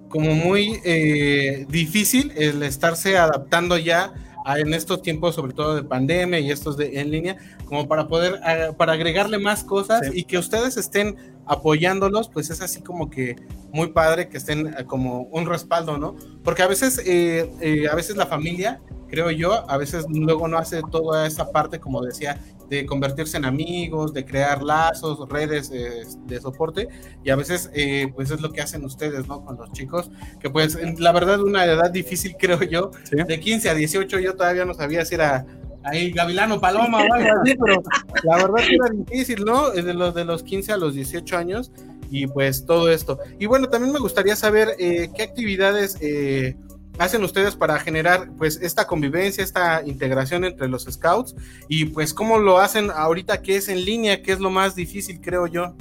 Como 0.09 0.33
muy 0.33 0.79
eh, 0.83 1.65
difícil 1.69 2.31
el 2.35 2.63
estarse 2.63 3.17
adaptando 3.17 3.77
ya 3.77 4.13
en 4.55 4.73
estos 4.73 5.01
tiempos, 5.01 5.35
sobre 5.35 5.53
todo 5.53 5.75
de 5.75 5.83
pandemia 5.83 6.39
y 6.39 6.51
estos 6.51 6.77
de 6.77 7.01
en 7.01 7.11
línea, 7.11 7.35
como 7.65 7.87
para 7.87 8.07
poder, 8.07 8.39
para 8.77 8.93
agregarle 8.93 9.39
más 9.39 9.63
cosas 9.63 10.01
y 10.13 10.23
que 10.23 10.37
ustedes 10.37 10.77
estén 10.77 11.17
apoyándolos, 11.47 12.29
pues 12.29 12.49
es 12.49 12.61
así 12.61 12.81
como 12.81 13.09
que 13.09 13.35
muy 13.71 13.87
padre 13.87 14.29
que 14.29 14.37
estén 14.37 14.67
eh, 14.67 14.85
como 14.85 15.23
un 15.23 15.45
respaldo, 15.45 15.97
¿no? 15.97 16.15
Porque 16.43 16.61
a 16.61 16.67
veces, 16.67 17.01
eh, 17.05 17.51
eh, 17.61 17.87
a 17.89 17.95
veces 17.95 18.17
la 18.17 18.25
familia, 18.25 18.81
creo 19.07 19.31
yo, 19.31 19.69
a 19.69 19.77
veces 19.77 20.05
luego 20.09 20.47
no 20.47 20.57
hace 20.57 20.81
toda 20.91 21.25
esa 21.25 21.51
parte, 21.51 21.79
como 21.79 22.01
decía, 22.01 22.39
de 22.69 22.85
convertirse 22.85 23.37
en 23.37 23.45
amigos, 23.45 24.13
de 24.13 24.25
crear 24.25 24.61
lazos, 24.63 25.27
redes 25.29 25.69
de 25.71 26.41
soporte, 26.41 26.87
y 27.23 27.29
a 27.29 27.35
veces 27.35 27.69
pues 28.15 28.31
es 28.31 28.41
lo 28.41 28.51
que 28.51 28.61
hacen 28.61 28.83
ustedes, 28.83 29.27
¿no? 29.27 29.43
Con 29.43 29.57
los 29.57 29.71
chicos, 29.71 30.11
que 30.39 30.49
pues 30.49 30.77
la 30.99 31.11
verdad 31.11 31.41
una 31.41 31.65
edad 31.65 31.91
difícil, 31.91 32.35
creo 32.39 32.61
yo, 32.63 32.91
de 33.11 33.39
15 33.39 33.69
a 33.69 33.73
18 33.73 34.19
yo 34.19 34.35
todavía 34.35 34.65
no 34.65 34.73
sabía 34.73 35.05
si 35.05 35.15
era 35.15 35.45
ahí 35.83 36.11
Gavilano 36.11 36.59
Paloma 36.59 36.99
o 36.99 37.13
algo 37.13 37.41
así, 37.41 37.55
pero 37.55 37.81
la 38.23 38.35
verdad 38.37 38.65
era 38.69 38.89
difícil, 38.89 39.45
¿no? 39.45 39.71
De 39.71 39.93
los, 39.93 40.13
de 40.13 40.25
los 40.25 40.43
15 40.43 40.73
a 40.73 40.77
los 40.77 40.95
18 40.95 41.37
años 41.37 41.71
y 42.09 42.27
pues 42.27 42.65
todo 42.65 42.91
esto. 42.91 43.19
Y 43.39 43.45
bueno, 43.45 43.67
también 43.69 43.93
me 43.93 43.99
gustaría 43.99 44.35
saber 44.35 44.69
eh, 44.79 45.09
qué 45.15 45.23
actividades 45.23 45.97
eh, 46.01 46.55
hacen 46.97 47.23
ustedes 47.23 47.55
para 47.55 47.79
generar 47.79 48.29
pues 48.37 48.59
esta 48.61 48.87
convivencia, 48.87 49.43
esta 49.43 49.83
integración 49.85 50.45
entre 50.45 50.67
los 50.67 50.83
scouts 50.83 51.35
y 51.67 51.85
pues 51.85 52.13
cómo 52.13 52.39
lo 52.39 52.59
hacen 52.59 52.89
ahorita 52.91 53.41
que 53.41 53.57
es 53.57 53.69
en 53.69 53.83
línea, 53.85 54.21
que 54.21 54.31
es 54.31 54.39
lo 54.39 54.49
más 54.49 54.75
difícil, 54.75 55.19
creo 55.21 55.47
yo. 55.47 55.75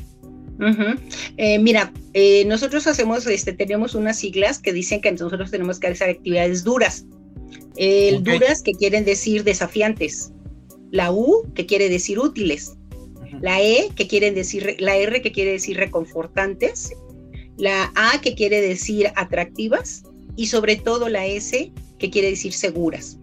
Eh, 1.37 1.59
mira, 1.59 1.93
nosotros 2.47 2.87
hacemos, 2.87 3.27
este, 3.27 3.53
tenemos 3.53 3.95
unas 3.95 4.19
siglas 4.19 4.59
que 4.59 4.73
dicen 4.73 5.01
que 5.01 5.13
nosotros 5.13 5.51
tenemos 5.51 5.79
que 5.79 5.89
hacer 5.89 6.11
actividades 6.11 6.65
duras. 6.65 7.05
El 7.77 8.25
duras, 8.25 8.63
que 8.63 8.73
quieren 8.73 9.05
decir 9.05 9.45
desafiantes. 9.45 10.33
La 10.91 11.13
U, 11.13 11.43
que 11.55 11.67
quiere 11.67 11.89
decir 11.89 12.19
útiles. 12.19 12.73
La 13.43 13.61
E, 13.61 13.91
que 13.95 14.07
quieren 14.07 14.35
decir, 14.35 14.77
la 14.79 14.97
R, 14.97 15.21
que 15.21 15.33
quiere 15.33 15.53
decir 15.53 15.77
reconfortantes. 15.77 16.93
la 17.59 17.93
A 17.95 18.21
que 18.21 18.35
quiere 18.35 18.61
decir 18.61 19.11
atractivas 19.15 20.05
y 20.37 20.47
sobre 20.47 20.77
todo 20.77 21.09
la 21.09 21.27
S 21.27 21.73
que 21.99 22.11
quiere 22.11 22.31
decir 22.31 22.53
seguras. 22.53 23.19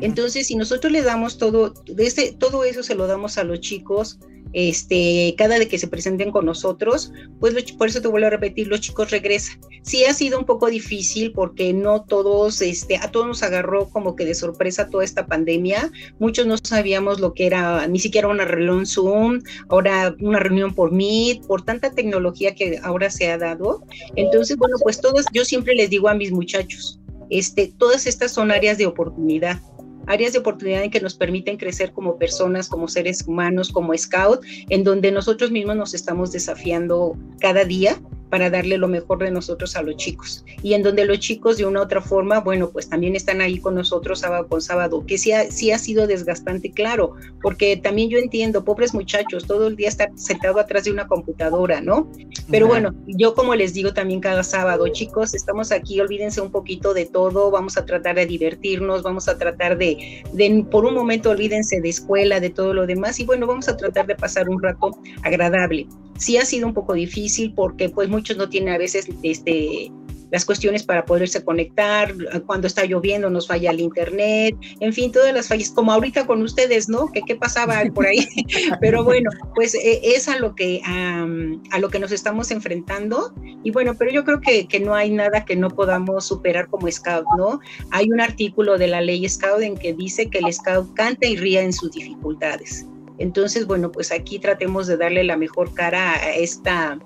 Entonces, 0.00 0.48
si 0.48 0.56
nosotros 0.56 0.92
le 0.92 1.02
damos 1.02 1.38
todo, 1.38 1.72
desde, 1.86 2.32
todo 2.32 2.64
eso 2.64 2.82
se 2.82 2.94
lo 2.94 3.06
damos 3.06 3.38
a 3.38 3.44
los 3.44 3.60
chicos, 3.60 4.18
este, 4.56 5.34
cada 5.36 5.58
vez 5.58 5.68
que 5.68 5.78
se 5.78 5.86
presenten 5.86 6.30
con 6.30 6.46
nosotros, 6.46 7.12
pues 7.40 7.52
por 7.74 7.88
eso 7.88 8.00
te 8.00 8.08
vuelvo 8.08 8.28
a 8.28 8.30
repetir, 8.30 8.68
los 8.68 8.80
chicos 8.80 9.10
regresan. 9.10 9.60
Sí 9.82 10.06
ha 10.06 10.14
sido 10.14 10.38
un 10.38 10.46
poco 10.46 10.68
difícil 10.68 11.32
porque 11.32 11.74
no 11.74 12.04
todos, 12.04 12.62
este, 12.62 12.96
a 12.96 13.10
todos 13.10 13.26
nos 13.26 13.42
agarró 13.42 13.90
como 13.90 14.16
que 14.16 14.24
de 14.24 14.34
sorpresa 14.34 14.88
toda 14.88 15.04
esta 15.04 15.26
pandemia. 15.26 15.92
Muchos 16.18 16.46
no 16.46 16.56
sabíamos 16.56 17.20
lo 17.20 17.34
que 17.34 17.46
era, 17.46 17.86
ni 17.86 17.98
siquiera 17.98 18.28
una 18.28 18.46
reunión 18.46 18.86
Zoom, 18.86 19.42
ahora 19.68 20.16
una 20.20 20.38
reunión 20.38 20.74
por 20.74 20.90
Meet, 20.90 21.46
por 21.46 21.60
tanta 21.60 21.90
tecnología 21.90 22.54
que 22.54 22.80
ahora 22.82 23.10
se 23.10 23.30
ha 23.30 23.36
dado. 23.36 23.82
Entonces, 24.14 24.56
bueno, 24.56 24.76
pues 24.82 25.02
todos, 25.02 25.26
yo 25.34 25.44
siempre 25.44 25.74
les 25.74 25.90
digo 25.90 26.08
a 26.08 26.14
mis 26.14 26.32
muchachos, 26.32 26.98
este, 27.28 27.74
todas 27.76 28.06
estas 28.06 28.32
son 28.32 28.50
áreas 28.50 28.78
de 28.78 28.86
oportunidad 28.86 29.60
áreas 30.06 30.32
de 30.32 30.38
oportunidad 30.38 30.84
en 30.84 30.90
que 30.90 31.00
nos 31.00 31.14
permiten 31.14 31.56
crecer 31.56 31.92
como 31.92 32.16
personas, 32.16 32.68
como 32.68 32.88
seres 32.88 33.26
humanos, 33.26 33.70
como 33.70 33.96
scout, 33.96 34.40
en 34.68 34.84
donde 34.84 35.10
nosotros 35.12 35.50
mismos 35.50 35.76
nos 35.76 35.94
estamos 35.94 36.32
desafiando 36.32 37.16
cada 37.40 37.64
día 37.64 37.98
para 38.30 38.50
darle 38.50 38.78
lo 38.78 38.88
mejor 38.88 39.18
de 39.18 39.30
nosotros 39.30 39.76
a 39.76 39.82
los 39.82 39.96
chicos. 39.96 40.44
Y 40.62 40.74
en 40.74 40.82
donde 40.82 41.04
los 41.04 41.18
chicos 41.20 41.56
de 41.56 41.66
una 41.66 41.80
u 41.80 41.82
otra 41.84 42.00
forma, 42.00 42.40
bueno, 42.40 42.70
pues 42.70 42.88
también 42.88 43.16
están 43.16 43.40
ahí 43.40 43.58
con 43.58 43.74
nosotros 43.74 44.20
sábado 44.20 44.46
con 44.48 44.60
sábado, 44.60 45.04
que 45.06 45.18
sí 45.18 45.32
ha, 45.32 45.50
sí 45.50 45.70
ha 45.70 45.78
sido 45.78 46.06
desgastante, 46.06 46.70
claro, 46.70 47.14
porque 47.42 47.76
también 47.76 48.10
yo 48.10 48.18
entiendo, 48.18 48.64
pobres 48.64 48.94
muchachos, 48.94 49.46
todo 49.46 49.68
el 49.68 49.76
día 49.76 49.88
estar 49.88 50.10
sentado 50.16 50.58
atrás 50.58 50.84
de 50.84 50.90
una 50.90 51.06
computadora, 51.06 51.80
¿no? 51.80 52.10
Pero 52.50 52.66
bueno, 52.66 52.94
yo 53.06 53.34
como 53.34 53.54
les 53.54 53.74
digo 53.74 53.92
también 53.92 54.20
cada 54.20 54.42
sábado, 54.42 54.88
chicos, 54.88 55.34
estamos 55.34 55.72
aquí, 55.72 56.00
olvídense 56.00 56.40
un 56.40 56.50
poquito 56.50 56.94
de 56.94 57.06
todo, 57.06 57.50
vamos 57.50 57.76
a 57.76 57.84
tratar 57.84 58.16
de 58.16 58.26
divertirnos, 58.26 59.02
vamos 59.02 59.28
a 59.28 59.38
tratar 59.38 59.78
de, 59.78 60.24
de 60.32 60.66
por 60.70 60.84
un 60.84 60.94
momento 60.94 61.30
olvídense 61.30 61.80
de 61.80 61.88
escuela, 61.88 62.40
de 62.40 62.50
todo 62.50 62.74
lo 62.74 62.86
demás, 62.86 63.18
y 63.20 63.24
bueno, 63.24 63.46
vamos 63.46 63.68
a 63.68 63.76
tratar 63.76 64.06
de 64.06 64.14
pasar 64.14 64.48
un 64.48 64.62
rato 64.62 64.98
agradable. 65.22 65.86
Sí 66.18 66.38
ha 66.38 66.46
sido 66.46 66.66
un 66.66 66.72
poco 66.72 66.94
difícil 66.94 67.52
porque 67.54 67.90
pues 67.90 68.08
muchos 68.16 68.36
no 68.38 68.48
tienen 68.48 68.74
a 68.74 68.78
veces 68.78 69.08
este, 69.22 69.92
las 70.32 70.44
cuestiones 70.44 70.82
para 70.82 71.04
poderse 71.04 71.44
conectar, 71.44 72.14
cuando 72.46 72.66
está 72.66 72.84
lloviendo 72.84 73.28
nos 73.28 73.46
falla 73.46 73.70
el 73.70 73.80
internet, 73.80 74.56
en 74.80 74.92
fin, 74.92 75.12
todas 75.12 75.34
las 75.34 75.48
fallas, 75.48 75.70
como 75.70 75.92
ahorita 75.92 76.26
con 76.26 76.42
ustedes, 76.42 76.88
¿no? 76.88 77.12
¿Qué, 77.12 77.20
qué 77.26 77.36
pasaba 77.36 77.82
por 77.94 78.06
ahí? 78.06 78.26
pero 78.80 79.04
bueno, 79.04 79.30
pues 79.54 79.74
eh, 79.74 80.00
es 80.02 80.28
a 80.28 80.38
lo, 80.38 80.54
que, 80.54 80.80
a 80.84 81.78
lo 81.78 81.88
que 81.90 81.98
nos 81.98 82.10
estamos 82.10 82.50
enfrentando 82.50 83.34
y 83.62 83.70
bueno, 83.70 83.94
pero 83.98 84.10
yo 84.10 84.24
creo 84.24 84.40
que, 84.40 84.66
que, 84.66 84.80
no 84.80 84.94
hay 84.94 85.10
nada 85.10 85.44
que 85.44 85.56
no 85.56 85.68
podamos 85.68 86.26
superar 86.26 86.68
como 86.68 86.90
Scout, 86.90 87.26
¿no? 87.36 87.60
Hay 87.90 88.10
un 88.10 88.20
artículo 88.20 88.78
de 88.78 88.86
la 88.86 89.02
ley 89.02 89.28
Scout 89.28 89.60
en 89.60 89.76
que 89.76 89.92
dice 89.92 90.30
que 90.30 90.38
el 90.38 90.50
Scout 90.52 90.94
canta 90.94 91.26
y 91.26 91.36
ríe 91.36 91.60
en 91.60 91.72
sus 91.72 91.92
dificultades. 91.92 92.86
Entonces, 93.18 93.66
bueno, 93.66 93.90
pues 93.90 94.12
aquí 94.12 94.38
tratemos 94.38 94.86
de 94.86 94.96
darle 94.96 95.24
la 95.24 95.36
mejor 95.36 95.72
cara 95.72 96.12
a 96.12 96.34
esta 96.34 96.98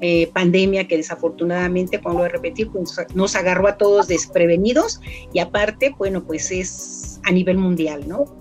eh, 0.00 0.30
pandemia 0.32 0.86
que 0.86 0.96
desafortunadamente, 0.96 2.00
como 2.00 2.20
lo 2.20 2.24
a 2.24 2.28
repetir, 2.28 2.70
pues, 2.70 2.96
nos 3.14 3.34
agarró 3.36 3.68
a 3.68 3.76
todos 3.76 4.08
desprevenidos 4.08 5.00
y 5.32 5.40
aparte, 5.40 5.94
bueno, 5.98 6.24
pues 6.24 6.50
es 6.50 7.20
a 7.24 7.32
nivel 7.32 7.58
mundial, 7.58 8.06
¿no? 8.06 8.38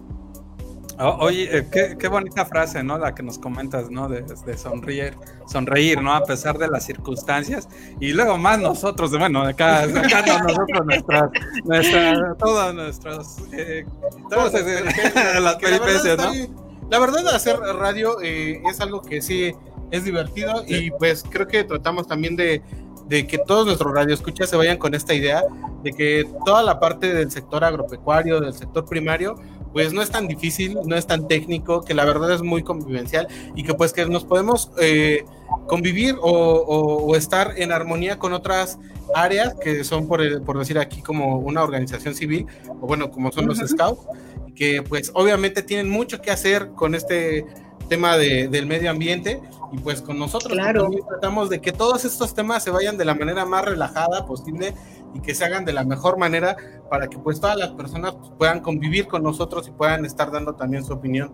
oye, 0.99 1.57
eh, 1.57 1.95
qué, 1.99 2.07
bonita 2.07 2.45
frase, 2.45 2.83
¿no? 2.83 2.97
La 2.97 3.13
que 3.13 3.21
nos 3.21 3.37
comentas, 3.37 3.89
¿no? 3.91 4.09
De, 4.09 4.25
sonreír, 4.57 5.15
sonreír, 5.45 6.01
¿no? 6.01 6.13
A 6.13 6.23
pesar 6.23 6.57
de 6.57 6.67
las 6.67 6.85
circunstancias. 6.85 7.69
Y 7.99 8.13
luego 8.13 8.37
más 8.37 8.59
nosotros, 8.59 9.15
bueno, 9.17 9.43
acá, 9.43 9.83
acá 9.83 10.41
nosotros, 10.43 10.85
nuestras, 10.85 11.31
nuestra, 11.65 12.35
todas 12.39 12.73
nuestras, 12.73 13.37
eh, 13.51 13.85
todas 14.29 14.53
las 15.41 15.55
peripecias, 15.57 16.17
¿no? 16.17 16.31
La 16.89 16.99
verdad, 16.99 17.27
hacer 17.27 17.57
radio 17.59 18.21
eh, 18.21 18.61
es 18.69 18.79
algo 18.79 19.01
que 19.01 19.21
sí 19.21 19.53
es 19.91 20.03
divertido 20.03 20.63
y 20.67 20.91
pues 20.91 21.23
creo 21.29 21.47
que 21.47 21.63
tratamos 21.63 22.07
también 22.07 22.35
de, 22.35 22.61
que 23.09 23.37
todos 23.45 23.65
nuestros 23.65 23.93
radioescuchas 23.93 24.49
se 24.49 24.57
vayan 24.57 24.77
con 24.77 24.93
esta 24.93 25.13
idea 25.13 25.43
de 25.83 25.93
que 25.93 26.27
toda 26.45 26.63
la 26.63 26.79
parte 26.79 27.13
del 27.13 27.31
sector 27.31 27.63
agropecuario, 27.63 28.41
del 28.41 28.53
sector 28.53 28.85
primario, 28.85 29.35
pues 29.71 29.93
no 29.93 30.01
es 30.01 30.09
tan 30.09 30.27
difícil, 30.27 30.77
no 30.85 30.95
es 30.95 31.07
tan 31.07 31.27
técnico, 31.27 31.81
que 31.83 31.93
la 31.93 32.03
verdad 32.03 32.31
es 32.31 32.41
muy 32.41 32.63
convivencial 32.63 33.27
y 33.55 33.63
que 33.63 33.73
pues 33.73 33.93
que 33.93 34.05
nos 34.07 34.25
podemos 34.25 34.71
eh, 34.79 35.23
convivir 35.67 36.15
o, 36.21 37.15
estar 37.15 37.53
en 37.57 37.71
armonía 37.71 38.19
con 38.19 38.33
otras 38.33 38.79
áreas 39.15 39.55
que 39.55 39.83
son 39.83 40.07
por, 40.07 40.43
por 40.43 40.59
decir 40.59 40.77
aquí 40.79 41.01
como 41.01 41.37
una 41.37 41.63
organización 41.63 42.13
civil 42.13 42.45
o 42.81 42.87
bueno 42.87 43.09
como 43.09 43.31
son 43.31 43.47
los 43.47 43.59
scouts 43.59 44.01
que 44.55 44.81
pues 44.81 45.11
obviamente 45.13 45.61
tienen 45.61 45.89
mucho 45.89 46.21
que 46.21 46.31
hacer 46.31 46.71
con 46.71 46.95
este 46.95 47.45
tema 47.87 48.17
de, 48.17 48.47
del 48.47 48.65
medio 48.65 48.91
ambiente 48.91 49.39
y 49.71 49.77
pues 49.79 50.01
con 50.01 50.17
nosotros 50.17 50.53
claro. 50.53 50.89
tratamos 51.07 51.49
de 51.49 51.59
que 51.59 51.71
todos 51.71 52.05
estos 52.05 52.33
temas 52.33 52.63
se 52.63 52.71
vayan 52.71 52.97
de 52.97 53.05
la 53.05 53.15
manera 53.15 53.45
más 53.45 53.65
relajada 53.65 54.25
posible 54.25 54.73
y 55.13 55.19
que 55.19 55.35
se 55.35 55.45
hagan 55.45 55.65
de 55.65 55.73
la 55.73 55.83
mejor 55.83 56.17
manera 56.17 56.55
para 56.89 57.07
que 57.07 57.17
pues 57.17 57.39
todas 57.39 57.57
las 57.57 57.69
personas 57.71 58.15
puedan 58.37 58.61
convivir 58.61 59.07
con 59.07 59.23
nosotros 59.23 59.67
y 59.67 59.71
puedan 59.71 60.05
estar 60.05 60.31
dando 60.31 60.55
también 60.55 60.83
su 60.83 60.93
opinión. 60.93 61.33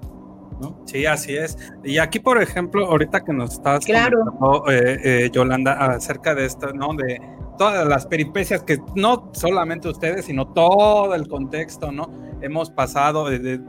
¿No? 0.61 0.79
Sí, 0.85 1.05
así 1.05 1.35
es. 1.35 1.57
Y 1.83 1.97
aquí, 1.97 2.19
por 2.19 2.41
ejemplo, 2.41 2.85
ahorita 2.85 3.23
que 3.25 3.33
nos 3.33 3.53
estás 3.53 3.83
claro. 3.83 4.23
eh, 4.69 4.99
eh, 5.03 5.29
Yolanda, 5.33 5.73
acerca 5.73 6.35
de 6.35 6.45
esto, 6.45 6.71
¿no? 6.73 6.93
De 6.93 7.19
todas 7.57 7.87
las 7.87 8.05
peripecias 8.05 8.63
que 8.63 8.79
no 8.95 9.31
solamente 9.33 9.87
ustedes, 9.87 10.25
sino 10.25 10.47
todo 10.47 11.13
el 11.15 11.27
contexto, 11.27 11.91
¿no? 11.91 12.09
Hemos 12.41 12.69
pasado 12.69 13.29
de, 13.29 13.59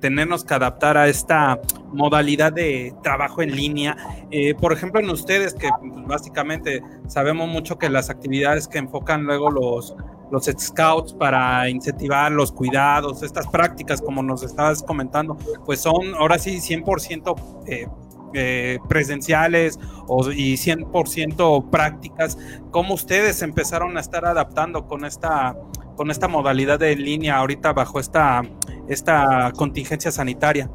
tenernos 0.00 0.44
que 0.44 0.54
adaptar 0.54 0.96
a 0.96 1.08
esta 1.08 1.60
modalidad 1.92 2.52
de 2.52 2.94
trabajo 3.02 3.42
en 3.42 3.56
línea. 3.56 3.96
Eh, 4.30 4.54
por 4.54 4.72
ejemplo, 4.72 5.00
en 5.00 5.10
ustedes, 5.10 5.54
que 5.54 5.68
básicamente 6.06 6.82
sabemos 7.08 7.48
mucho 7.48 7.78
que 7.78 7.90
las 7.90 8.08
actividades 8.08 8.68
que 8.68 8.78
enfocan 8.78 9.24
luego 9.24 9.50
los, 9.50 9.96
los 10.30 10.44
scouts 10.44 11.12
para 11.12 11.68
incentivar 11.68 12.30
los 12.30 12.52
cuidados, 12.52 13.22
estas 13.22 13.46
prácticas, 13.48 14.00
como 14.00 14.22
nos 14.22 14.42
estabas 14.42 14.82
comentando, 14.82 15.36
pues 15.64 15.80
son 15.80 16.14
ahora 16.16 16.38
sí 16.38 16.58
100% 16.58 17.34
eh, 17.66 17.88
eh, 18.34 18.78
presenciales 18.88 19.78
o, 20.06 20.30
y 20.30 20.54
100% 20.54 21.70
prácticas, 21.70 22.38
¿cómo 22.70 22.94
ustedes 22.94 23.42
empezaron 23.42 23.96
a 23.96 24.00
estar 24.00 24.24
adaptando 24.24 24.86
con 24.86 25.04
esta, 25.04 25.56
con 25.96 26.10
esta 26.10 26.28
modalidad 26.28 26.78
de 26.78 26.96
línea 26.96 27.36
ahorita 27.36 27.72
bajo 27.72 28.00
esta, 28.00 28.42
esta 28.88 29.52
contingencia 29.56 30.10
sanitaria? 30.10 30.70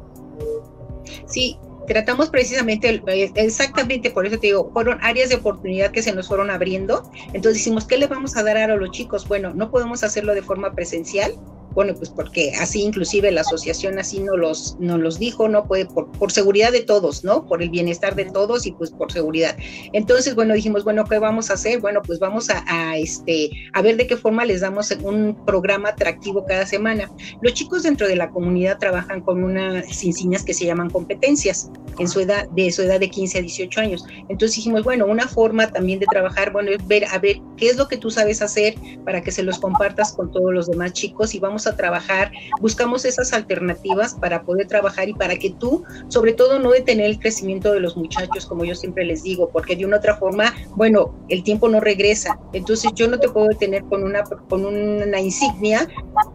Sí, 1.26 1.58
tratamos 1.86 2.30
precisamente, 2.30 3.02
eh, 3.06 3.32
exactamente 3.34 4.10
por 4.10 4.26
eso 4.26 4.38
te 4.38 4.48
digo, 4.48 4.70
fueron 4.72 4.98
áreas 5.02 5.28
de 5.30 5.36
oportunidad 5.36 5.90
que 5.90 6.02
se 6.02 6.12
nos 6.12 6.28
fueron 6.28 6.50
abriendo. 6.50 7.10
Entonces 7.28 7.54
decimos, 7.54 7.86
¿qué 7.86 7.96
le 7.96 8.06
vamos 8.06 8.36
a 8.36 8.42
dar 8.42 8.56
a 8.56 8.76
los 8.76 8.90
chicos? 8.90 9.26
Bueno, 9.26 9.54
no 9.54 9.70
podemos 9.70 10.02
hacerlo 10.02 10.34
de 10.34 10.42
forma 10.42 10.72
presencial, 10.72 11.32
bueno, 11.76 11.92
pues 11.94 12.08
porque 12.08 12.52
así 12.58 12.82
inclusive 12.82 13.30
la 13.30 13.42
asociación 13.42 13.98
así 13.98 14.20
nos 14.20 14.38
los, 14.38 14.76
nos 14.80 14.98
los 14.98 15.18
dijo, 15.18 15.46
¿no? 15.46 15.66
Puede, 15.66 15.84
por, 15.84 16.10
por, 16.12 16.32
seguridad 16.32 16.72
de 16.72 16.80
todos, 16.80 17.22
¿no? 17.22 17.46
Por 17.46 17.62
el 17.62 17.68
bienestar 17.68 18.14
de 18.14 18.24
todos 18.24 18.66
y 18.66 18.72
pues 18.72 18.90
por 18.90 19.12
seguridad. 19.12 19.58
Entonces, 19.92 20.34
bueno, 20.34 20.54
dijimos, 20.54 20.84
bueno, 20.84 21.04
¿qué 21.04 21.18
vamos 21.18 21.50
a 21.50 21.52
hacer? 21.52 21.80
Bueno, 21.80 22.00
pues 22.00 22.18
vamos 22.18 22.48
a, 22.48 22.96
este, 22.96 23.50
a 23.74 23.82
ver 23.82 23.98
de 23.98 24.06
qué 24.06 24.16
forma 24.16 24.46
les 24.46 24.62
damos 24.62 24.90
un 25.02 25.36
programa 25.44 25.90
atractivo 25.90 26.46
cada 26.46 26.64
semana. 26.64 27.10
Los 27.42 27.52
chicos 27.52 27.82
dentro 27.82 28.08
de 28.08 28.16
la 28.16 28.30
comunidad 28.30 28.78
trabajan 28.78 29.20
con 29.20 29.44
unas 29.44 30.02
insignias 30.02 30.44
que 30.44 30.54
se 30.54 30.64
llaman 30.64 30.88
competencias 30.88 31.70
en 31.98 32.08
su 32.08 32.20
edad, 32.20 32.48
de 32.50 32.72
su 32.72 32.82
edad 32.82 33.00
de 33.00 33.10
15 33.10 33.36
a 33.36 33.42
18 33.42 33.80
años. 33.82 34.06
Entonces 34.30 34.56
dijimos, 34.56 34.82
bueno, 34.82 35.04
una 35.04 35.28
forma 35.28 35.70
también 35.70 35.98
de 35.98 36.06
trabajar, 36.06 36.52
bueno, 36.52 36.70
es 36.70 36.86
ver, 36.88 37.04
a 37.04 37.18
ver 37.18 37.36
qué 37.58 37.68
es 37.68 37.76
lo 37.76 37.86
que 37.86 37.98
tú 37.98 38.10
sabes 38.10 38.40
hacer 38.40 38.76
para 39.04 39.22
que 39.22 39.30
se 39.30 39.42
los 39.42 39.58
compartas 39.58 40.12
con 40.12 40.30
todos 40.32 40.54
los 40.54 40.70
demás 40.70 40.94
chicos 40.94 41.34
y 41.34 41.38
vamos 41.38 41.65
a 41.66 41.76
trabajar, 41.76 42.32
buscamos 42.60 43.04
esas 43.04 43.32
alternativas 43.32 44.14
para 44.14 44.42
poder 44.42 44.66
trabajar 44.66 45.08
y 45.08 45.14
para 45.14 45.36
que 45.36 45.50
tú, 45.50 45.84
sobre 46.08 46.32
todo, 46.32 46.58
no 46.58 46.70
detener 46.70 47.06
el 47.06 47.18
crecimiento 47.18 47.72
de 47.72 47.80
los 47.80 47.96
muchachos, 47.96 48.46
como 48.46 48.64
yo 48.64 48.74
siempre 48.74 49.04
les 49.04 49.22
digo, 49.22 49.48
porque 49.50 49.76
de 49.76 49.84
una 49.84 49.98
otra 49.98 50.16
forma, 50.16 50.54
bueno, 50.74 51.14
el 51.28 51.42
tiempo 51.42 51.68
no 51.68 51.80
regresa, 51.80 52.38
entonces 52.52 52.92
yo 52.94 53.08
no 53.08 53.18
te 53.18 53.28
puedo 53.28 53.48
detener 53.48 53.84
con 53.84 54.02
una, 54.02 54.22
con 54.22 54.64
una 54.64 55.20
insignia, 55.20 55.88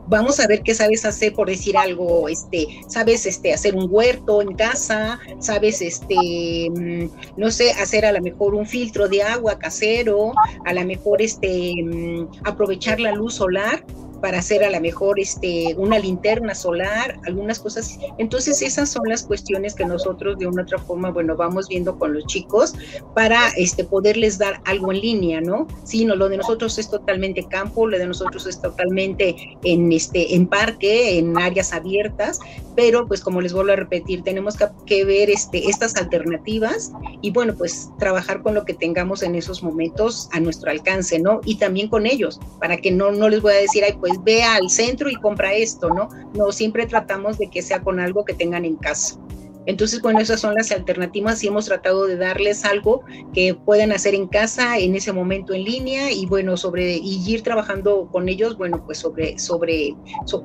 vamos 0.08 0.40
a 0.40 0.48
ver 0.48 0.62
qué 0.62 0.74
sabes 0.74 1.06
hacer, 1.06 1.34
por 1.34 1.48
decir 1.48 1.78
algo, 1.78 2.28
este, 2.30 2.68
sabes 2.88 3.26
este, 3.26 3.54
hacer 3.54 3.76
un 3.76 3.88
huerto 3.90 4.42
en 4.42 4.54
casa, 4.56 5.20
sabes, 5.40 5.82
este, 5.82 6.70
mm, 6.70 7.10
no 7.38 7.52
sé, 7.52 7.72
hacer 7.72 8.06
a 8.06 8.12
lo 8.12 8.22
mejor 8.22 8.56
un 8.56 8.66
filtro 8.66 9.08
de 9.08 9.24
agua 9.24 9.58
casero, 9.58 10.34
a 10.66 10.74
lo 10.74 10.86
mejor 10.86 11.22
este, 11.22 11.74
mm, 11.84 12.28
aprovechar 12.44 13.00
la 13.00 13.12
luz 13.14 13.36
solar, 13.36 13.84
para 14.22 14.40
hacer 14.40 14.64
a 14.64 14.70
lo 14.70 14.80
mejor 14.80 15.20
este, 15.20 15.76
una 15.78 16.00
linterna 16.00 16.56
solar, 16.56 17.20
algunas 17.26 17.60
cosas. 17.60 18.00
Entonces 18.18 18.62
esas 18.62 18.90
son 18.90 19.10
las 19.10 19.24
cuestiones 19.24 19.74
que 19.74 19.86
nosotros 19.86 20.38
de 20.38 20.48
una 20.48 20.64
otra 20.64 20.78
forma, 20.78 21.12
bueno, 21.12 21.36
vamos 21.36 21.68
viendo 21.68 21.98
con 21.98 22.14
los 22.14 22.26
chicos 22.28 22.74
para 23.16 23.50
este, 23.58 23.84
poderles 23.84 24.38
dar 24.38 24.62
algo 24.66 24.92
en 24.92 25.02
línea, 25.02 25.42
¿no? 25.42 25.68
Sí, 25.84 26.06
lo 26.06 26.30
de 26.30 26.38
nosotros 26.38 26.78
es 26.78 26.90
totalmente 26.90 27.44
campo, 27.44 27.88
lo 27.88 27.98
de 27.98 28.06
nosotros 28.06 28.46
es 28.48 28.62
totalmente 28.62 29.58
en, 29.64 29.92
este, 29.92 30.36
en 30.36 30.48
parque, 30.48 31.18
en 31.18 31.38
áreas 31.38 31.74
abiertas, 31.74 32.40
pero 32.76 33.08
pues 33.08 33.22
como 33.22 33.42
les 33.42 33.54
vuelvo 33.54 33.74
a 33.74 33.76
repetir, 33.76 34.24
tenemos 34.24 34.56
que, 34.56 34.66
que 34.86 35.04
ver 35.04 35.30
este, 35.30 35.70
estas 35.70 35.96
alternativas 35.96 36.92
y 37.22 37.32
bueno, 37.32 37.56
pues 37.58 37.90
trabajar 38.00 38.42
con 38.42 38.54
lo 38.54 38.66
que 38.66 38.74
tengamos 38.74 39.24
en 39.24 39.36
esos 39.36 39.64
momentos 39.64 40.30
a 40.32 40.40
nuestro 40.40 40.72
alcance, 40.72 41.20
¿no? 41.20 41.42
Y 41.46 41.56
también 41.56 41.90
con 41.90 42.06
ellos, 42.06 42.40
para 42.60 42.78
que 42.78 42.92
no, 42.92 43.12
no 43.12 43.30
les 43.30 43.42
voy 43.42 43.54
a 43.54 43.58
decir, 43.58 43.84
ay, 43.84 43.96
pues 44.00 44.11
ve 44.24 44.44
al 44.44 44.70
centro 44.70 45.10
y 45.10 45.16
compra 45.16 45.54
esto, 45.54 45.90
¿no? 45.90 46.10
No, 46.34 46.52
siempre 46.52 46.86
tratamos 46.86 47.38
de 47.38 47.50
que 47.50 47.62
sea 47.62 47.82
con 47.82 48.00
algo 48.00 48.26
que 48.26 48.34
tengan 48.34 48.66
en 48.66 48.76
casa. 48.76 49.20
Entonces, 49.68 50.02
bueno, 50.02 50.20
esas 50.20 50.42
son 50.42 50.56
las 50.56 50.72
alternativas 50.72 51.44
y 51.44 51.48
hemos 51.48 51.66
tratado 51.66 52.08
de 52.08 52.18
darles 52.18 52.66
algo 52.66 53.04
que 53.32 53.54
puedan 53.54 53.92
hacer 53.92 54.16
en 54.16 54.28
casa 54.28 54.80
en 54.80 54.96
ese 54.96 55.14
momento 55.14 55.54
en 55.54 55.64
línea 55.64 56.12
y 56.12 56.26
bueno, 56.26 56.58
sobre 56.58 56.98
y 56.98 57.24
ir 57.32 57.44
trabajando 57.44 58.10
con 58.12 58.28
ellos, 58.28 58.58
bueno, 58.58 58.84
pues 58.86 58.98
sobre 58.98 59.38
sobre 59.38 59.96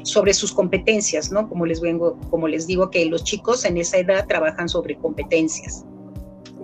sobre 0.02 0.34
sus 0.34 0.52
competencias, 0.52 1.32
¿no? 1.32 1.48
Como 1.48 1.64
les 1.64 1.80
vengo 1.80 2.18
como 2.30 2.46
les 2.46 2.66
digo 2.66 2.90
que 2.90 3.06
los 3.06 3.24
chicos 3.24 3.64
en 3.64 3.78
esa 3.78 3.96
edad 3.96 4.26
trabajan 4.26 4.68
sobre 4.68 4.96
competencias. 4.96 5.86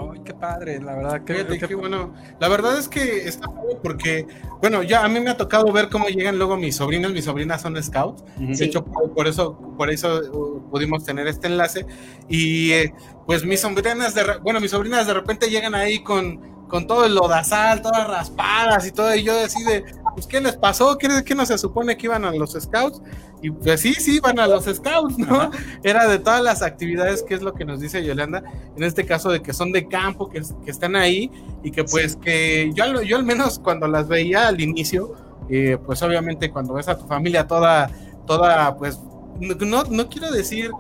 Ay, 0.01 0.21
qué 0.25 0.35
padre, 0.35 0.81
la 0.81 0.95
verdad. 0.95 1.25
que 1.25 1.75
bueno. 1.75 2.15
La 2.41 2.49
verdad 2.49 2.79
es 2.79 2.89
que 2.89 3.29
está 3.29 3.47
padre 3.47 3.77
porque, 3.83 4.27
bueno, 4.61 4.83
ya 4.83 5.05
a 5.05 5.09
mí 5.09 5.21
me 5.21 5.31
ha 5.31 5.37
tocado 5.37 5.71
ver 5.73 5.89
cómo 5.89 6.07
llegan 6.07 6.39
luego 6.39 6.57
mis 6.57 6.77
sobrinos. 6.77 7.13
Mis 7.13 7.25
sobrinas 7.25 7.63
son 7.63 7.81
scouts. 7.83 8.25
De 8.37 8.65
hecho, 8.65 8.85
por, 8.85 9.27
eso, 9.27 9.59
por 9.77 9.91
eso 9.91 10.21
uh, 10.33 10.71
pudimos 10.71 11.05
tener 11.05 11.27
este 11.27 11.47
enlace. 11.47 11.87
Y 12.29 12.73
eh, 12.73 12.95
pues 13.27 13.45
mis 13.45 13.61
sobrinas, 13.61 14.15
de, 14.15 14.25
bueno, 14.43 14.61
mis 14.61 14.71
sobrinas 14.71 15.07
de 15.07 15.15
repente 15.15 15.51
llegan 15.51 15.75
ahí 15.75 16.03
con 16.03 16.53
con 16.73 16.87
todo 16.87 17.05
el 17.05 17.15
lodazal, 17.15 17.83
todas 17.83 18.09
raspadas 18.09 18.87
y 18.87 18.93
todo, 18.93 19.15
y 19.15 19.23
yo 19.23 19.37
decide, 19.37 19.85
pues, 20.15 20.27
¿qué 20.27 20.41
les 20.41 20.57
pasó? 20.57 20.97
¿Qué, 20.99 21.09
¿Qué, 21.25 21.35
no 21.35 21.45
se 21.47 21.59
supone 21.59 21.97
que 21.97 22.07
iban 22.07 22.25
a 22.25 22.33
los 22.33 22.53
scouts? 22.53 23.01
Y 23.43 23.51
pues 23.51 23.81
sí, 23.81 23.95
sí, 23.95 24.17
iban 24.17 24.39
a 24.39 24.47
los 24.47 24.65
scouts, 24.65 25.19
¿no? 25.19 25.51
Era 25.83 26.07
de 26.09 26.19
todas 26.19 26.43
las 26.43 26.63
actividades, 26.63 27.23
que 27.23 27.35
es 27.35 27.43
lo 27.43 27.55
que 27.55 27.65
nos 27.65 27.81
dice 27.81 28.05
Yolanda, 28.05 28.43
en 28.77 28.83
este 28.83 29.05
caso 29.05 29.31
de 29.31 29.43
que 29.43 29.53
son 29.53 29.73
de 29.73 29.89
campo, 29.89 30.29
que, 30.29 30.43
que 30.65 30.71
están 30.71 30.97
ahí, 30.97 31.31
y 31.63 31.71
que 31.71 31.85
pues 31.85 32.17
que 32.17 32.71
yo, 32.75 33.03
yo 33.03 33.17
al 33.17 33.25
menos 33.25 33.59
cuando 33.59 33.89
las 33.89 34.09
veía 34.09 34.49
al 34.49 34.61
inicio, 34.61 35.15
eh, 35.49 35.79
pues 35.85 36.03
obviamente 36.03 36.51
cuando 36.51 36.75
ves 36.75 36.89
a 36.89 36.97
tu 36.97 37.07
familia 37.07 37.47
toda, 37.47 37.91
toda, 38.27 38.77
pues, 38.77 39.01
no, 39.41 39.85
no 39.85 40.09
quiero 40.09 40.31
decir 40.31 40.71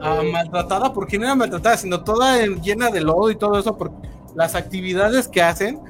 ah, 0.00 0.22
maltratada, 0.30 0.92
porque 0.92 1.18
no 1.18 1.24
era 1.24 1.34
maltratada, 1.34 1.76
sino 1.76 2.04
toda 2.04 2.44
llena 2.46 2.90
de 2.90 3.00
lodo 3.00 3.30
y 3.30 3.36
todo 3.36 3.58
eso, 3.58 3.76
porque 3.76 4.08
las 4.34 4.54
actividades 4.54 5.28
que 5.28 5.42
hacen, 5.42 5.80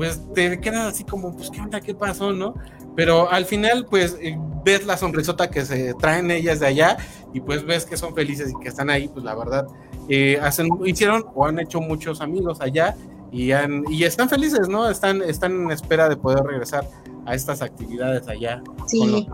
pues 0.00 0.18
te 0.32 0.58
quedan 0.62 0.86
así 0.86 1.04
como, 1.04 1.36
pues, 1.36 1.50
¿qué 1.50 1.60
onda? 1.60 1.78
¿Qué 1.78 1.94
pasó? 1.94 2.32
¿No? 2.32 2.54
Pero 2.96 3.30
al 3.30 3.44
final, 3.44 3.84
pues, 3.84 4.16
eh, 4.22 4.34
ves 4.64 4.86
la 4.86 4.96
sonrisota 4.96 5.50
que 5.50 5.66
se 5.66 5.92
traen 5.92 6.30
ellas 6.30 6.58
de 6.58 6.68
allá 6.68 6.96
y 7.34 7.40
pues 7.42 7.66
ves 7.66 7.84
que 7.84 7.98
son 7.98 8.14
felices 8.14 8.50
y 8.50 8.58
que 8.62 8.70
están 8.70 8.88
ahí, 8.88 9.08
pues 9.08 9.26
la 9.26 9.34
verdad, 9.34 9.66
eh, 10.08 10.40
hacen, 10.40 10.70
hicieron 10.86 11.26
o 11.34 11.44
han 11.44 11.58
hecho 11.58 11.82
muchos 11.82 12.22
amigos 12.22 12.62
allá 12.62 12.96
y, 13.30 13.52
han, 13.52 13.84
y 13.90 14.04
están 14.04 14.30
felices, 14.30 14.70
¿no? 14.70 14.88
Están, 14.88 15.20
están 15.20 15.52
en 15.52 15.70
espera 15.70 16.08
de 16.08 16.16
poder 16.16 16.44
regresar 16.44 16.88
a 17.26 17.34
estas 17.34 17.60
actividades 17.60 18.26
allá 18.26 18.62
con 18.90 19.12
los 19.12 19.26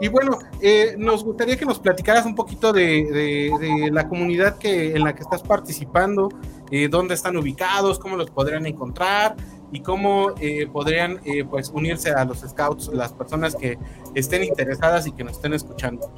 Y 0.00 0.08
bueno, 0.08 0.38
eh, 0.60 0.96
nos 0.98 1.22
gustaría 1.22 1.56
que 1.56 1.64
nos 1.64 1.78
platicaras 1.78 2.26
un 2.26 2.34
poquito 2.34 2.72
de, 2.72 3.52
de, 3.60 3.90
la 3.92 4.08
comunidad 4.08 4.58
que, 4.58 4.96
en 4.96 5.04
la 5.04 5.14
que 5.14 5.22
estás 5.22 5.42
participando, 5.42 6.30
eh, 6.72 6.88
dónde 6.88 7.14
están 7.14 7.36
ubicados, 7.36 8.00
cómo 8.00 8.16
los 8.16 8.28
podrían 8.30 8.66
encontrar 8.66 9.36
y 9.72 9.80
cómo 9.80 10.30
eh, 10.40 10.66
podrían 10.66 11.20
eh, 11.24 11.44
pues 11.44 11.70
unirse 11.70 12.10
a 12.10 12.24
los 12.24 12.40
scouts 12.40 12.88
las 12.92 13.12
personas 13.12 13.54
que 13.54 13.78
estén 14.14 14.44
interesadas 14.44 15.06
y 15.06 15.12
que 15.12 15.24
nos 15.24 15.34
estén 15.34 15.54
escuchando. 15.54 16.10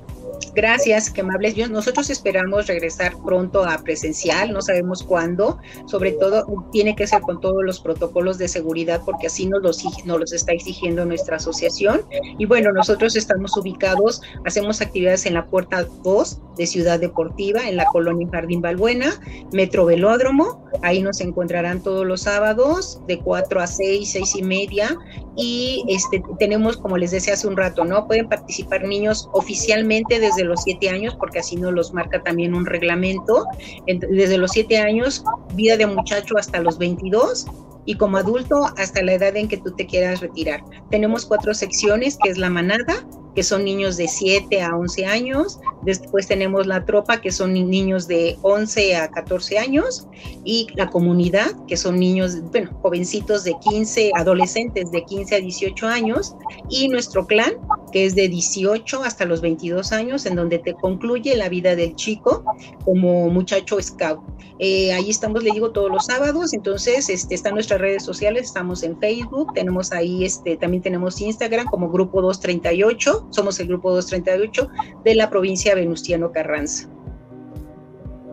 Gracias, 0.54 1.10
que 1.10 1.20
amables. 1.20 1.70
Nosotros 1.70 2.10
esperamos 2.10 2.66
regresar 2.66 3.12
pronto 3.24 3.64
a 3.64 3.78
presencial, 3.78 4.52
no 4.52 4.60
sabemos 4.62 5.02
cuándo. 5.02 5.58
Sobre 5.86 6.12
todo, 6.12 6.44
tiene 6.72 6.96
que 6.96 7.06
ser 7.06 7.20
con 7.22 7.40
todos 7.40 7.62
los 7.64 7.80
protocolos 7.80 8.38
de 8.38 8.48
seguridad, 8.48 9.02
porque 9.04 9.28
así 9.28 9.46
nos 9.46 9.62
los, 9.62 9.84
nos 10.04 10.20
los 10.20 10.32
está 10.32 10.52
exigiendo 10.52 11.04
nuestra 11.04 11.36
asociación. 11.36 12.02
Y 12.38 12.46
bueno, 12.46 12.72
nosotros 12.72 13.16
estamos 13.16 13.56
ubicados, 13.56 14.22
hacemos 14.44 14.80
actividades 14.80 15.26
en 15.26 15.34
la 15.34 15.46
puerta 15.46 15.84
2 16.02 16.40
de 16.56 16.66
Ciudad 16.66 16.98
Deportiva, 16.98 17.68
en 17.68 17.76
la 17.76 17.84
colonia 17.86 18.28
Jardín 18.30 18.60
Balbuena, 18.60 19.12
Metro 19.52 19.84
Velódromo. 19.84 20.64
Ahí 20.82 21.02
nos 21.02 21.20
encontrarán 21.20 21.82
todos 21.82 22.06
los 22.06 22.22
sábados 22.22 23.00
de 23.06 23.18
4 23.18 23.60
a 23.60 23.66
6, 23.66 24.10
6 24.10 24.36
y 24.36 24.42
media. 24.42 24.96
Y 25.36 25.84
este, 25.88 26.22
tenemos, 26.38 26.76
como 26.76 26.98
les 26.98 27.12
decía 27.12 27.34
hace 27.34 27.46
un 27.46 27.56
rato, 27.56 27.84
¿no? 27.84 28.06
Pueden 28.06 28.28
participar 28.28 28.84
niños 28.84 29.28
oficialmente 29.32 30.18
desde 30.18 30.29
desde 30.30 30.44
los 30.44 30.62
siete 30.62 30.90
años, 30.90 31.14
porque 31.16 31.40
así 31.40 31.56
nos 31.56 31.72
los 31.72 31.92
marca 31.92 32.22
también 32.22 32.54
un 32.54 32.66
reglamento, 32.66 33.46
desde 33.86 34.38
los 34.38 34.52
siete 34.52 34.78
años, 34.78 35.24
vida 35.54 35.76
de 35.76 35.86
muchacho 35.86 36.36
hasta 36.38 36.60
los 36.60 36.78
22 36.78 37.46
y 37.84 37.96
como 37.96 38.18
adulto 38.18 38.66
hasta 38.76 39.02
la 39.02 39.14
edad 39.14 39.36
en 39.36 39.48
que 39.48 39.56
tú 39.56 39.72
te 39.72 39.86
quieras 39.86 40.20
retirar. 40.20 40.62
Tenemos 40.90 41.26
cuatro 41.26 41.54
secciones, 41.54 42.18
que 42.22 42.30
es 42.30 42.38
la 42.38 42.50
manada, 42.50 43.04
que 43.34 43.42
son 43.42 43.64
niños 43.64 43.96
de 43.96 44.08
7 44.08 44.60
a 44.62 44.76
11 44.76 45.06
años. 45.06 45.60
Después 45.82 46.26
tenemos 46.26 46.66
la 46.66 46.84
tropa, 46.84 47.20
que 47.20 47.30
son 47.30 47.52
niños 47.52 48.06
de 48.08 48.36
11 48.42 48.96
a 48.96 49.10
14 49.10 49.58
años. 49.58 50.06
Y 50.44 50.68
la 50.74 50.88
comunidad, 50.90 51.52
que 51.66 51.76
son 51.76 51.98
niños, 51.98 52.40
bueno, 52.50 52.70
jovencitos 52.82 53.44
de 53.44 53.54
15, 53.60 54.12
adolescentes 54.14 54.90
de 54.90 55.04
15 55.04 55.36
a 55.36 55.40
18 55.40 55.86
años. 55.86 56.34
Y 56.68 56.88
nuestro 56.88 57.26
clan, 57.26 57.54
que 57.90 58.06
es 58.06 58.14
de 58.14 58.28
18 58.28 59.02
hasta 59.02 59.24
los 59.24 59.40
22 59.40 59.92
años, 59.92 60.26
en 60.26 60.36
donde 60.36 60.58
te 60.58 60.74
concluye 60.74 61.36
la 61.36 61.48
vida 61.48 61.76
del 61.76 61.94
chico 61.96 62.44
como 62.84 63.28
muchacho 63.28 63.80
scout. 63.80 64.20
Eh, 64.58 64.92
ahí 64.92 65.08
estamos, 65.10 65.42
le 65.42 65.52
digo, 65.52 65.70
todos 65.70 65.90
los 65.90 66.06
sábados. 66.06 66.52
Entonces, 66.52 67.08
este, 67.08 67.34
están 67.34 67.54
nuestras 67.54 67.80
redes 67.80 68.04
sociales, 68.04 68.44
estamos 68.44 68.82
en 68.82 68.98
Facebook, 68.98 69.54
tenemos 69.54 69.92
ahí, 69.92 70.24
este, 70.24 70.56
también 70.56 70.82
tenemos 70.82 71.20
Instagram 71.20 71.66
como 71.66 71.90
Grupo 71.90 72.20
238 72.20 73.28
somos 73.30 73.60
el 73.60 73.68
grupo 73.68 73.90
238 73.92 74.68
de 75.04 75.14
la 75.14 75.30
provincia 75.30 75.74
Venustiano 75.74 76.32
Carranza. 76.32 76.88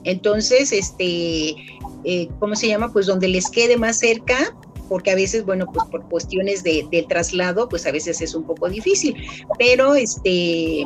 Entonces, 0.04 0.72
este, 0.72 1.54
eh, 2.04 2.28
¿cómo 2.38 2.54
se 2.54 2.68
llama? 2.68 2.92
Pues 2.92 3.06
donde 3.06 3.28
les 3.28 3.50
quede 3.50 3.76
más 3.76 3.98
cerca, 3.98 4.56
porque 4.88 5.10
a 5.10 5.14
veces, 5.14 5.44
bueno, 5.44 5.66
pues 5.72 5.86
por 5.90 6.08
cuestiones 6.08 6.62
de, 6.62 7.06
traslado, 7.08 7.68
pues 7.68 7.86
a 7.86 7.92
veces 7.92 8.20
es 8.20 8.34
un 8.34 8.44
poco 8.44 8.68
difícil, 8.68 9.14
pero 9.58 9.94
este, 9.94 10.84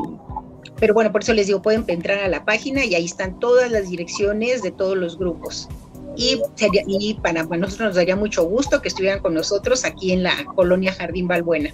pero 0.79 0.95
bueno, 0.95 1.13
por 1.13 1.23
eso 1.23 1.33
les 1.33 1.47
digo, 1.47 1.63
pueden 1.63 1.85
entrar 1.87 2.19
a 2.19 2.29
la 2.29 2.45
página 2.45 2.85
y 2.85 2.95
ahí 2.95 3.05
están 3.05 3.39
todas 3.39 3.71
las 3.71 3.89
direcciones 3.89 4.63
de 4.63 4.73
todos 4.73 4.97
los 4.97 5.19
grupos. 5.19 5.69
Y, 6.17 6.43
y 6.89 7.15
para 7.15 7.45
nosotros 7.45 7.89
nos 7.89 7.95
daría 7.95 8.17
mucho 8.17 8.45
gusto 8.45 8.83
que 8.83 8.89
estuvieran 8.89 9.21
con 9.21 9.33
nosotros 9.33 9.85
aquí 9.85 10.13
en 10.13 10.23
la 10.25 10.33
colonia 10.57 10.93
Jardín 10.93 11.27
Balbuena. 11.27 11.71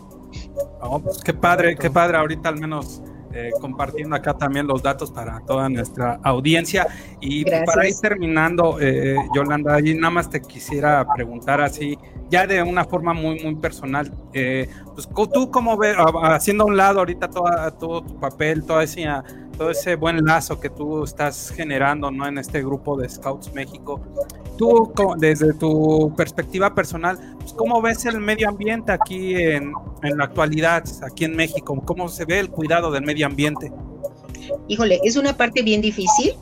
Oh, 0.80 1.00
pues 1.00 1.18
qué 1.18 1.34
padre, 1.34 1.76
qué 1.76 1.90
padre. 1.90 2.18
Ahorita 2.18 2.48
al 2.50 2.58
menos 2.60 3.02
eh, 3.32 3.50
compartiendo 3.60 4.16
acá 4.16 4.34
también 4.34 4.66
los 4.66 4.82
datos 4.82 5.10
para 5.10 5.40
toda 5.40 5.68
nuestra 5.68 6.18
audiencia. 6.22 6.86
Y 7.20 7.44
para 7.44 7.88
ir 7.88 7.94
terminando, 8.00 8.78
eh, 8.80 9.16
Yolanda, 9.34 9.74
ahí 9.74 9.94
nada 9.94 10.10
más 10.10 10.30
te 10.30 10.40
quisiera 10.40 11.06
preguntar 11.14 11.60
así, 11.60 11.98
ya 12.30 12.46
de 12.46 12.62
una 12.62 12.84
forma 12.84 13.12
muy, 13.12 13.40
muy 13.42 13.54
personal, 13.56 14.12
eh, 14.32 14.68
pues 14.94 15.08
tú 15.32 15.50
cómo 15.50 15.76
ves, 15.76 15.96
haciendo 16.22 16.64
a 16.64 16.66
un 16.66 16.76
lado 16.76 17.00
ahorita 17.00 17.28
todo 17.28 18.02
tu 18.04 18.20
papel, 18.20 18.64
todo 18.64 18.80
ese, 18.80 19.06
todo 19.58 19.70
ese 19.70 19.96
buen 19.96 20.24
lazo 20.24 20.60
que 20.60 20.70
tú 20.70 21.02
estás 21.02 21.50
generando 21.50 22.10
¿no? 22.10 22.26
en 22.26 22.38
este 22.38 22.62
grupo 22.62 22.96
de 22.96 23.08
Scouts 23.08 23.52
México, 23.52 24.00
tú 24.56 24.92
desde 25.18 25.52
tu 25.52 26.14
perspectiva 26.16 26.74
personal, 26.74 27.18
pues, 27.40 27.52
¿cómo 27.52 27.82
ves 27.82 28.06
el 28.06 28.20
medio 28.20 28.48
ambiente 28.48 28.92
aquí 28.92 29.34
en, 29.34 29.72
en 30.02 30.16
la 30.16 30.24
actualidad, 30.24 30.84
aquí 31.02 31.24
en 31.24 31.34
México? 31.34 31.82
¿Cómo 31.84 32.08
se 32.08 32.24
ve 32.24 32.38
el 32.38 32.50
cuidado 32.50 32.92
del 32.92 33.04
medio 33.04 33.26
ambiente? 33.26 33.72
Híjole, 34.68 35.00
es 35.02 35.16
una 35.16 35.36
parte 35.36 35.62
bien 35.62 35.80
difícil 35.80 36.34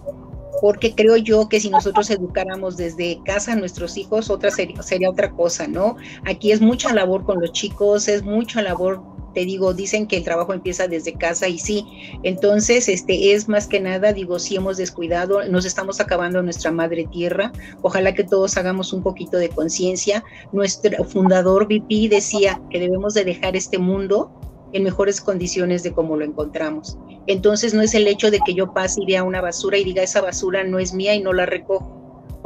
porque 0.61 0.95
creo 0.95 1.17
yo 1.17 1.49
que 1.49 1.61
si 1.61 1.71
nosotros 1.71 2.11
educáramos 2.11 2.77
desde 2.77 3.19
casa 3.25 3.53
a 3.53 3.57
nuestros 3.57 3.97
hijos, 3.97 4.31
otra 4.31 4.51
sería, 4.51 4.83
sería 4.83 5.11
otra 5.11 5.31
cosa, 5.31 5.67
¿no? 5.67 5.97
Aquí 6.25 6.53
es 6.53 6.61
mucha 6.61 6.93
labor 6.93 7.25
con 7.25 7.41
los 7.41 7.53
chicos, 7.53 8.09
es 8.09 8.23
mucha 8.23 8.63
labor 8.63 9.03
te 9.37 9.45
digo, 9.45 9.75
dicen 9.75 10.07
que 10.07 10.17
el 10.17 10.25
trabajo 10.25 10.55
empieza 10.55 10.89
desde 10.89 11.13
casa 11.13 11.47
y 11.47 11.59
sí, 11.59 11.85
entonces 12.23 12.89
este 12.89 13.35
es 13.35 13.51
más 13.51 13.67
que 13.67 13.81
nada, 13.81 14.15
digo, 14.15 14.39
si 14.39 14.57
hemos 14.57 14.79
descuidado, 14.79 15.45
nos 15.45 15.67
estamos 15.67 16.01
acabando 16.01 16.43
nuestra 16.43 16.71
madre 16.71 17.07
tierra, 17.13 17.53
ojalá 17.83 18.15
que 18.15 18.25
todos 18.25 18.57
hagamos 18.57 18.95
un 18.95 19.03
poquito 19.03 19.37
de 19.37 19.51
conciencia. 19.51 20.25
Nuestro 20.53 21.05
fundador 21.05 21.67
VP 21.67 22.09
decía 22.09 22.63
que 22.71 22.81
debemos 22.81 23.13
de 23.13 23.25
dejar 23.25 23.57
este 23.57 23.77
mundo 23.77 24.31
en 24.73 24.85
mejores 24.85 25.21
condiciones 25.21 25.83
de 25.83 25.93
como 25.93 26.17
lo 26.17 26.25
encontramos. 26.25 26.97
Entonces 27.27 27.75
no 27.75 27.83
es 27.83 27.93
el 27.93 28.09
hecho 28.09 28.31
de 28.31 28.41
que 28.41 28.55
yo 28.55 28.73
pase 28.73 29.03
y 29.03 29.07
vea 29.07 29.23
una 29.23 29.43
basura 29.43 29.77
y 29.77 29.85
diga 29.85 30.03
esa 30.03 30.23
basura 30.23 30.65
no 30.65 30.79
es 30.79 30.95
mía 30.95 31.15
y 31.15 31.21
no 31.21 31.35
la 31.35 31.45
recojo. 31.45 31.96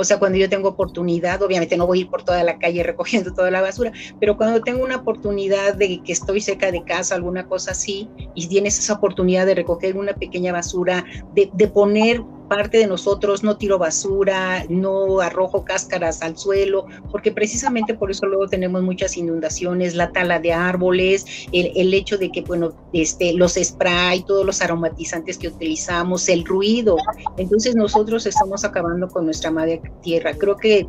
O 0.01 0.05
sea, 0.05 0.19
cuando 0.19 0.39
yo 0.39 0.49
tengo 0.49 0.71
oportunidad, 0.71 1.43
obviamente 1.43 1.77
no 1.77 1.87
voy 1.87 1.99
a 1.99 2.01
ir 2.01 2.09
por 2.09 2.23
toda 2.23 2.43
la 2.43 2.59
calle 2.59 2.83
recogiendo 2.83 3.35
toda 3.35 3.51
la 3.51 3.61
basura, 3.61 3.93
pero 4.19 4.35
cuando 4.35 4.63
tengo 4.63 4.83
una 4.83 4.97
oportunidad 4.97 5.75
de 5.75 6.01
que 6.03 6.13
estoy 6.13 6.41
cerca 6.41 6.73
de 6.73 6.83
casa, 6.85 7.15
alguna 7.15 7.47
cosa 7.47 7.73
así, 7.73 8.09
y 8.35 8.49
tienes 8.49 8.79
esa 8.79 8.95
oportunidad 8.95 9.45
de 9.45 9.57
recoger 9.57 9.99
una 9.99 10.15
pequeña 10.15 10.55
basura, 10.55 11.05
de, 11.35 11.51
de 11.53 11.69
poner 11.69 12.23
parte 12.51 12.79
de 12.79 12.89
nosotros, 12.89 13.45
no 13.45 13.57
tiro 13.57 13.79
basura, 13.79 14.65
no 14.69 15.21
arrojo 15.21 15.65
cáscaras 15.65 16.21
al 16.21 16.37
suelo, 16.37 16.87
porque 17.13 17.31
precisamente 17.31 17.95
por 17.95 18.11
eso 18.11 18.27
luego 18.27 18.49
tenemos 18.49 18.83
muchas 18.83 19.17
inundaciones, 19.17 19.95
la 19.95 20.11
tala 20.11 20.41
de 20.41 20.53
árboles, 20.53 21.25
el, 21.53 21.95
hecho 21.95 22.19
de 22.19 22.33
que, 22.33 22.43
bueno, 22.43 22.73
este, 22.93 23.35
los 23.35 23.55
spray, 23.55 24.25
todos 24.25 24.45
los 24.45 24.61
aromatizantes 24.63 25.39
que 25.39 25.47
utilizamos, 25.47 26.29
el 26.29 26.45
ruido. 26.45 26.97
Entonces 27.37 27.77
nosotros 27.77 28.27
estamos 28.27 28.65
acabando 28.65 29.07
con 29.07 29.27
nuestra 29.27 29.53
madre 29.53 29.81
tierra. 30.03 30.33
Creo 30.35 30.57
que 30.57 30.89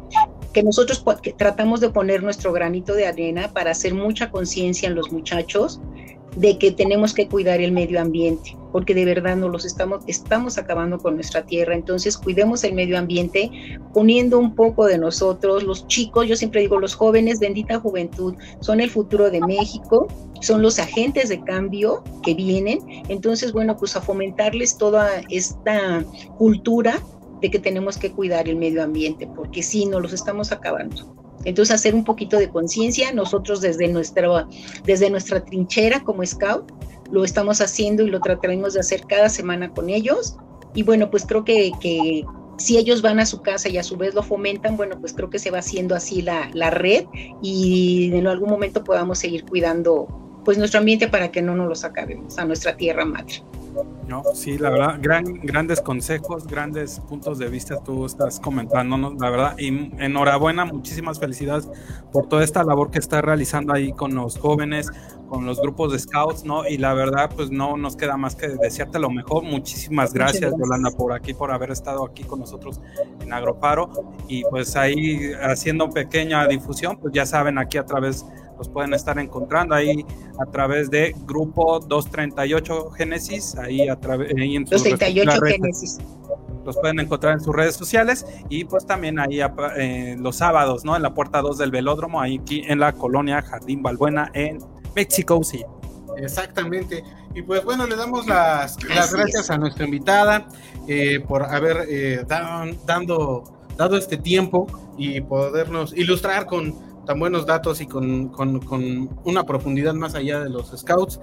que 0.53 0.63
nosotros 0.63 1.01
tratamos 1.37 1.79
de 1.79 1.91
poner 1.91 2.23
nuestro 2.23 2.51
granito 2.51 2.93
de 2.93 3.05
arena 3.05 3.53
para 3.53 3.71
hacer 3.71 3.93
mucha 3.93 4.31
conciencia 4.31 4.89
en 4.89 4.95
los 4.95 5.09
muchachos 5.09 5.79
de 6.35 6.57
que 6.57 6.71
tenemos 6.71 7.13
que 7.13 7.27
cuidar 7.27 7.59
el 7.59 7.71
medio 7.71 7.99
ambiente, 7.99 8.55
porque 8.71 8.93
de 8.93 9.05
verdad 9.05 9.35
no 9.35 9.49
los 9.49 9.65
estamos, 9.65 10.03
estamos 10.07 10.57
acabando 10.57 10.97
con 10.97 11.15
nuestra 11.15 11.45
tierra. 11.45 11.75
Entonces, 11.75 12.17
cuidemos 12.17 12.63
el 12.63 12.73
medio 12.73 12.97
ambiente 12.97 13.51
poniendo 13.93 14.39
un 14.39 14.55
poco 14.55 14.85
de 14.85 14.97
nosotros, 14.97 15.63
los 15.63 15.87
chicos, 15.87 16.27
yo 16.27 16.35
siempre 16.35 16.61
digo, 16.61 16.79
los 16.79 16.95
jóvenes, 16.95 17.39
bendita 17.39 17.79
juventud, 17.79 18.35
son 18.61 18.79
el 18.79 18.89
futuro 18.89 19.29
de 19.29 19.41
México, 19.41 20.07
son 20.41 20.61
los 20.61 20.79
agentes 20.79 21.29
de 21.29 21.41
cambio 21.43 22.03
que 22.23 22.33
vienen. 22.33 22.79
Entonces, 23.09 23.51
bueno, 23.51 23.77
pues 23.77 23.95
a 23.95 24.01
fomentarles 24.01 24.77
toda 24.77 25.21
esta 25.29 26.03
cultura 26.37 27.01
de 27.41 27.51
que 27.51 27.59
tenemos 27.59 27.97
que 27.97 28.11
cuidar 28.11 28.47
el 28.47 28.55
medio 28.55 28.83
ambiente, 28.83 29.27
porque 29.35 29.63
si 29.63 29.85
no 29.85 29.99
los 29.99 30.13
estamos 30.13 30.51
acabando. 30.51 31.20
Entonces, 31.45 31.75
hacer 31.75 31.95
un 31.95 32.03
poquito 32.03 32.37
de 32.37 32.49
conciencia, 32.49 33.11
nosotros 33.13 33.61
desde 33.61 33.87
nuestra, 33.87 34.47
desde 34.85 35.09
nuestra 35.09 35.43
trinchera 35.43 36.03
como 36.03 36.25
Scout, 36.25 36.71
lo 37.11 37.23
estamos 37.23 37.61
haciendo 37.61 38.03
y 38.03 38.09
lo 38.09 38.19
trataremos 38.19 38.73
de 38.73 38.79
hacer 38.79 39.05
cada 39.07 39.29
semana 39.29 39.71
con 39.71 39.89
ellos. 39.89 40.37
Y 40.73 40.83
bueno, 40.83 41.09
pues 41.11 41.25
creo 41.25 41.43
que, 41.43 41.71
que 41.81 42.23
si 42.57 42.77
ellos 42.77 43.01
van 43.01 43.19
a 43.19 43.25
su 43.25 43.41
casa 43.41 43.69
y 43.69 43.77
a 43.77 43.83
su 43.83 43.97
vez 43.97 44.13
lo 44.13 44.23
fomentan, 44.23 44.77
bueno, 44.77 44.99
pues 44.99 45.13
creo 45.13 45.29
que 45.29 45.39
se 45.39 45.51
va 45.51 45.59
haciendo 45.59 45.95
así 45.95 46.21
la, 46.21 46.49
la 46.53 46.69
red 46.69 47.05
y 47.41 48.11
en 48.13 48.27
algún 48.27 48.49
momento 48.49 48.83
podamos 48.83 49.19
seguir 49.19 49.45
cuidando 49.45 50.07
pues 50.45 50.57
nuestro 50.57 50.79
ambiente 50.79 51.07
para 51.07 51.31
que 51.31 51.41
no 51.41 51.55
nos 51.55 51.67
los 51.67 51.83
acabemos 51.83 52.37
a 52.37 52.45
nuestra 52.45 52.77
tierra 52.77 53.05
madre. 53.05 53.43
No, 54.07 54.23
sí, 54.33 54.57
la 54.57 54.69
verdad, 54.69 54.99
gran, 55.01 55.23
grandes 55.41 55.79
consejos, 55.81 56.45
grandes 56.45 56.99
puntos 56.99 57.39
de 57.39 57.47
vista 57.47 57.77
tú 57.83 58.05
estás 58.05 58.39
comentándonos, 58.39 59.13
la 59.19 59.29
verdad, 59.29 59.55
y 59.57 59.67
enhorabuena, 60.03 60.65
muchísimas 60.65 61.19
felicidades 61.19 61.69
por 62.11 62.27
toda 62.27 62.43
esta 62.43 62.63
labor 62.63 62.91
que 62.91 62.99
estás 62.99 63.21
realizando 63.23 63.73
ahí 63.73 63.93
con 63.93 64.13
los 64.13 64.37
jóvenes, 64.37 64.91
con 65.29 65.45
los 65.45 65.61
grupos 65.61 65.93
de 65.93 65.99
scouts, 65.99 66.43
¿no? 66.43 66.67
Y 66.67 66.77
la 66.77 66.93
verdad, 66.93 67.31
pues 67.33 67.51
no 67.51 67.77
nos 67.77 67.95
queda 67.95 68.17
más 68.17 68.35
que 68.35 68.49
desearte 68.49 68.99
lo 68.99 69.09
mejor. 69.09 69.43
Muchísimas 69.43 70.13
gracias, 70.13 70.53
Yolanda, 70.57 70.91
por 70.91 71.13
aquí, 71.13 71.33
por 71.33 71.51
haber 71.51 71.71
estado 71.71 72.05
aquí 72.05 72.25
con 72.25 72.41
nosotros 72.41 72.81
en 73.21 73.31
Agroparo. 73.31 73.89
Y 74.27 74.43
pues 74.43 74.75
ahí 74.75 75.31
haciendo 75.41 75.89
pequeña 75.89 76.45
difusión, 76.47 76.97
pues 76.97 77.13
ya 77.13 77.25
saben, 77.25 77.57
aquí 77.57 77.77
a 77.77 77.85
través 77.85 78.25
los 78.61 78.69
pueden 78.69 78.93
estar 78.93 79.17
encontrando 79.17 79.73
ahí 79.73 80.05
a 80.39 80.45
través 80.45 80.91
de 80.91 81.15
grupo 81.25 81.79
238 81.79 82.91
Génesis, 82.91 83.55
ahí 83.57 83.89
a 83.89 83.99
través 83.99 84.29
en 84.29 84.65
238 84.65 85.41
Génesis. 85.47 85.97
Los 86.63 86.77
pueden 86.77 86.99
encontrar 86.99 87.33
en 87.33 87.39
sus 87.39 87.55
redes 87.55 87.75
sociales 87.75 88.23
y 88.49 88.65
pues 88.65 88.85
también 88.85 89.17
ahí 89.17 89.41
eh, 89.77 90.15
los 90.19 90.35
sábados, 90.35 90.85
¿no? 90.85 90.95
En 90.95 91.01
la 91.01 91.11
puerta 91.11 91.41
2 91.41 91.57
del 91.57 91.71
velódromo, 91.71 92.21
ahí 92.21 92.37
aquí 92.39 92.61
en 92.67 92.79
la 92.79 92.93
colonia 92.93 93.41
Jardín 93.41 93.81
Balbuena 93.81 94.29
en 94.35 94.59
México 94.95 95.43
sí. 95.43 95.65
Exactamente. 96.17 97.03
Y 97.33 97.41
pues 97.41 97.63
bueno, 97.63 97.87
le 97.87 97.95
damos 97.95 98.27
las, 98.27 98.77
las 98.83 99.11
gracias 99.11 99.49
a 99.49 99.57
nuestra 99.57 99.85
invitada 99.85 100.47
eh, 100.87 101.19
por 101.27 101.45
haber 101.45 101.87
eh, 101.89 102.23
dando, 102.85 103.43
dado 103.75 103.97
este 103.97 104.17
tiempo 104.17 104.67
y 104.99 105.19
podernos 105.21 105.97
ilustrar 105.97 106.45
con 106.45 106.90
tan 107.05 107.19
buenos 107.19 107.45
datos 107.45 107.81
y 107.81 107.87
con, 107.87 108.29
con, 108.29 109.09
una 109.23 109.43
profundidad 109.43 109.93
más 109.93 110.15
allá 110.15 110.39
de 110.41 110.49
los 110.49 110.71
scouts. 110.75 111.19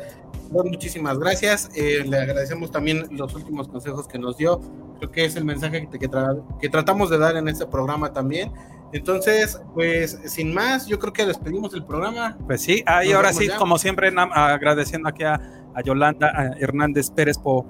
muchísimas 0.51 1.19
gracias. 1.19 1.71
Eh, 1.75 2.05
le 2.07 2.19
agradecemos 2.19 2.71
también 2.71 3.07
los 3.11 3.35
últimos 3.35 3.69
consejos 3.69 4.09
que 4.09 4.19
nos 4.19 4.37
dio. 4.37 4.61
Creo 4.99 5.11
que 5.11 5.25
es 5.25 5.37
el 5.37 5.45
mensaje 5.45 5.89
que, 5.89 5.99
que, 5.99 6.69
tratamos 6.69 7.11
de 7.11 7.19
dar 7.19 7.37
en 7.37 7.49
este 7.49 7.67
programa 7.67 8.13
también. 8.13 8.53
Entonces, 8.93 9.61
pues 9.75 10.19
sin 10.25 10.53
más, 10.55 10.87
yo 10.87 10.99
creo 10.99 11.13
que 11.13 11.27
despedimos 11.27 11.75
el 11.75 11.85
programa. 11.85 12.37
Pues 12.47 12.63
sí, 12.63 12.83
ahí 12.87 13.13
ahora 13.13 13.33
sí, 13.33 13.49
como 13.59 13.79
siempre, 13.79 14.11
agradeciendo 14.33 15.09
aquí 15.09 15.25
a, 15.25 15.35
a 15.75 15.83
Yolanda 15.83 16.57
Hernández 16.59 17.11
Pérez 17.11 17.39
por, 17.39 17.67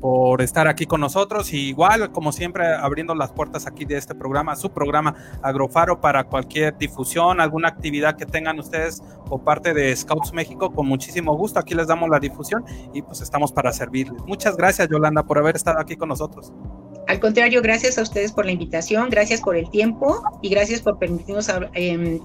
por 0.00 0.42
estar 0.42 0.66
aquí 0.66 0.86
con 0.86 1.00
nosotros. 1.00 1.52
Y 1.52 1.68
igual, 1.68 2.10
como 2.12 2.32
siempre, 2.32 2.66
abriendo 2.66 3.14
las 3.14 3.32
puertas 3.32 3.66
aquí 3.66 3.84
de 3.84 3.96
este 3.96 4.14
programa, 4.14 4.56
su 4.56 4.70
programa 4.70 5.14
Agrofaro 5.42 6.00
para 6.00 6.24
cualquier 6.24 6.76
difusión, 6.76 7.40
alguna 7.40 7.68
actividad 7.68 8.16
que 8.16 8.26
tengan 8.26 8.58
ustedes 8.58 9.02
por 9.26 9.44
parte 9.44 9.74
de 9.74 9.94
Scouts 9.94 10.32
México, 10.32 10.72
con 10.72 10.86
muchísimo 10.86 11.36
gusto. 11.36 11.58
Aquí 11.58 11.74
les 11.74 11.86
damos 11.86 12.08
la 12.08 12.18
difusión 12.18 12.64
y 12.92 13.02
pues 13.02 13.20
estamos 13.20 13.52
para 13.52 13.72
servirles. 13.72 14.22
Muchas 14.26 14.56
gracias, 14.56 14.88
Yolanda, 14.88 15.22
por 15.22 15.38
haber 15.38 15.56
estado 15.56 15.78
aquí 15.78 15.96
con 15.96 16.08
nosotros. 16.08 16.52
Al 17.06 17.18
contrario, 17.18 17.60
gracias 17.60 17.98
a 17.98 18.02
ustedes 18.02 18.30
por 18.32 18.46
la 18.46 18.52
invitación, 18.52 19.10
gracias 19.10 19.40
por 19.40 19.56
el 19.56 19.68
tiempo 19.70 20.22
y 20.42 20.48
gracias 20.48 20.80
por 20.80 20.98
permitirnos 20.98 21.50
eh, 21.74 22.20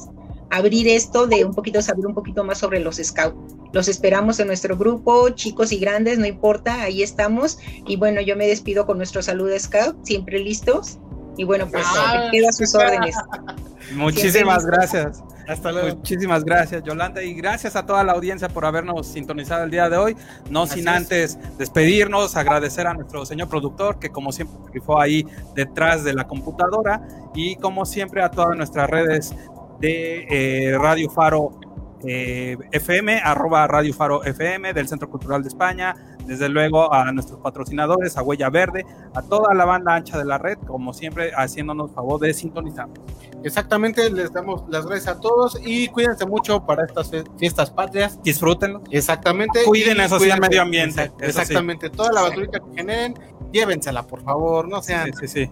abrir 0.55 0.87
esto 0.87 1.27
de 1.27 1.45
un 1.45 1.53
poquito, 1.53 1.81
saber 1.81 2.05
un 2.05 2.13
poquito 2.13 2.43
más 2.43 2.59
sobre 2.59 2.79
los 2.79 2.97
scouts. 2.97 3.55
Los 3.73 3.87
esperamos 3.87 4.39
en 4.39 4.47
nuestro 4.47 4.77
grupo, 4.77 5.29
chicos 5.29 5.71
y 5.71 5.77
grandes, 5.77 6.17
no 6.17 6.25
importa, 6.25 6.81
ahí 6.81 7.03
estamos. 7.03 7.57
Y 7.85 7.97
bueno, 7.97 8.21
yo 8.21 8.35
me 8.35 8.47
despido 8.47 8.85
con 8.85 8.97
nuestro 8.97 9.21
saludo 9.21 9.57
scout, 9.59 9.97
siempre 10.05 10.39
listos. 10.39 10.97
Y 11.37 11.43
bueno, 11.43 11.67
pues 11.69 11.85
ah, 11.85 12.29
quedo 12.31 12.47
a 12.47 12.53
sus 12.53 12.73
órdenes. 12.73 13.15
Muchísimas 13.93 14.65
gracias. 14.65 15.21
Hasta 15.47 15.71
luego. 15.71 15.95
Muchísimas 15.95 16.43
gracias, 16.43 16.83
Yolanda, 16.83 17.21
y 17.21 17.33
gracias 17.33 17.75
a 17.75 17.85
toda 17.85 18.03
la 18.03 18.13
audiencia 18.13 18.49
por 18.49 18.65
habernos 18.65 19.07
sintonizado 19.07 19.63
el 19.63 19.71
día 19.71 19.89
de 19.89 19.97
hoy. 19.97 20.17
No 20.49 20.65
sin 20.65 20.87
antes 20.87 21.37
despedirnos, 21.57 22.35
agradecer 22.35 22.87
a 22.87 22.93
nuestro 22.93 23.25
señor 23.25 23.47
productor, 23.47 23.99
que 23.99 24.09
como 24.09 24.31
siempre 24.31 24.81
fue 24.81 25.03
ahí 25.03 25.27
detrás 25.53 26.03
de 26.03 26.13
la 26.13 26.25
computadora, 26.25 27.01
y 27.35 27.57
como 27.57 27.85
siempre 27.85 28.23
a 28.23 28.31
todas 28.31 28.57
nuestras 28.57 28.89
redes 28.89 29.35
de 29.79 30.27
eh, 30.29 30.77
Radio 30.77 31.09
Faro 31.09 31.59
eh, 32.07 32.57
FM, 32.71 33.19
arroba 33.23 33.65
Radio 33.67 33.93
Faro 33.93 34.23
FM, 34.23 34.73
del 34.73 34.87
Centro 34.87 35.09
Cultural 35.09 35.41
de 35.41 35.47
España, 35.47 35.95
desde 36.25 36.49
luego 36.49 36.93
a 36.93 37.11
nuestros 37.11 37.39
patrocinadores, 37.39 38.17
a 38.17 38.21
Huella 38.21 38.49
Verde, 38.49 38.85
a 39.13 39.21
toda 39.21 39.53
la 39.55 39.65
banda 39.65 39.95
ancha 39.95 40.17
de 40.17 40.25
la 40.25 40.37
red, 40.37 40.57
como 40.67 40.93
siempre, 40.93 41.31
haciéndonos 41.35 41.91
favor 41.91 42.19
de 42.19 42.33
sintonizar. 42.33 42.89
Exactamente, 43.43 44.09
les 44.09 44.31
damos 44.33 44.63
las 44.69 44.85
gracias 44.85 45.17
a 45.17 45.19
todos 45.19 45.59
y 45.63 45.87
cuídense 45.87 46.25
mucho 46.25 46.65
para 46.65 46.85
estas 46.85 47.11
fiestas 47.37 47.71
patrias. 47.71 48.21
Disfrútenlo. 48.23 48.81
Exactamente. 48.91 49.63
Cuiden 49.65 49.99
eso 49.99 50.19
sí 50.19 50.29
el 50.29 50.39
medio 50.39 50.61
ambiente. 50.61 51.11
exactamente, 51.19 51.89
toda 51.89 52.11
la 52.11 52.21
basura 52.21 52.47
que 52.47 52.59
generen, 52.75 53.15
llévensela, 53.51 54.03
por 54.03 54.23
favor, 54.23 54.67
no 54.67 54.81
sean. 54.81 55.11
Sí, 55.13 55.27
sí, 55.27 55.45
sí. 55.45 55.51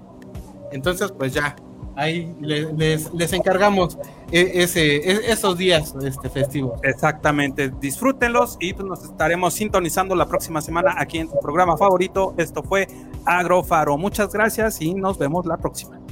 Entonces, 0.71 1.11
pues 1.11 1.33
ya, 1.33 1.55
ahí 1.95 2.33
les, 2.41 3.13
les 3.13 3.33
encargamos 3.33 3.97
e, 4.31 4.63
ese, 4.63 4.97
e, 4.97 5.31
esos 5.31 5.57
días 5.57 5.93
este, 6.03 6.29
festivos. 6.29 6.79
Exactamente, 6.83 7.71
disfrútenlos 7.79 8.57
y 8.59 8.73
pues 8.73 8.87
nos 8.87 9.03
estaremos 9.03 9.53
sintonizando 9.53 10.15
la 10.15 10.27
próxima 10.27 10.61
semana 10.61 10.95
aquí 10.97 11.19
en 11.19 11.29
su 11.29 11.39
programa 11.39 11.77
favorito. 11.77 12.33
Esto 12.37 12.63
fue 12.63 12.87
Agrofaro. 13.25 13.97
Muchas 13.97 14.33
gracias 14.33 14.81
y 14.81 14.93
nos 14.93 15.17
vemos 15.17 15.45
la 15.45 15.57
próxima. 15.57 16.02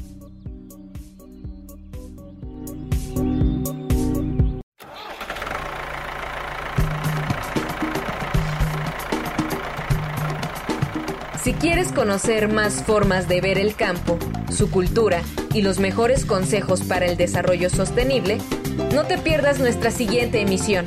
Quieres 11.61 11.91
conocer 11.91 12.51
más 12.51 12.81
formas 12.83 13.27
de 13.27 13.39
ver 13.39 13.59
el 13.59 13.75
campo, 13.75 14.17
su 14.51 14.71
cultura 14.71 15.21
y 15.53 15.61
los 15.61 15.77
mejores 15.77 16.25
consejos 16.25 16.81
para 16.81 17.05
el 17.05 17.17
desarrollo 17.17 17.69
sostenible, 17.69 18.39
no 18.91 19.05
te 19.05 19.19
pierdas 19.19 19.59
nuestra 19.59 19.91
siguiente 19.91 20.41
emisión. 20.41 20.85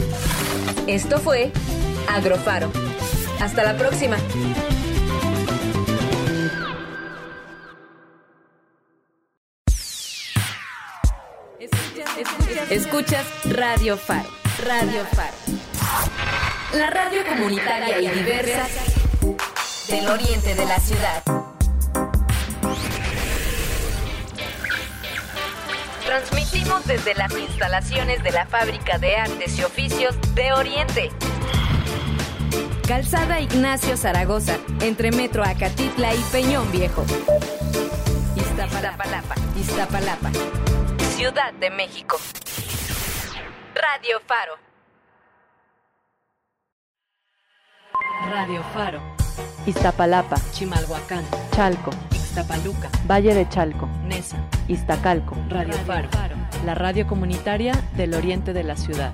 Esto 0.88 1.20
fue 1.20 1.52
Agrofaro. 2.08 2.72
Hasta 3.40 3.62
la 3.62 3.76
próxima. 3.78 4.16
Escuchas 12.68 13.24
Radio 13.44 13.96
Faro. 13.96 14.28
Radio 14.66 15.04
Faro. 15.12 15.36
La 16.76 16.90
radio 16.90 17.20
comunitaria 17.28 18.00
y 18.00 18.08
diversa 18.08 18.93
del 19.94 20.08
oriente 20.08 20.56
de 20.56 20.66
la 20.66 20.80
ciudad. 20.80 21.22
Transmitimos 26.04 26.84
desde 26.84 27.14
las 27.14 27.32
instalaciones 27.38 28.20
de 28.24 28.32
la 28.32 28.44
Fábrica 28.46 28.98
de 28.98 29.14
Artes 29.16 29.56
y 29.56 29.62
Oficios 29.62 30.16
de 30.34 30.52
Oriente. 30.52 31.12
Calzada 32.88 33.38
Ignacio 33.38 33.96
Zaragoza, 33.96 34.58
entre 34.80 35.12
Metro 35.12 35.44
Acatitla 35.44 36.12
y 36.12 36.20
Peñón 36.32 36.70
Viejo. 36.72 37.04
Iztapalapa, 38.34 39.34
Iztapalapa, 39.56 40.30
Ciudad 41.14 41.52
de 41.54 41.70
México. 41.70 42.16
Radio 43.74 44.20
Faro. 44.26 44.54
Radio 48.28 48.64
Faro. 48.74 49.23
Iztapalapa, 49.66 50.36
Chimalhuacán, 50.52 51.24
Chalco, 51.54 51.90
Ixtapaluca, 52.12 52.90
Valle 53.08 53.34
de 53.34 53.48
Chalco, 53.48 53.88
Nesa, 54.04 54.36
Iztacalco, 54.68 55.36
Radio, 55.48 55.74
Faro, 55.86 56.08
la 56.64 56.74
radio 56.74 57.06
comunitaria 57.06 57.72
del 57.96 58.14
oriente 58.14 58.52
de 58.52 58.64
la 58.64 58.76
ciudad. 58.76 59.12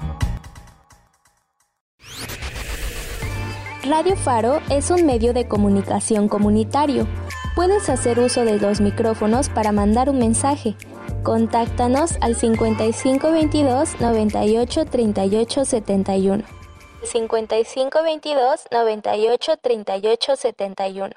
Radio 3.89 4.15
Faro 4.15 4.61
es 4.71 4.91
un 4.91 5.07
medio 5.07 5.33
de 5.33 5.49
comunicación 5.49 6.29
comunitario. 6.29 7.07
Puedes 7.55 7.89
hacer 7.89 8.21
uso 8.21 8.45
de 8.45 8.59
los 8.59 8.81
micrófonos 8.81 9.49
para 9.49 9.73
mandar 9.73 10.11
un 10.11 10.19
mensaje. 10.19 10.77
Contáctanos 11.23 12.17
al 12.21 12.37
5522 12.37 14.01
98 14.01 14.85
38 14.85 15.65
71. 15.65 16.60
5522 17.03 18.67
98 18.71 19.57
38 19.57 20.37
71. 20.37 21.15